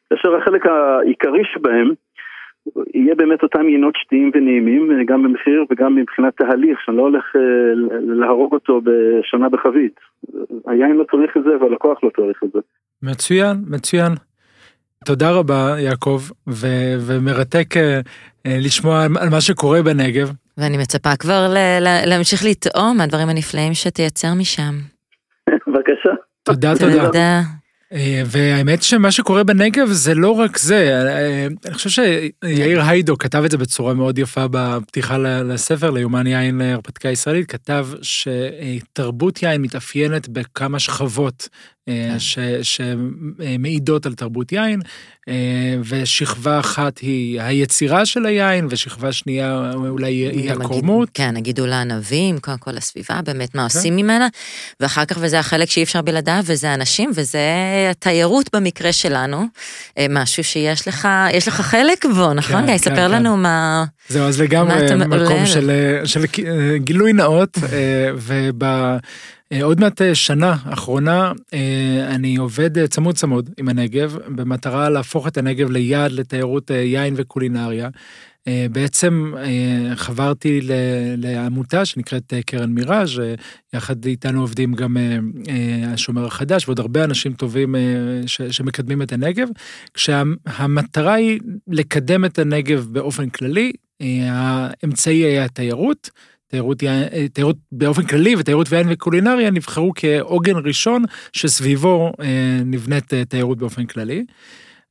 כאשר 0.09 0.35
החלק 0.35 0.65
העיקרי 0.65 1.43
שבהם 1.53 1.91
יהיה 2.93 3.15
באמת 3.15 3.43
אותם 3.43 3.69
יינות 3.69 3.93
שתיים 3.97 4.31
ונעימים, 4.33 4.89
גם 5.05 5.23
במחיר 5.23 5.65
וגם 5.71 5.95
מבחינת 5.95 6.33
תהליך, 6.37 6.79
שאני 6.85 6.97
לא 6.97 7.01
הולך 7.01 7.23
אה, 7.35 7.41
להרוג 8.19 8.53
אותו 8.53 8.81
בשנה 8.81 9.49
בחבית. 9.49 9.99
היין 10.67 10.95
לא 10.95 11.03
צריך 11.11 11.37
את 11.37 11.43
זה 11.43 11.49
והלקוח 11.61 12.03
לא 12.03 12.09
צריך 12.15 12.43
את 12.43 12.49
זה. 12.53 12.59
מצוין, 13.03 13.57
מצוין. 13.69 14.11
תודה 15.05 15.31
רבה, 15.31 15.75
יעקב, 15.79 16.19
ו- 16.49 16.95
ומרתק 17.07 17.77
אה, 17.77 17.99
אה, 18.45 18.57
לשמוע 18.65 19.03
על 19.03 19.11
על 19.21 19.29
מה 19.29 19.41
שקורה 19.41 19.81
בנגב. 19.81 20.31
ואני 20.57 20.77
מצפה 20.77 21.15
כבר 21.19 21.47
ל- 21.53 21.79
ל- 21.83 22.09
להמשיך 22.09 22.45
לטעום 22.45 22.97
מהדברים 22.97 23.29
הנפלאים 23.29 23.73
שתייצר 23.73 24.27
משם. 24.39 24.73
בבקשה. 25.67 26.13
תודה, 26.43 26.73
תודה. 26.79 27.05
תודה. 27.05 27.39
אה, 27.93 28.21
והאמת 28.25 28.83
שמה 28.83 29.11
שקורה 29.11 29.43
בנגב 29.43 29.87
זה 29.91 30.13
לא 30.13 30.31
רק 30.31 30.57
זה, 30.57 31.01
אה, 31.07 31.47
אני 31.65 31.73
חושב 31.73 31.89
שיאיר 31.89 32.81
היידו 32.81 33.17
כתב 33.17 33.43
את 33.45 33.51
זה 33.51 33.57
בצורה 33.57 33.93
מאוד 33.93 34.17
יפה 34.19 34.45
בפתיחה 34.51 35.17
לספר, 35.17 35.91
ליומן 35.91 36.27
יין 36.27 36.57
להרפתקה 36.57 37.09
ישראלית, 37.09 37.51
כתב 37.51 37.87
שתרבות 38.01 39.43
יין 39.43 39.61
מתאפיינת 39.61 40.29
בכמה 40.29 40.79
שכבות 40.79 41.49
אה, 41.51 41.57
ש- 42.17 42.39
שמעידות 42.61 44.05
על 44.05 44.13
תרבות 44.13 44.51
יין, 44.51 44.81
אה, 45.29 45.33
ושכבה 45.89 46.59
אחת 46.59 46.97
היא 46.97 47.41
היצירה 47.41 48.05
של 48.05 48.25
היין, 48.25 48.67
ושכבה 48.69 49.11
שנייה 49.11 49.71
אולי 49.75 50.11
היא 50.13 50.51
הקורמות. 50.51 51.09
כן, 51.13 51.37
הגידול 51.37 51.73
הענבים, 51.73 52.39
קודם 52.39 52.57
כל 52.57 52.77
הסביבה, 52.77 53.19
באמת 53.25 53.55
מה 53.55 53.63
עושים 53.63 53.95
ממנה, 53.95 54.27
ואחר 54.79 55.05
כך, 55.05 55.17
וזה 55.21 55.39
החלק 55.39 55.69
שאי 55.69 55.83
אפשר 55.83 56.01
בלעדיו, 56.01 56.43
וזה 56.45 56.73
אנשים, 56.73 57.11
וזה 57.15 57.39
התיירות 57.91 58.55
במקרה 58.55 58.93
שלנו, 58.93 59.45
אה, 59.97 60.05
משהו 60.09 60.43
שיש 60.43 60.87
לך, 60.87 61.07
יש 61.33 61.47
לך 61.47 61.61
חלק 61.61 62.05
בו, 62.05 62.33
נכון? 62.33 62.61
כן, 62.61 62.65
גיא, 62.65 62.77
ספר 62.77 62.95
כן, 62.95 63.11
לנו 63.11 63.37
מה... 63.37 63.85
זהו, 64.09 64.25
אז 64.27 64.41
לגמרי 64.41 64.95
מקום? 64.95 65.45
של, 65.45 65.71
אה, 66.47 66.77
גילוי 66.77 67.13
נאות, 67.13 67.57
אה, 67.73 68.09
ובעוד 69.53 69.79
מעט 69.79 70.01
אה, 70.01 70.15
שנה 70.15 70.55
אחרונה 70.65 71.31
אה, 71.53 72.07
אני 72.15 72.35
עובד 72.35 72.77
אה, 72.77 72.87
צמוד 72.87 73.15
צמוד 73.15 73.49
עם 73.57 73.69
הנגב, 73.69 74.17
במטרה 74.27 74.89
להפוך 74.89 75.27
את 75.27 75.37
הנגב 75.37 75.69
ליעד 75.69 76.11
לתיירות 76.11 76.71
אה, 76.71 76.75
יין 76.75 77.13
וקולינריה. 77.17 77.89
אה, 78.47 78.65
בעצם 78.71 79.33
אה, 79.37 79.95
חברתי 79.95 80.59
לעמותה 81.17 81.85
שנקראת 81.85 82.33
אה, 82.33 82.41
קרן 82.41 82.73
מיראז', 82.73 83.19
אה, 83.19 83.33
יחד 83.73 84.05
איתנו 84.05 84.41
עובדים 84.41 84.73
גם 84.73 84.97
אה, 84.97 85.17
אה, 85.49 85.93
השומר 85.93 86.25
החדש 86.25 86.67
ועוד 86.67 86.79
הרבה 86.79 87.03
אנשים 87.03 87.33
טובים 87.33 87.75
אה, 87.75 87.81
שמקדמים 88.27 89.01
את 89.01 89.13
הנגב, 89.13 89.47
כשהמטרה 89.93 91.13
היא 91.13 91.39
לקדם 91.67 92.25
את 92.25 92.39
הנגב 92.39 92.87
באופן 92.91 93.29
כללי, 93.29 93.71
אה, 94.01 94.07
האמצעי 94.31 95.25
היה 95.25 95.45
התיירות. 95.45 96.09
תיירות, 96.47 96.83
אה, 96.83 97.27
תיירות 97.33 97.55
באופן 97.71 98.03
כללי 98.03 98.35
ותיירות 98.35 98.67
ויין 98.69 98.87
וקולינריה 98.89 99.51
נבחרו 99.51 99.91
כעוגן 99.95 100.55
ראשון 100.65 101.03
שסביבו 101.33 102.11
אה, 102.21 102.59
נבנית 102.65 103.13
אה, 103.13 103.25
תיירות 103.25 103.57
באופן 103.57 103.85
כללי. 103.85 104.25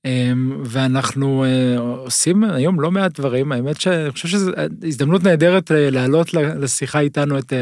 אה, 0.06 0.32
ואנחנו 0.64 1.44
עושים 1.78 2.44
היום 2.44 2.80
לא 2.80 2.90
מעט 2.90 3.20
דברים, 3.20 3.52
האמת 3.52 3.80
שאני 3.80 4.10
חושב 4.10 4.28
שזו 4.28 4.52
הזדמנות 4.82 5.24
נהדרת 5.24 5.70
להעלות 5.74 6.34
לשיחה 6.34 7.00
איתנו 7.00 7.38
את 7.38 7.52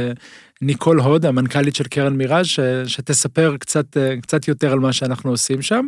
ניקול 0.63 1.01
הוד, 1.01 1.27
המנכ"לית 1.27 1.77
של 1.77 1.85
קרן 1.85 2.17
מיראז', 2.17 2.47
שתספר 2.87 3.57
קצת, 3.57 3.97
קצת 4.23 4.49
יותר 4.49 4.73
על 4.73 4.79
מה 4.79 4.93
שאנחנו 4.93 5.31
עושים 5.31 5.63
שם. 5.63 5.87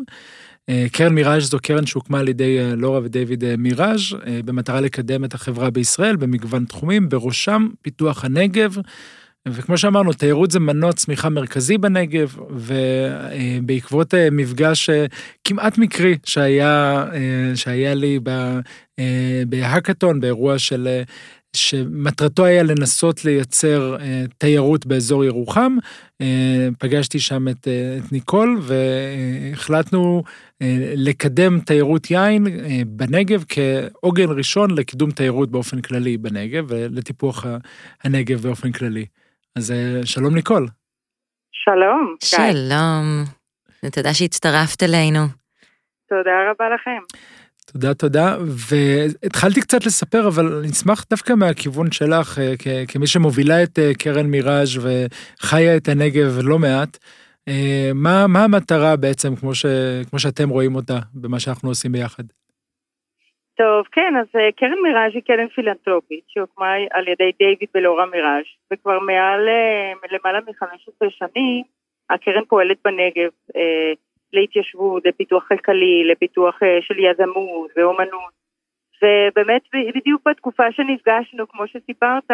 אה, 0.69 0.87
קרן 0.93 1.15
מיראז' 1.15 1.43
זו 1.43 1.59
קרן 1.63 1.87
שהוקמה 1.87 2.19
על 2.19 2.29
ידי 2.29 2.59
אה, 2.59 2.75
לורה 2.75 3.01
ודייוויד 3.03 3.45
אה, 3.45 3.55
מיראז' 3.59 4.01
במטרה 4.45 4.81
לקדם 4.81 5.25
את 5.25 5.35
החברה 5.35 5.71
בישראל 5.71 6.17
במגוון 6.17 6.65
תחומים, 6.65 7.09
בראשם 7.09 7.69
פיתוח 7.83 8.25
הנגב 8.25 8.77
וכמו 9.49 9.79
שאמרנו, 9.79 10.13
תיירות 10.13 10.51
זה 10.51 10.61
מנוע 10.61 10.93
צמיחה 10.93 11.29
מרכזי 11.29 11.79
בנגב, 11.79 12.37
ובעקבות 12.51 14.15
מפגש 14.33 14.91
כמעט 15.45 15.79
מקרי 15.79 16.17
שהיה, 16.25 17.05
שהיה 17.55 17.95
לי 17.95 18.19
בהאקתון, 19.47 20.21
באירוע 20.21 20.59
של 20.59 21.03
שמטרתו 21.57 22.45
היה 22.45 22.63
לנסות 22.63 23.25
לייצר 23.25 23.97
תיירות 24.39 24.87
באזור 24.87 25.25
ירוחם. 25.25 25.77
פגשתי 26.79 27.19
שם 27.19 27.49
את, 27.49 27.69
את 27.99 28.13
ניקול 28.13 28.61
והחלטנו 28.63 30.23
לקדם 30.97 31.61
תיירות 31.61 32.11
יין 32.11 32.47
אה, 32.47 32.83
בנגב 32.87 33.45
כעוגן 33.49 34.29
ראשון 34.37 34.71
לקידום 34.71 35.11
תיירות 35.11 35.51
באופן 35.51 35.81
כללי 35.81 36.17
בנגב 36.17 36.65
ולטיפוח 36.69 37.45
הנגב 38.05 38.41
באופן 38.41 38.73
כללי. 38.73 39.07
אז 39.57 39.71
אה, 39.71 40.01
שלום 40.05 40.35
ניקול. 40.35 40.67
שלום. 41.53 42.15
שלום. 42.25 43.25
תודה 43.93 44.15
שהצטרפת 44.15 44.83
אלינו. 44.83 45.21
תודה 46.09 46.51
רבה 46.51 46.65
לכם. 46.75 47.21
תודה, 47.73 47.95
תודה. 47.95 48.37
והתחלתי 48.41 49.61
קצת 49.61 49.87
לספר, 49.87 50.29
אבל 50.29 50.59
אני 50.59 50.71
אשמח 50.71 51.05
דווקא 51.11 51.33
מהכיוון 51.33 51.93
שלך, 51.93 52.39
אה, 52.39 52.55
כמי 52.89 53.07
שמובילה 53.07 53.63
את 53.63 53.79
אה, 53.79 53.95
קרן 53.95 54.27
מיראז' 54.27 54.79
וחיה 54.79 55.77
את 55.77 55.89
הנגב 55.89 56.39
לא 56.43 56.59
מעט. 56.59 56.99
אה, 57.49 57.91
מה, 57.95 58.27
מה 58.29 58.45
המטרה 58.45 58.97
בעצם, 58.97 59.37
כמו, 59.37 59.55
ש, 59.55 59.67
כמו 60.11 60.19
שאתם 60.19 60.49
רואים 60.49 60.75
אותה, 60.75 60.99
במה 61.15 61.41
שאנחנו 61.41 61.69
עושים 61.69 61.93
ביחד? 61.93 62.25
טוב, 63.57 63.87
כן, 63.93 64.13
אז 64.21 64.27
קרן 64.57 64.79
מיראז' 64.83 65.15
היא 65.15 65.23
קרן 65.23 65.49
פילנטרופית 65.49 66.25
שהוקמה 66.29 66.75
על 66.91 67.09
ידי 67.09 67.31
דיוויד 67.39 67.69
ולאורה 67.75 68.07
מיראז', 68.07 68.45
וכבר 68.73 68.99
מעל 68.99 69.49
למעלה 70.13 70.41
מ-15 70.41 71.11
שנים 71.11 71.65
הקרן 72.11 72.45
פועלת 72.49 72.77
בנגב. 72.85 73.31
להתיישבות, 74.33 75.07
לפיתוח 75.07 75.49
כלכלי, 75.49 76.05
לפיתוח 76.05 76.63
אה, 76.63 76.79
של 76.83 76.95
יזמות 76.99 77.71
ואומנות. 77.77 78.37
ובאמת 79.03 79.63
בדיוק 79.95 80.23
בתקופה 80.29 80.73
שנפגשנו, 80.73 81.49
כמו 81.49 81.67
שסיפרת, 81.67 82.31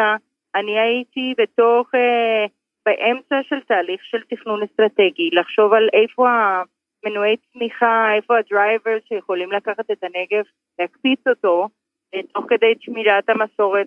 אני 0.54 0.78
הייתי 0.78 1.34
בתוך, 1.38 1.94
אה, 1.94 2.46
באמצע 2.86 3.42
של 3.48 3.60
תהליך 3.60 4.00
של 4.04 4.18
תכנון 4.30 4.62
אסטרטגי, 4.62 5.30
לחשוב 5.32 5.72
על 5.72 5.88
איפה 5.92 6.28
המנועי 6.30 7.36
צמיחה, 7.52 8.14
איפה 8.16 8.38
ה 8.38 8.46
drivers 8.46 9.02
שיכולים 9.08 9.52
לקחת 9.52 9.90
את 9.90 10.04
הנגב, 10.04 10.44
להקפיץ 10.78 11.20
אותו, 11.26 11.68
אה, 12.14 12.20
תוך 12.32 12.44
כדי 12.48 12.74
שמירת 12.80 13.28
המסורת 13.28 13.86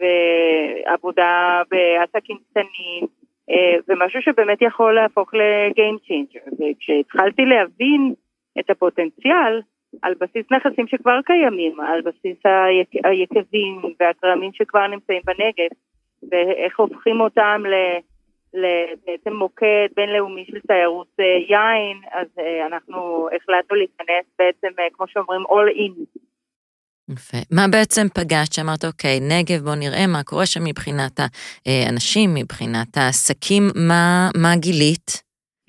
ועבודה 0.00 1.62
בעסקים 1.70 2.38
קטנים, 2.50 3.06
אה, 3.50 3.76
ומשהו 3.88 4.22
שבאמת 4.22 4.62
יכול 4.62 4.94
להפוך 4.94 5.30
ל 5.34 5.46
game 5.46 5.96
changer. 6.06 6.40
וכשהתחלתי 6.52 7.42
להבין 7.42 8.14
את 8.60 8.70
הפוטנציאל, 8.70 9.60
על 10.02 10.14
בסיס 10.20 10.46
נכסים 10.50 10.86
שכבר 10.86 11.20
קיימים, 11.26 11.80
על 11.80 12.00
בסיס 12.00 12.38
היק, 12.44 12.88
היקבים 13.04 13.82
והכרמים 14.00 14.50
שכבר 14.52 14.86
נמצאים 14.86 15.20
בנגב, 15.24 15.70
ואיך 16.30 16.80
הופכים 16.80 17.20
אותם 17.20 17.62
ל... 17.66 17.74
בעצם 19.06 19.32
מוקד 19.32 19.88
בינלאומי 19.96 20.44
של 20.50 20.60
תיירות 20.66 21.12
אה, 21.20 21.24
יין, 21.24 21.96
אז 22.12 22.26
אה, 22.38 22.66
אנחנו 22.66 23.28
החלטנו 23.36 23.76
להיכנס 23.76 24.26
בעצם, 24.38 24.68
כמו 24.92 25.06
שאומרים, 25.08 25.40
all 25.40 25.76
in 25.76 26.18
יפה. 27.10 27.38
מה 27.50 27.62
בעצם 27.72 28.06
פגשת 28.18 28.52
שאמרת, 28.52 28.84
אוקיי, 28.84 29.16
נגב, 29.32 29.58
בוא 29.64 29.74
נראה 29.74 30.06
מה 30.06 30.22
קורה 30.24 30.46
שם 30.46 30.64
מבחינת 30.64 31.16
האנשים, 31.66 32.30
מבחינת 32.34 32.96
העסקים, 32.96 33.62
מה, 33.88 34.28
מה 34.42 34.52
גילית? 34.56 35.08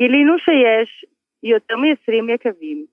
גילינו 0.02 0.34
שיש 0.46 1.06
יותר 1.44 1.76
מ-20 1.76 2.34
יקבים, 2.36 2.86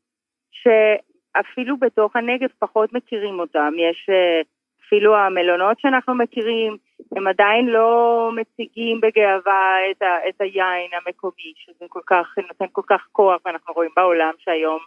שאפילו 0.60 1.76
בתוך 1.76 2.16
הנגב 2.16 2.48
פחות 2.58 2.92
מכירים 2.92 3.40
אותם. 3.40 3.72
יש 3.90 4.06
אה, 4.10 4.40
אפילו 4.86 5.16
המלונות 5.16 5.80
שאנחנו 5.80 6.14
מכירים, 6.14 6.76
הם 7.16 7.26
עדיין 7.26 7.66
לא 7.66 8.30
מציגים 8.36 9.00
בגאווה 9.00 9.76
את, 9.90 10.02
ה, 10.02 10.28
את 10.28 10.40
היין 10.40 10.90
המקומי, 10.92 11.52
שזה 11.56 11.86
כל 11.88 12.00
כך, 12.06 12.34
נותן 12.48 12.66
כל 12.72 12.82
כך 12.86 13.06
כוח, 13.12 13.40
ואנחנו 13.44 13.74
רואים 13.74 13.90
בעולם 13.96 14.32
שהיום 14.38 14.78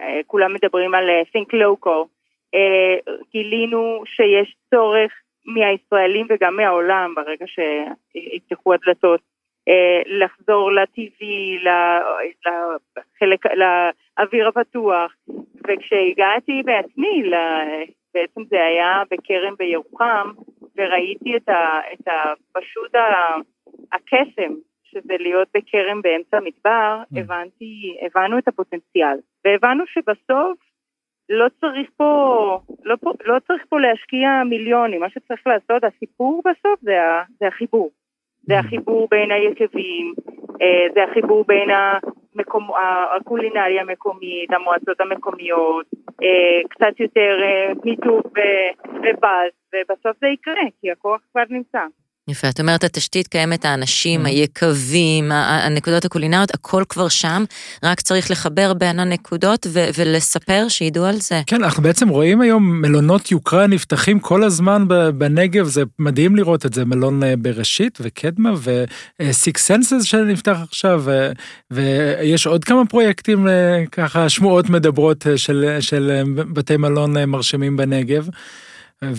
אה, 0.00 0.20
כולם 0.26 0.54
מדברים 0.54 0.94
על 0.94 1.10
אה, 1.10 1.22
think 1.22 1.54
local. 1.54 2.06
אה, 2.54 3.14
גילינו 3.32 4.02
שיש 4.06 4.56
צורך 4.70 5.12
מהישראלים 5.46 6.26
וגם 6.30 6.56
מהעולם 6.56 7.14
ברגע 7.14 7.46
שיפתחו 7.46 8.74
הדלתות 8.74 9.20
אה, 9.68 10.02
לחזור 10.06 10.72
לטבעי, 10.72 11.58
לחלק, 12.46 13.46
לאוויר 13.46 14.48
הפתוח 14.48 15.12
וכשהגעתי 15.68 16.62
בעצמי, 16.64 17.22
בעצם 18.14 18.40
זה 18.44 18.64
היה 18.64 19.02
בכרם 19.10 19.54
בירוחם 19.58 20.30
וראיתי 20.78 21.36
את, 21.36 21.48
ה, 21.48 21.80
את 21.92 22.08
ה, 22.08 22.32
פשוט 22.52 22.94
הקסם 23.92 24.54
שזה 24.84 25.14
להיות 25.18 25.48
בכרם 25.54 26.02
באמצע 26.02 26.36
המדבר, 26.36 27.02
mm. 27.02 27.20
הבנתי, 27.20 27.96
הבנו 28.02 28.38
את 28.38 28.48
הפוטנציאל 28.48 29.16
והבנו 29.44 29.84
שבסוף 29.86 30.58
לא 31.28 31.46
צריך 31.60 31.90
פה, 31.96 32.60
לא, 32.84 32.96
פה, 33.00 33.12
לא 33.24 33.38
צריך 33.46 33.62
פה 33.68 33.80
להשקיע 33.80 34.42
מיליונים, 34.44 35.00
מה 35.00 35.10
שצריך 35.10 35.46
לעשות, 35.46 35.84
הסיפור 35.84 36.42
בסוף 36.44 36.80
זה, 36.80 37.02
ה, 37.02 37.22
זה 37.40 37.46
החיבור. 37.46 37.90
זה 38.42 38.58
mm. 38.58 38.60
החיבור 38.60 39.08
בין 39.10 39.30
היקבים, 39.30 40.14
אה, 40.62 40.86
זה 40.94 41.04
החיבור 41.04 41.44
בין 41.44 41.70
המקום, 42.38 42.70
הקולינריה 43.16 43.82
המקומית, 43.82 44.52
המועצות 44.52 45.00
המקומיות, 45.00 45.86
אה, 46.22 46.60
קצת 46.68 47.00
יותר 47.00 47.38
אה, 47.42 47.72
מיתוג 47.84 48.22
ובאז, 49.02 49.50
ובסוף 49.74 50.16
זה 50.20 50.26
יקרה, 50.26 50.62
כי 50.80 50.90
הכוח 50.90 51.20
כבר 51.32 51.42
נמצא. 51.50 51.80
יפה, 52.28 52.48
את 52.48 52.60
אומרת, 52.60 52.84
התשתית 52.84 53.26
קיימת, 53.26 53.64
האנשים, 53.64 54.26
mm-hmm. 54.26 54.28
היקבים, 54.28 55.32
הנקודות 55.32 56.04
הקולינריות, 56.04 56.54
הכל 56.54 56.84
כבר 56.88 57.08
שם, 57.08 57.44
רק 57.82 58.00
צריך 58.00 58.30
לחבר 58.30 58.74
בין 58.74 59.00
הנקודות 59.00 59.66
ו- 59.70 59.88
ולספר, 59.98 60.66
שידעו 60.68 61.04
על 61.04 61.16
זה. 61.16 61.42
כן, 61.46 61.64
אנחנו 61.64 61.82
בעצם 61.82 62.08
רואים 62.08 62.40
היום 62.40 62.80
מלונות 62.80 63.30
יוקרה 63.30 63.66
נפתחים 63.66 64.20
כל 64.20 64.44
הזמן 64.44 64.84
בנגב, 65.14 65.66
זה 65.66 65.82
מדהים 65.98 66.36
לראות 66.36 66.66
את 66.66 66.74
זה, 66.74 66.84
מלון 66.84 67.22
אה, 67.22 67.34
בראשית 67.36 67.98
וקדמה 68.00 68.50
וסיק 69.20 69.58
סנסס 69.58 70.04
שנפתח 70.04 70.56
עכשיו, 70.68 71.02
ו- 71.04 71.32
ויש 71.70 72.46
עוד 72.46 72.64
כמה 72.64 72.86
פרויקטים, 72.86 73.48
אה, 73.48 73.84
ככה 73.92 74.28
שמועות 74.28 74.70
מדברות 74.70 75.26
אה, 75.26 75.38
של, 75.38 75.76
של 75.80 76.22
בתי 76.34 76.76
מלון 76.76 77.24
מרשימים 77.24 77.76
בנגב. 77.76 78.28
ומה 79.02 79.18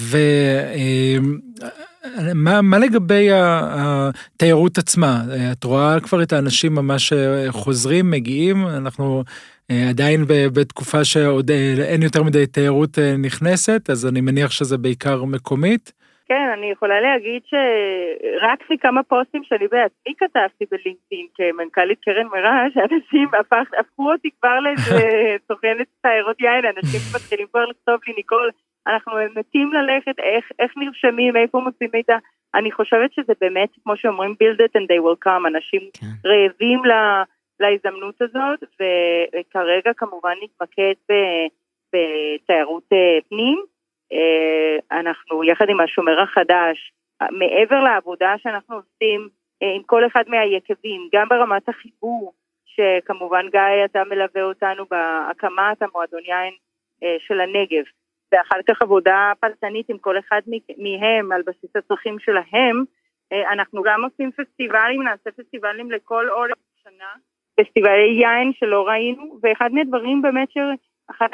מה 2.63 2.79
לגבי 2.79 3.27
התיירות 3.33 4.77
עצמה? 4.77 5.21
את 5.51 5.63
רואה 5.63 5.99
כבר 5.99 6.23
את 6.23 6.33
האנשים 6.33 6.75
ממש 6.75 7.13
חוזרים, 7.51 8.11
מגיעים? 8.11 8.67
אנחנו 8.67 9.23
אה, 9.71 9.89
עדיין 9.89 10.21
בתקופה 10.55 11.03
שעוד 11.03 11.51
אה, 11.51 11.73
אין 11.91 12.01
יותר 12.01 12.23
מדי 12.23 12.47
תיירות 12.47 12.99
אה, 12.99 13.13
נכנסת, 13.17 13.89
אז 13.89 14.07
אני 14.07 14.21
מניח 14.21 14.51
שזה 14.51 14.77
בעיקר 14.77 15.23
מקומית. 15.23 15.91
כן, 16.29 16.49
אני 16.57 16.71
יכולה 16.71 17.01
להגיד 17.01 17.41
שרק 17.49 18.59
מכמה 18.71 19.03
פוסטים 19.03 19.43
שאני 19.43 19.67
בעצמי 19.67 20.13
כתבתי 20.19 20.65
בלינקדאין 20.71 21.27
כמנכ"לית 21.35 21.99
קרן 22.05 22.27
מיראז', 22.33 22.77
אנשים 22.77 23.27
הפך, 23.39 23.67
הפכו 23.79 24.11
אותי 24.11 24.29
כבר 24.39 24.59
לאיזה 24.59 25.07
סוכנת 25.47 25.87
תיירות 26.01 26.41
יין, 26.41 26.65
אנשים 26.65 26.99
מתחילים 27.15 27.47
כבר 27.51 27.65
לכתוב 27.65 27.99
לי, 28.07 28.13
ניקול, 28.17 28.49
אנחנו 28.89 29.13
מתים 29.35 29.73
ללכת, 29.73 30.19
איך, 30.19 30.45
איך 30.59 30.71
נרשמים, 30.77 31.37
איפה 31.37 31.59
מוצאים 31.59 31.89
מידע. 31.93 32.17
אני 32.55 32.71
חושבת 32.71 33.13
שזה 33.13 33.33
באמת, 33.41 33.69
כמו 33.83 33.97
שאומרים, 33.97 34.35
build 34.43 34.59
it 34.59 34.81
and 34.81 34.85
they 34.85 35.01
will 35.05 35.27
come, 35.27 35.47
אנשים 35.47 35.81
כן. 35.93 36.29
רעבים 36.29 36.85
לה, 36.85 37.23
להזדמנות 37.59 38.21
הזאת, 38.21 38.63
וכרגע 38.73 39.93
כמובן 39.97 40.33
נתמקד 40.43 40.93
בתיירות 41.93 42.83
אה, 42.93 43.21
פנים. 43.29 43.63
אה, 44.13 44.99
אנחנו 44.99 45.43
יחד 45.43 45.69
עם 45.69 45.79
השומר 45.79 46.21
החדש, 46.21 46.91
מעבר 47.31 47.79
לעבודה 47.83 48.35
שאנחנו 48.37 48.75
עושים 48.75 49.29
אה, 49.63 49.71
עם 49.75 49.83
כל 49.83 50.07
אחד 50.07 50.23
מהיקבים, 50.27 51.09
גם 51.13 51.29
ברמת 51.29 51.69
החיבור, 51.69 52.33
שכמובן 52.65 53.49
גיא 53.51 53.85
אתה 53.85 54.03
מלווה 54.03 54.43
אותנו 54.43 54.85
בהקמת 54.85 55.81
המועדון 55.81 56.21
יין 56.25 56.53
של 57.19 57.41
הנגב, 57.41 57.83
ואחר 58.31 58.59
כך 58.69 58.81
עבודה 58.81 59.31
פרטנית 59.39 59.89
עם 59.89 59.97
כל 59.97 60.19
אחד 60.19 60.41
מהם 60.77 61.31
על 61.31 61.41
בסיס 61.41 61.75
הצרכים 61.75 62.19
שלהם. 62.19 62.83
אה, 63.31 63.51
אנחנו 63.53 63.81
גם 63.83 64.03
עושים 64.03 64.31
פסטיבלים, 64.31 65.03
נעשה 65.03 65.31
פסטיבלים 65.31 65.91
לכל 65.91 66.29
אורך 66.29 66.51
השנה, 66.77 67.13
פסטיבלי 67.55 68.21
יין 68.21 68.53
שלא 68.53 68.87
ראינו, 68.87 69.39
ואחד 69.41 69.69
מהדברים 69.71 70.21
באמת 70.21 70.49
שאחת 70.51 71.31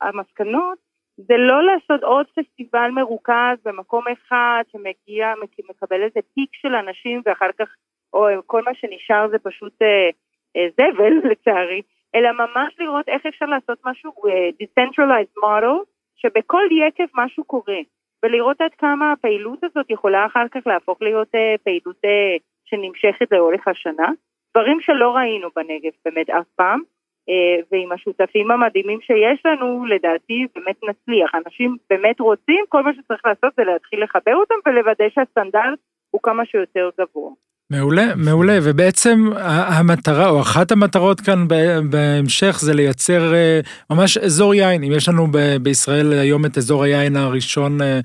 המסקנות, 0.00 0.78
זה 1.16 1.36
לא 1.36 1.62
לעשות 1.62 2.02
עוד 2.02 2.26
פסטיבל 2.36 2.90
מרוכז 2.90 3.56
במקום 3.64 4.04
אחד 4.12 4.62
שמגיע, 4.72 5.32
מקבל 5.70 6.02
איזה 6.02 6.20
פיק 6.34 6.50
של 6.52 6.74
אנשים 6.74 7.22
ואחר 7.26 7.50
כך, 7.58 7.68
או 8.12 8.26
כל 8.46 8.62
מה 8.62 8.74
שנשאר 8.74 9.28
זה 9.28 9.38
פשוט 9.38 9.82
אה, 9.82 10.10
אה, 10.56 10.68
זבל 10.76 11.12
לצערי, 11.30 11.82
אלא 12.14 12.32
ממש 12.32 12.74
לראות 12.78 13.08
איך 13.08 13.26
אפשר 13.26 13.46
לעשות 13.46 13.78
משהו 13.84 14.12
אה, 14.28 14.48
decentralized 14.62 15.42
model, 15.44 15.76
שבכל 16.16 16.64
יקב 16.70 17.06
משהו 17.14 17.44
קורה, 17.44 17.78
ולראות 18.22 18.60
עד 18.60 18.74
כמה 18.78 19.12
הפעילות 19.12 19.64
הזאת 19.64 19.86
יכולה 19.90 20.26
אחר 20.26 20.48
כך 20.50 20.66
להפוך 20.66 21.02
להיות 21.02 21.34
אה, 21.34 21.54
פעילות 21.64 21.96
אה, 22.04 22.36
שנמשכת 22.64 23.32
לאורך 23.32 23.68
השנה. 23.68 24.08
דברים 24.56 24.80
שלא 24.80 25.16
ראינו 25.16 25.48
בנגב 25.56 25.92
באמת 26.04 26.30
אף 26.30 26.46
פעם, 26.56 26.80
אה, 27.28 27.62
ועם 27.72 27.92
השותפים 27.92 28.50
המדהימים 28.50 29.00
שיש 29.00 29.46
לנו, 29.46 29.86
לדעתי 29.86 30.46
באמת 30.54 30.76
נצליח. 30.82 31.34
אנשים 31.34 31.76
באמת 31.90 32.20
רוצים, 32.20 32.64
כל 32.68 32.82
מה 32.82 32.94
שצריך 32.94 33.20
לעשות 33.24 33.54
זה 33.56 33.64
להתחיל 33.64 34.02
לחבר 34.02 34.34
אותם 34.34 34.54
ולוודא 34.66 35.08
שהסטנדרט 35.08 35.78
הוא 36.10 36.20
כמה 36.22 36.44
שיותר 36.44 36.90
גבוה. 37.00 37.32
מעולה, 37.72 38.06
מעולה, 38.16 38.58
ובעצם 38.62 39.30
המטרה, 39.44 40.28
או 40.28 40.40
אחת 40.40 40.72
המטרות 40.72 41.20
כאן 41.20 41.46
בהמשך 41.90 42.58
זה 42.60 42.74
לייצר 42.74 43.34
אה, 43.34 43.60
ממש 43.90 44.18
אזור 44.18 44.54
יין. 44.54 44.84
אם 44.84 44.92
יש 44.92 45.08
לנו 45.08 45.28
בישראל 45.62 46.12
היום 46.12 46.44
את 46.44 46.58
אזור 46.58 46.84
היין 46.84 47.16
הראשון 47.16 47.82
אה, 47.82 48.00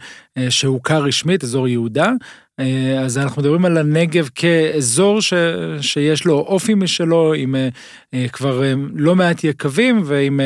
שהוכר 0.50 1.04
רשמית, 1.04 1.44
אזור 1.44 1.68
יהודה, 1.68 2.12
אה, 2.60 3.00
אז 3.00 3.18
אנחנו 3.18 3.42
מדברים 3.42 3.66
על 3.66 3.78
הנגב 3.78 4.30
כאזור 4.36 5.22
ש, 5.22 5.34
שיש 5.82 6.26
לו 6.26 6.40
אופי 6.40 6.74
משלו, 6.74 7.34
עם 7.34 7.56
אה, 7.56 7.70
אה, 8.14 8.26
כבר 8.28 8.64
לא 8.96 9.16
מעט 9.16 9.44
יקבים 9.44 10.02
ועם 10.06 10.40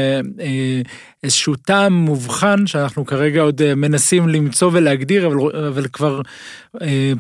איזשהו 1.23 1.55
טעם 1.55 1.93
מובחן 1.93 2.67
שאנחנו 2.67 3.05
כרגע 3.05 3.41
עוד 3.41 3.73
מנסים 3.73 4.29
למצוא 4.29 4.69
ולהגדיר, 4.73 5.27
אבל, 5.27 5.67
אבל 5.67 5.87
כבר 5.87 6.21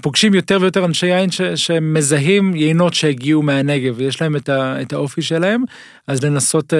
פוגשים 0.01 0.33
יותר 0.33 0.57
ויותר 0.61 0.85
אנשי 0.85 1.07
יין 1.07 1.31
ש, 1.31 1.41
שמזהים 1.41 2.55
יינות 2.55 2.93
שהגיעו 2.93 3.41
מהנגב 3.41 3.93
ויש 3.97 4.21
להם 4.21 4.35
את, 4.35 4.49
ה, 4.49 4.81
את 4.81 4.93
האופי 4.93 5.21
שלהם, 5.21 5.63
אז 6.07 6.23
לנסות 6.23 6.73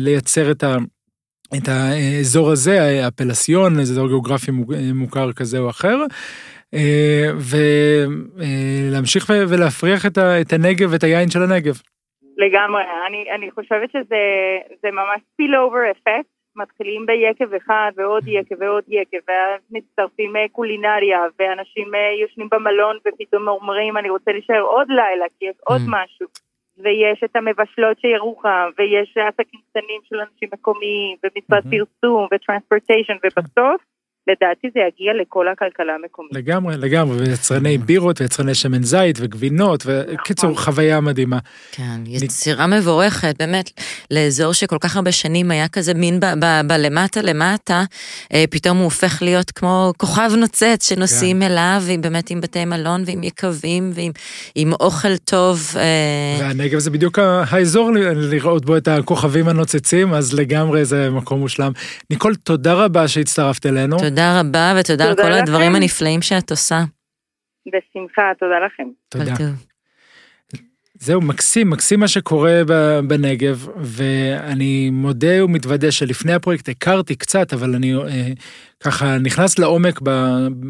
לייצר 0.00 0.50
את 0.50 0.64
ה... 0.64 0.76
את 1.56 1.68
האזור 1.68 2.50
הזה, 2.50 3.06
הפלסיון, 3.06 3.80
אזור 3.80 4.08
גיאוגרפי 4.08 4.50
מוכר 4.94 5.32
כזה 5.32 5.58
או 5.58 5.70
אחר. 5.70 5.96
אה, 6.74 7.30
ולהמשיך 7.50 9.30
ולהפריח 9.50 10.06
את 10.40 10.52
הנגב 10.52 10.92
ואת 10.92 11.02
היין 11.04 11.28
של 11.30 11.42
הנגב. 11.42 11.74
לגמרי, 12.36 12.82
אני, 13.06 13.30
אני 13.34 13.50
חושבת 13.50 13.90
שזה 13.90 14.90
ממש 14.92 15.20
spill 15.20 15.54
over 15.64 15.96
effect, 15.96 16.28
מתחילים 16.56 17.06
ביקב 17.06 17.54
אחד 17.54 17.90
ועוד 17.96 18.28
יקב 18.28 18.54
ועוד 18.60 18.84
יקב, 18.88 19.18
ואז 19.28 19.60
מצטרפים 19.70 20.36
אה, 20.36 20.46
קולינריה, 20.52 21.20
ואנשים 21.38 21.94
אה, 21.94 22.00
יושנים 22.22 22.48
במלון 22.52 22.96
ופתאום 23.06 23.48
אומרים 23.48 23.96
אני 23.96 24.10
רוצה 24.10 24.32
להישאר 24.32 24.60
עוד 24.60 24.88
לילה 24.88 25.26
כי 25.38 25.44
יש 25.44 25.56
עוד 25.64 25.80
mm. 25.80 25.90
משהו. 25.90 26.26
ויש 26.82 27.24
את 27.24 27.36
המבשלות 27.36 28.00
של 28.00 28.08
ירוחם, 28.08 28.70
ויש 28.78 29.16
עסקים 29.16 29.60
קטנים 29.70 30.00
של 30.04 30.16
אנשים 30.16 30.48
מקומיים, 30.52 31.16
mm-hmm. 31.26 31.70
פרסום, 31.70 32.26
וטרנספורטיישן, 32.32 33.16
ובסוף 33.24 33.82
לדעתי 34.28 34.68
זה 34.74 34.80
יגיע 34.80 35.12
לכל 35.22 35.48
הכלכלה 35.48 35.92
המקומית. 36.02 36.32
לגמרי, 36.32 36.76
לגמרי, 36.76 37.16
ויצרני 37.16 37.78
בירות 37.78 38.20
ויצרני 38.20 38.54
שמן 38.54 38.82
זית 38.82 39.18
וגבינות, 39.20 39.86
וקיצור, 39.86 40.50
נכון. 40.50 40.64
חוויה 40.64 41.00
מדהימה. 41.00 41.38
כן, 41.72 42.00
יצירה 42.06 42.66
מבורכת, 42.66 43.34
באמת, 43.38 43.70
לאזור 44.10 44.52
שכל 44.52 44.76
כך 44.80 44.96
הרבה 44.96 45.12
שנים 45.12 45.50
היה 45.50 45.68
כזה 45.68 45.94
מין 45.94 46.20
בלמטה 46.66 47.22
למטה, 47.22 47.84
אה, 48.34 48.44
פתאום 48.50 48.76
הוא 48.76 48.84
הופך 48.84 49.22
להיות 49.22 49.50
כמו 49.50 49.92
כוכב 49.96 50.30
נוצץ 50.36 50.88
שנוסעים 50.88 51.40
כן. 51.40 51.42
אליו, 51.42 51.82
עם 51.88 52.00
באמת 52.00 52.30
עם 52.30 52.40
בתי 52.40 52.64
מלון 52.64 53.02
ועם 53.06 53.22
יקבים 53.22 53.92
ועם 53.94 54.72
אוכל 54.72 55.16
טוב. 55.16 55.60
אה. 55.76 56.36
והנגב 56.40 56.78
זה 56.78 56.90
בדיוק 56.90 57.18
האזור 57.50 57.90
לראות 58.14 58.64
בו 58.64 58.76
את 58.76 58.88
הכוכבים 58.88 59.48
הנוצצים, 59.48 60.14
אז 60.14 60.34
לגמרי 60.34 60.84
זה 60.84 61.10
מקום 61.10 61.40
מושלם. 61.40 61.72
ניקול, 62.10 62.34
תודה 62.34 62.74
רבה 62.74 63.08
שהצטרפת 63.08 63.66
אלינו. 63.66 63.98
תודה. 63.98 64.17
תודה 64.18 64.40
רבה, 64.40 64.74
ותודה 64.80 65.04
על 65.04 65.14
כל 65.14 65.22
לכם. 65.22 65.42
הדברים 65.42 65.74
הנפלאים 65.74 66.22
שאת 66.22 66.50
עושה. 66.50 66.80
בשמחה, 67.66 68.22
תודה 68.38 68.54
לכם. 68.66 68.88
תודה. 69.08 69.34
זהו, 70.94 71.20
מקסים, 71.20 71.70
מקסים 71.70 72.00
מה 72.00 72.08
שקורה 72.08 72.62
בנגב, 73.08 73.68
ואני 73.76 74.90
מודה 74.90 75.44
ומתוודה 75.44 75.92
שלפני 75.92 76.32
הפרויקט 76.32 76.68
הכרתי 76.68 77.16
קצת, 77.16 77.52
אבל 77.52 77.74
אני 77.74 77.94
אה, 77.94 78.32
ככה 78.80 79.18
נכנס 79.18 79.58
לעומק 79.58 80.00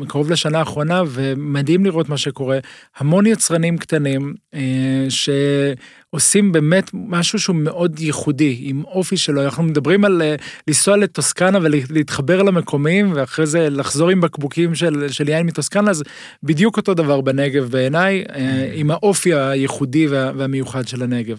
קרוב 0.08 0.30
לשנה 0.30 0.58
האחרונה, 0.58 1.02
ומדהים 1.06 1.84
לראות 1.84 2.08
מה 2.08 2.18
שקורה. 2.18 2.58
המון 2.96 3.26
יצרנים 3.26 3.78
קטנים 3.78 4.34
אה, 4.54 5.06
שעושים 5.08 6.52
באמת 6.52 6.90
משהו 6.94 7.38
שהוא 7.38 7.56
מאוד 7.56 8.00
ייחודי, 8.00 8.58
עם 8.60 8.84
אופי 8.84 9.16
שלו. 9.16 9.44
אנחנו 9.44 9.62
מדברים 9.62 10.04
על 10.04 10.22
אה, 10.22 10.34
לנסוע 10.68 10.96
לטוסקנה 10.96 11.58
ולהתחבר 11.62 12.42
למקומיים, 12.42 13.12
ואחרי 13.14 13.46
זה 13.46 13.70
לחזור 13.70 14.10
עם 14.10 14.20
בקבוקים 14.20 14.74
של, 14.74 15.08
של 15.08 15.28
יין 15.28 15.46
מטוסקנה, 15.46 15.90
אז 15.90 16.02
בדיוק 16.42 16.76
אותו 16.76 16.94
דבר 16.94 17.20
בנגב 17.20 17.70
בעיניי, 17.70 18.24
אה, 18.34 18.70
עם 18.74 18.90
האופי 18.90 19.34
הייחודי 19.34 20.06
וה, 20.06 20.32
והמיוחד 20.36 20.88
של 20.88 21.02
הנגב. 21.02 21.38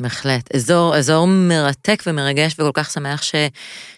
בהחלט. 0.00 0.54
אזור, 0.54 0.96
אזור 0.96 1.26
מרתק 1.26 2.02
ומרגש 2.06 2.52
וכל 2.52 2.70
כך 2.74 2.90
שמח 2.90 3.22
ש, 3.22 3.34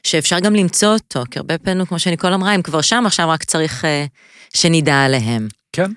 שאפשר 0.03 0.41
גם 0.41 0.55
למצוא 0.55 0.93
אותו, 0.93 1.23
כי 1.31 1.39
הרבה 1.39 1.59
פעמים, 1.59 1.87
כמו 1.87 1.99
שניקול 1.99 2.33
אמרה, 2.33 2.53
הם 2.53 2.63
כבר 2.63 2.81
שם, 2.81 3.03
עכשיו 3.07 3.29
רק 3.29 3.45
צריך 3.45 3.85
uh, 3.85 4.59
שנדע 4.59 5.05
עליהם. 5.05 5.49
כן. 5.73 5.91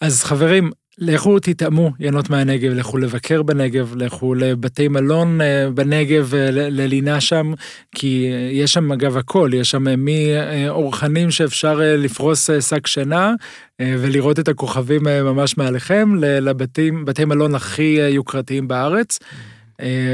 אז 0.00 0.24
חברים, 0.24 0.70
לכו 1.00 1.38
תטעמו 1.38 1.90
ינות 2.00 2.30
מהנגב, 2.30 2.72
לכו 2.72 2.98
לבקר 2.98 3.42
בנגב, 3.42 3.94
לכו 3.96 4.34
לבתי 4.34 4.88
מלון 4.88 5.40
אה, 5.40 5.70
בנגב 5.74 6.34
אה, 6.34 6.50
ללינה 6.50 7.20
שם, 7.20 7.52
כי 7.94 8.30
יש 8.52 8.72
שם 8.72 8.92
אגב 8.92 9.16
הכל, 9.16 9.50
יש 9.54 9.70
שם 9.70 9.84
מאורחנים 9.98 11.30
שאפשר 11.30 11.80
לפרוס 11.82 12.50
שק 12.60 12.86
שינה 12.86 13.34
ולראות 13.82 14.38
את 14.38 14.48
הכוכבים 14.48 15.02
ממש 15.04 15.58
מעליכם, 15.58 16.14
לבתים, 16.20 17.04
בתי 17.04 17.24
מלון 17.24 17.54
הכי 17.54 17.98
יוקרתיים 18.10 18.68
בארץ. 18.68 19.18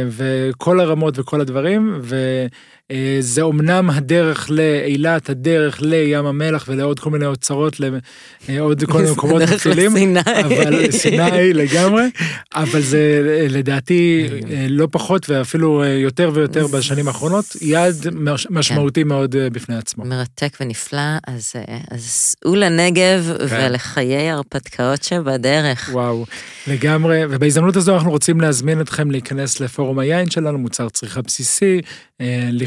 וכל 0.09 0.81
הרמות 0.81 1.19
וכל 1.19 1.41
הדברים, 1.41 2.01
אה, 2.13 2.47
זה 3.21 3.43
אומנם 3.43 3.91
הדרך 3.91 4.51
לאילת, 4.51 5.31
הדרך 5.31 5.83
לים 5.83 6.27
המלח 6.27 6.65
ולעוד 6.69 7.01
כל 7.01 7.11
מיני 7.11 7.27
אוצרות, 7.27 7.77
לעוד 8.49 8.83
אה, 8.83 8.87
כל 8.87 8.99
מיני 8.99 9.11
מקומות 9.17 9.43
מפעילים, 9.43 10.17
אבל 10.45 10.91
סיני 10.91 11.53
לגמרי, 11.63 12.03
אבל 12.55 12.81
זה 12.81 13.23
אה, 13.27 13.47
לדעתי 13.49 14.29
לא 14.69 14.89
פחות 14.91 15.31
ואפילו 15.31 15.85
יותר 15.85 16.31
ויותר 16.35 16.67
בשנים 16.67 17.09
האחרונות, 17.09 17.57
יעד 17.61 17.95
משמעותי 18.51 19.03
כן. 19.03 19.09
מאוד 19.09 19.37
בפני 19.37 19.77
עצמו. 19.77 20.05
מרתק 20.05 20.57
ונפלא, 20.61 21.19
אז 21.27 21.55
סעו 21.99 22.55
לנגב 22.55 23.37
כן. 23.49 23.69
ולחיי 23.69 24.31
הרפתקאות 24.31 25.03
שבדרך. 25.03 25.91
וואו, 25.93 26.27
לגמרי, 26.67 27.23
ובהזדמנות 27.31 27.77
הזו 27.77 27.95
אנחנו 27.95 28.11
רוצים 28.11 28.41
להזמין 28.41 28.81
אתכם 28.81 29.11
להיכנס 29.11 29.61
לפורום 29.61 29.99
היין 29.99 30.31
שלנו, 30.31 30.59
מוצר 30.59 30.89
צריכה 30.89 31.23
בסיסי, 31.23 31.81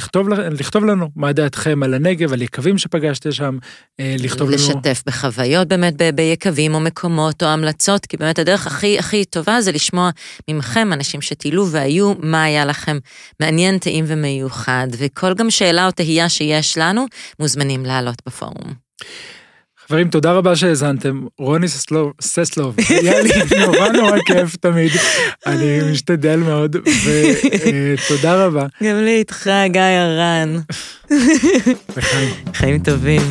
לכתוב, 0.08 0.30
לכתוב 0.60 0.86
לנו 0.86 1.10
מה 1.16 1.34
דעתכם 1.34 1.84
על 1.84 1.94
הנגב, 1.94 2.34
על 2.34 2.42
יקבים 2.42 2.78
שפגשתם 2.78 3.32
שם, 3.32 3.58
אה, 4.00 4.16
לכתוב 4.20 4.50
לשתף 4.50 4.70
לנו... 4.70 4.80
לשתף 4.80 5.04
בחוויות 5.08 5.68
באמת 5.68 5.94
ביקבים 6.16 6.74
או 6.74 6.80
מקומות 6.80 7.44
או 7.44 7.48
המלצות, 7.48 8.06
כי 8.06 8.18
באמת 8.18 8.40
הדרך 8.40 8.68
הכי 8.68 9.00
הכי 9.00 9.26
טובה 9.26 9.62
זה 9.62 9.72
לשמוע 9.72 10.10
ממכם, 10.50 10.94
אנשים 10.94 11.22
שטיילו 11.22 11.68
והיו, 11.68 12.14
מה 12.20 12.44
היה 12.44 12.66
לכם 12.66 12.98
מעניין, 13.40 13.78
טעים 13.78 14.06
ומיוחד, 14.08 14.88
וכל 14.98 15.34
גם 15.34 15.50
שאלה 15.50 15.86
או 15.86 15.92
תהייה 15.92 16.30
שיש 16.30 16.78
לנו, 16.78 17.06
מוזמנים 17.40 17.86
לעלות 17.86 18.22
בפורום. 18.26 18.74
חברים, 19.90 20.10
תודה 20.10 20.32
רבה 20.32 20.56
שהאזנתם. 20.56 21.26
רוני 21.40 21.68
ססלוב, 21.68 22.12
ססלוב, 22.22 22.76
היה 22.90 23.22
לי 23.22 23.30
נורא 23.60 23.90
נורא 23.90 24.18
כיף 24.26 24.56
תמיד. 24.56 24.92
אני 25.46 25.92
משתדל 25.92 26.36
מאוד, 26.36 26.76
ותודה 26.76 28.46
רבה. 28.46 28.66
גם 28.84 28.96
לי 28.96 29.18
איתך, 29.18 29.50
גיא 29.72 29.82
הרן. 29.82 30.58
חיים 32.54 32.80
טובים. 32.84 33.22